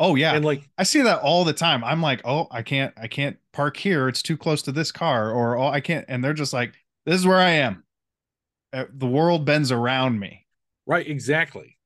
[0.00, 1.84] Oh yeah, And like I see that all the time.
[1.84, 4.08] I'm like, oh, I can't, I can't park here.
[4.08, 6.04] It's too close to this car, or oh, I can't.
[6.08, 6.74] And they're just like,
[7.06, 7.84] this is where I am.
[8.72, 10.46] Uh, the world bends around me.
[10.86, 11.78] right exactly.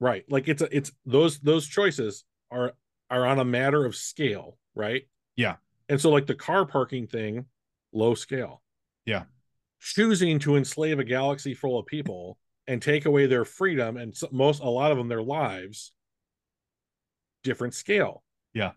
[0.00, 0.24] Right.
[0.30, 2.72] Like it's a it's those those choices are
[3.10, 5.02] are on a matter of scale, right?
[5.36, 5.56] Yeah.
[5.88, 7.46] And so like the car parking thing,
[7.92, 8.62] low scale.
[9.06, 9.24] Yeah.
[9.80, 14.60] Choosing to enslave a galaxy full of people and take away their freedom and most
[14.62, 15.92] a lot of them their lives
[17.42, 18.22] different scale.
[18.52, 18.72] Yeah.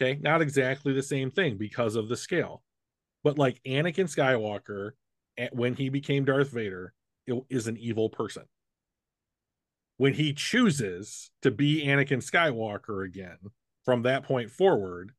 [0.00, 2.62] Okay, not exactly the same thing because of the scale.
[3.22, 4.92] But like Anakin Skywalker
[5.38, 6.92] at- when he became Darth Vader
[7.26, 8.44] it is an evil person.
[9.96, 13.38] When he chooses to be Anakin Skywalker again
[13.84, 15.12] from that point forward,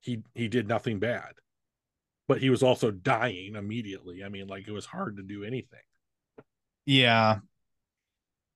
[0.00, 1.32] he he did nothing bad.
[2.28, 4.22] But he was also dying immediately.
[4.24, 5.80] I mean, like it was hard to do anything.
[6.86, 7.38] Yeah.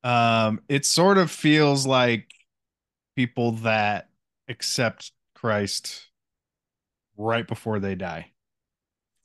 [0.05, 2.31] Um, it sort of feels like
[3.17, 4.09] people that
[4.49, 6.09] accept Christ
[7.17, 8.31] right before they die.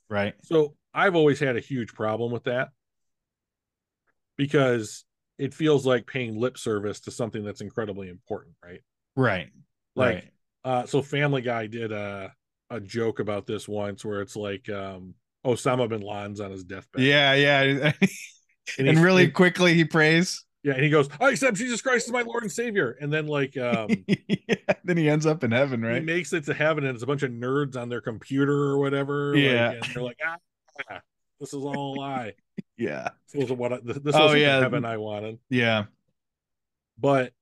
[0.08, 0.34] Right.
[0.42, 2.70] So I've always had a huge problem with that
[4.36, 5.04] because
[5.38, 8.80] it feels like paying lip service to something that's incredibly important, right?
[9.16, 9.50] Right.
[9.94, 10.24] Like right.
[10.64, 12.32] Uh so Family Guy did a
[12.70, 15.14] a joke about this once where it's like um
[15.44, 17.02] Osama bin Laden's on his deathbed.
[17.02, 17.34] Yeah.
[17.34, 17.92] Yeah.
[18.78, 20.44] And, and really and- quickly he prays.
[20.62, 22.96] yeah, and he goes, I accept Jesus Christ as my Lord and Savior.
[23.00, 24.54] And then like um yeah,
[24.84, 25.96] then he ends up in heaven, right?
[25.96, 28.78] he makes it to heaven and it's a bunch of nerds on their computer or
[28.78, 29.34] whatever.
[29.34, 29.70] like, Yeah.
[29.72, 31.00] and they're like, ah,
[31.40, 32.34] this is all a lie.
[32.76, 33.08] Yeah.
[33.32, 34.56] This was what I, this this Oh, yeah.
[34.58, 35.38] the heaven I wanted.
[35.48, 35.84] Yeah.
[36.98, 37.32] But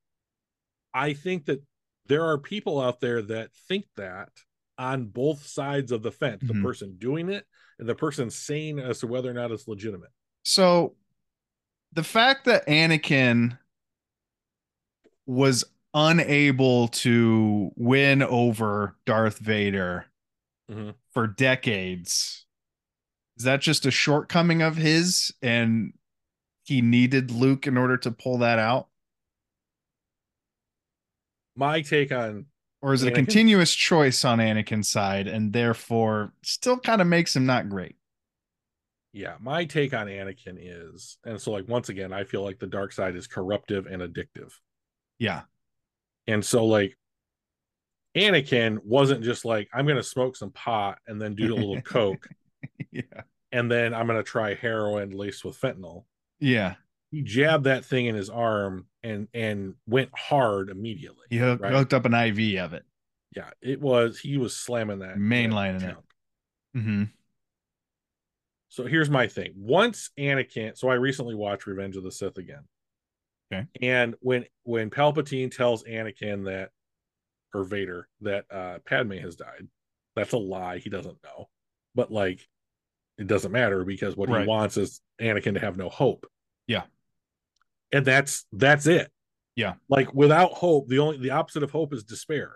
[0.93, 1.61] I think that
[2.09, 4.29] there are people out there that think that
[4.77, 6.47] on both sides of the fence, Mhm.
[6.47, 7.45] the person doing it
[7.77, 10.09] and the person saying as to whether or not it's legitimate.
[10.43, 10.95] So
[11.93, 13.57] the fact that Anakin
[15.25, 15.63] was
[15.93, 20.05] unable to win over Darth Vader
[20.69, 20.95] Mhm.
[21.11, 22.45] for decades
[23.37, 25.93] is that just a shortcoming of his and
[26.63, 28.89] he needed Luke in order to pull that out
[31.59, 32.45] My take on
[32.81, 37.35] or is it a continuous choice on Anakin's side and therefore still kind of makes
[37.35, 37.97] him not great?
[39.11, 42.67] Yeah, my take on Anakin is, and so like once again, I feel like the
[42.67, 44.53] dark side is corruptive and addictive.
[45.17, 45.41] yeah.
[46.27, 46.97] And so like
[48.15, 52.25] Anakin wasn't just like, I'm gonna smoke some pot and then do a little coke
[52.91, 53.01] yeah.
[53.51, 56.05] and then I'm gonna try heroin laced with fentanyl.
[56.39, 56.75] yeah.
[57.11, 61.25] He jabbed that thing in his arm and and went hard immediately.
[61.29, 61.73] he hooked, right?
[61.73, 62.83] hooked up an IV of it
[63.35, 65.93] Yeah, it was he was slamming that Mainlining that it.
[65.93, 66.05] chunk.
[66.85, 67.03] hmm
[68.69, 69.53] So here's my thing.
[69.55, 72.63] Once Anakin, so I recently watched Revenge of the Sith again.
[73.51, 73.65] Okay.
[73.81, 76.69] And when when Palpatine tells Anakin that
[77.53, 79.67] or Vader that uh Padme has died,
[80.15, 80.77] that's a lie.
[80.77, 81.49] He doesn't know.
[81.95, 82.47] But like
[83.17, 84.41] it doesn't matter because what Right.
[84.43, 86.25] he wants is Anakin to have no hope.
[86.67, 86.83] Yeah.
[87.91, 89.11] And that's that's it.
[89.55, 89.73] Yeah.
[89.89, 92.55] Like without hope, the only the opposite of hope is despair.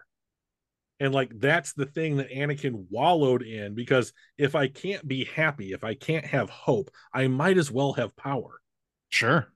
[0.99, 5.73] And like that's the thing that Anakin wallowed in because if I can't be happy,
[5.73, 8.61] if I can't have hope, I might as well have power.
[9.09, 9.47] Sure.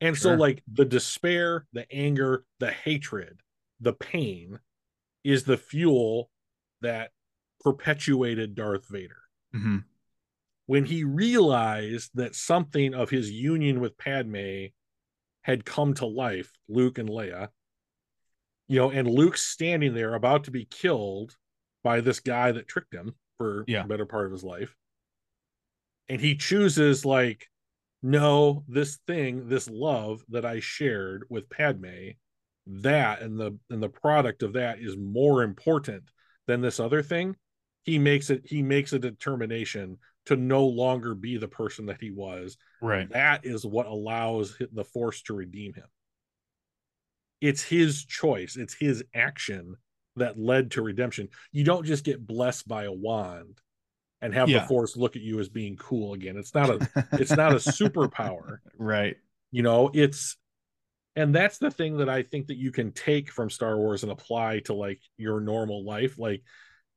[0.00, 3.40] And so like the despair, the anger, the hatred,
[3.80, 4.58] the pain
[5.22, 6.28] is the fuel
[6.80, 7.12] that
[7.60, 9.22] perpetuated Darth Vader.
[9.52, 9.78] hmm
[10.72, 14.68] When he realized that something of his union with Padme
[15.42, 17.48] had come to life, Luke and Leia,
[18.68, 21.36] you know, and Luke's standing there about to be killed
[21.84, 23.82] by this guy that tricked him for Yeah.
[23.82, 24.74] the better part of his life.
[26.08, 27.50] and he chooses like
[28.02, 32.12] no this thing this love that i shared with padme
[32.66, 36.02] that and the and the product of that is more important
[36.46, 37.36] than this other thing
[37.84, 42.10] he makes it he makes a determination to no longer be the person that he
[42.10, 42.56] was.
[42.80, 43.10] Right.
[43.10, 45.86] That is what allows the force to redeem him.
[47.40, 48.56] It's his choice.
[48.56, 49.74] It's his action
[50.16, 51.28] that led to redemption.
[51.50, 53.58] You don't just get blessed by a wand
[54.20, 54.60] and have Yeah.
[54.60, 56.36] the force look at you as being cool again.
[56.36, 58.58] It's not a it's not a superpower.
[58.78, 59.16] Right.
[59.50, 60.36] You know it's
[61.16, 64.10] and that's the thing that i think that you can take from star wars and
[64.10, 66.18] apply to like your normal life.
[66.18, 66.42] Like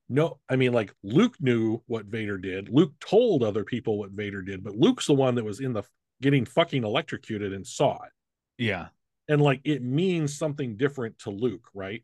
[0.10, 2.70] no i mean like luke knew what vader did.
[2.70, 5.84] Luke told other people what vader did but luke's the one that was in the
[6.22, 8.12] getting fucking electrocuted and saw it.
[8.58, 8.88] Yeah.
[9.28, 12.04] And like it means something different to luke right?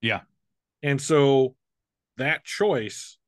[0.00, 0.20] Yeah.
[0.82, 1.56] and so
[2.16, 3.18] that choice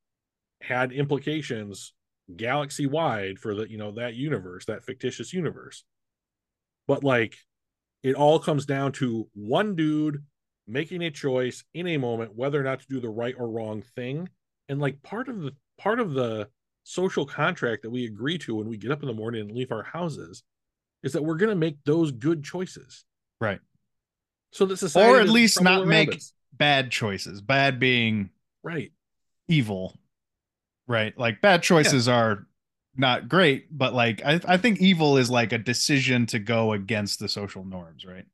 [0.62, 1.92] had implications
[2.36, 5.84] galaxy wide for the you know that universe that fictitious universe.
[6.88, 7.36] But like
[8.02, 10.24] it all comes down to one dude
[10.66, 13.82] making a choice in a moment whether or not to do the right or wrong
[13.94, 14.28] thing.
[14.68, 16.48] And like part of the part of the
[16.84, 19.72] social contract that we agree to when we get up in the morning and leave
[19.72, 20.43] our houses
[21.02, 23.05] is that we're going to make those good choices.
[23.40, 23.60] Right.
[24.52, 26.20] so that society Or at least not make-
[26.52, 27.40] bad choices.
[27.43, 28.30] Bad being
[28.62, 28.93] right.
[29.47, 29.97] evil.
[30.88, 31.16] Right?
[31.18, 32.47] Like bad choices are
[32.98, 37.18] not great but like I, I think evil is like a decision to go against
[37.18, 38.24] the social norms right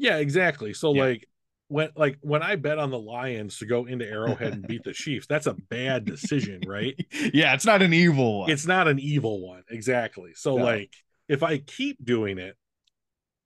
[0.00, 0.72] yeah exactly.
[0.74, 1.04] So Yeah.
[1.04, 1.28] like
[1.68, 4.92] when like when i bet on the lions to go into arrowhead and beat the
[4.92, 6.96] chiefs that's a bad decision right?
[7.32, 8.50] Yeah it's not an evil one.
[8.50, 9.62] It's not an evil one.
[9.70, 10.32] Exactly.
[10.34, 10.64] So No.
[10.64, 10.92] like
[11.28, 12.56] if i keep doing it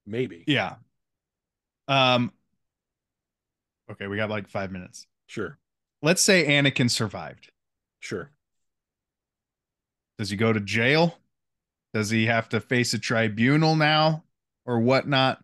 [0.06, 0.44] maybe.
[0.46, 0.76] Yeah.
[1.88, 2.32] Um
[3.90, 5.06] okay we got like five minutes.
[5.26, 5.58] Sure.
[6.02, 7.50] Let's say anakin survived.
[8.00, 8.30] Sure.
[10.18, 11.18] Does he go to jail?
[11.92, 14.24] Does he have to face a tribunal now
[14.64, 15.42] or whatnot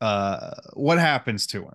[0.00, 1.70] uh what happens to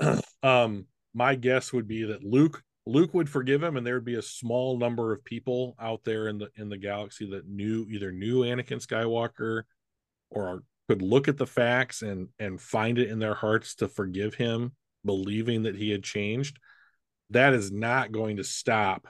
[0.00, 0.20] him?
[0.42, 4.14] Um my guess would be that luke luke would forgive him and there would be
[4.14, 8.10] a small number of people out there in the in the galaxy that knew either
[8.10, 9.64] knew anakin skywalker
[10.30, 14.34] or could look at the facts and and find it in their hearts to forgive
[14.34, 14.72] him
[15.04, 16.58] believing that he had changed.
[17.30, 19.06] That is not going to stop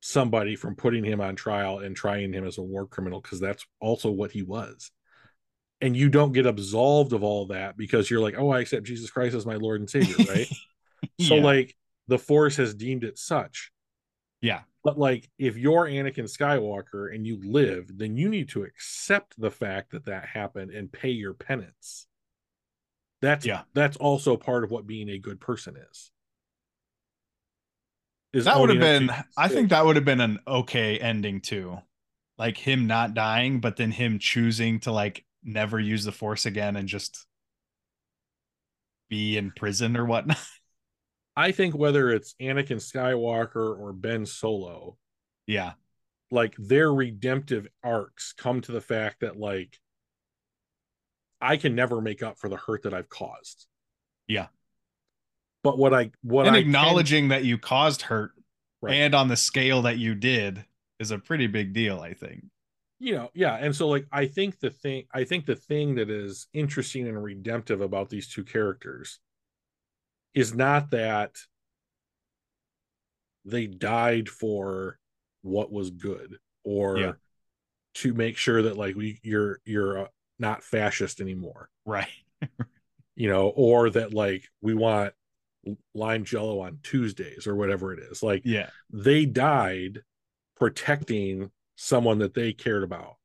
[0.00, 3.66] somebody from putting him on trial and trying him as a war criminal because that's
[3.80, 4.90] also what he was
[5.80, 9.10] and you don't get absolved of all that because you're like oh i accept jesus
[9.10, 10.50] christ as my lord and savior right?
[11.20, 11.76] So like
[12.08, 13.70] the force has deemed it such.
[14.40, 14.60] Yeah.
[14.82, 19.50] but like if you're anakin skywalker and you live then you need to accept the
[19.50, 22.06] fact that that happened and pay your penance.
[23.22, 23.62] That's Yeah.
[23.74, 26.10] that's also part of what being a good person is.
[28.32, 31.78] Is that would have been i think that would have been an okay ending too.
[32.38, 36.76] Like him not dying but then him choosing to like never use the force again
[36.76, 37.24] and just
[39.08, 40.38] be in prison or whatnot
[41.36, 44.96] i think whether it's anakin skywalker or ben solo
[45.46, 45.72] yeah
[46.32, 49.78] like their redemptive arcs come to the fact that like
[51.40, 53.66] I can never make up for the hurt that I've caused.
[54.26, 54.46] Yeah.
[55.62, 58.32] But what I what and I can- acknowledging that you caused hurt
[58.80, 58.94] Right.
[58.94, 60.64] and on the scale that you did
[60.98, 62.44] is a pretty big deal i think
[62.98, 66.10] you know, yeah, and so like I think the thing I think the thing that
[66.10, 69.20] is interesting and redemptive about these two characters
[70.34, 71.34] is not that
[73.44, 74.98] they died for
[75.42, 77.12] what was good or Yeah.
[77.94, 80.08] to make sure that like we you're you're uh,
[80.38, 82.08] not fascist anymore right
[83.14, 85.14] you know, or that like we want
[85.94, 88.22] lime jello on Tuesdays or whatever it is.
[88.22, 90.02] Like yeah they died
[90.56, 93.16] protecting someone that they cared about,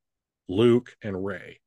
[0.47, 1.59] Luke and Rey,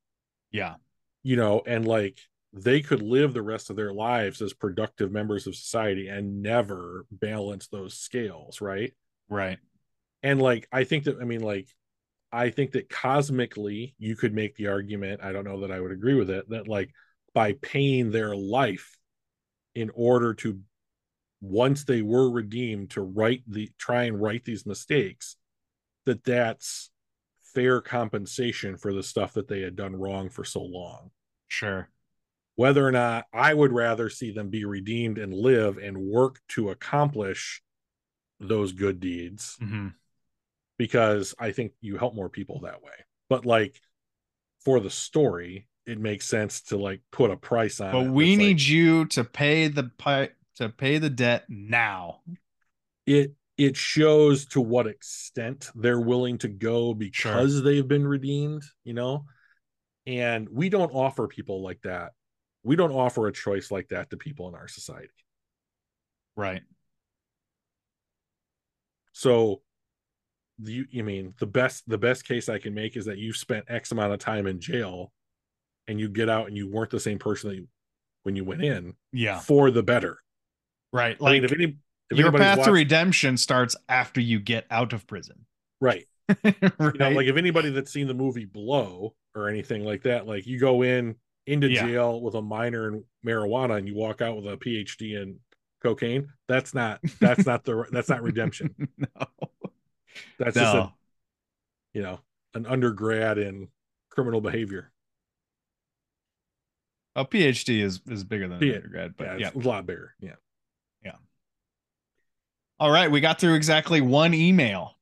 [0.55, 0.77] yeah.
[1.25, 2.21] You know, and like
[2.53, 7.07] they could live the rest of their lives as productive members of society and never
[7.11, 8.93] balance those scales, right?
[9.29, 9.59] right.
[10.23, 11.67] And like I think that I mean like
[12.31, 15.93] I think that cosmically you could make the argument, I don't know that I would
[15.93, 16.91] agree with it, that like
[17.35, 18.97] by paying their life
[19.75, 20.61] in order to
[21.41, 25.37] once they were redeemed to write the try and write these mistakes
[26.07, 26.91] that that's
[27.55, 31.11] fair compensation for the stuff that they had done wrong for so long.
[31.49, 31.89] Sure.
[32.57, 36.71] Whether or not i would rather see them be redeemed and live and work to
[36.71, 37.63] accomplish
[38.41, 39.89] those good deeds hmm
[40.79, 42.93] because I think you help more people that way.
[43.29, 43.81] But like
[44.65, 48.39] for the story, it makes sense to like put a price on but we that's,
[48.39, 52.21] like, need you to pay the pi- to pay the debt now.
[53.07, 57.61] It it shows to what extent they're willing to go because Sure.
[57.63, 59.27] they've been redeemed, you know?
[60.07, 62.13] And we don't offer people like that.
[62.63, 65.09] We don't offer a choice like that to people in our society.
[66.37, 66.63] Right.
[69.13, 69.63] So
[70.63, 73.65] you you mean the best the best case I can make is that you've spent
[73.69, 75.13] X amount of time in jail
[75.89, 77.69] and you get out and you weren't the same person that you
[78.23, 79.41] when you went in Yeah.
[79.41, 80.19] for the better.
[80.93, 81.17] Right.
[81.21, 81.77] I Like mean, if any
[82.15, 85.47] if your path to redemption starts after you get out of prison.
[85.81, 86.07] right.
[86.43, 86.57] right.
[86.81, 90.47] You know, like if anybody that's seen the movie Blow or anything like that, like
[90.47, 91.17] you go in
[91.47, 91.87] into Yeah.
[91.87, 95.39] jail with a minor in marijuana and you walk out with a PhD in
[95.83, 98.75] cocaine, that's not that's not the that's not redemption.
[98.97, 99.27] no.
[100.39, 100.93] That's just a
[101.93, 102.21] you know
[102.55, 103.69] an undergrad in
[104.11, 104.91] criminal behavior.
[107.17, 108.75] A PhD is is bigger than an Yeah.
[108.77, 109.51] undergrad, yeah, but yeah.
[109.55, 110.15] it's a lot bigger.
[110.21, 110.37] Yeah.
[112.81, 114.93] All right, we got through exactly one email.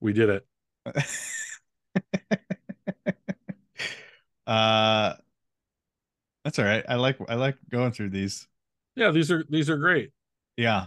[0.00, 0.46] We did it.
[4.46, 5.14] uh
[6.44, 6.84] that's all right.
[6.88, 8.46] I like I like going through these.
[8.94, 10.12] Yeah, these are these are great.
[10.56, 10.86] Yeah.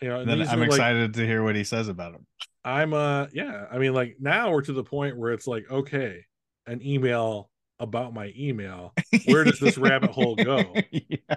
[0.00, 2.26] Yeah, and Then I'm are, like, excited to hear what he says about them.
[2.64, 6.24] I'm uh yeah, I mean like now we're to the point where it's like okay,
[6.66, 7.50] an email
[7.80, 8.94] about my email.
[9.24, 10.74] Where does this rabbit hole go?
[10.90, 11.36] yeah.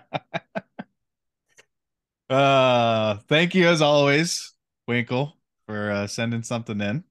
[2.34, 4.53] Uh thank you as always,
[4.88, 5.38] Winkle,
[5.68, 7.03] for uh, sending something in.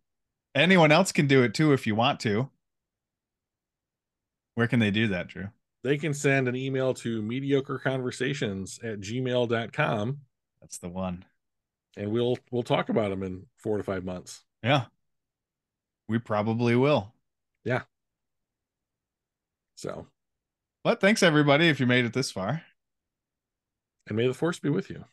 [0.54, 2.50] Anyone else can do it too if you want to.
[4.56, 5.48] Where can they do that, Drew?
[5.84, 10.18] They can send an email to mediocreconversations at gmail.com
[10.60, 11.24] That's the one.
[11.96, 14.42] and we'll we'll talk about them in four to five months.
[14.62, 14.86] Yeah.
[16.08, 17.14] We probably will.
[17.64, 17.82] Yeah.
[19.76, 20.08] So
[20.82, 22.62] But thanks everybody if you made it this far.
[24.08, 25.04] and may the force be with you.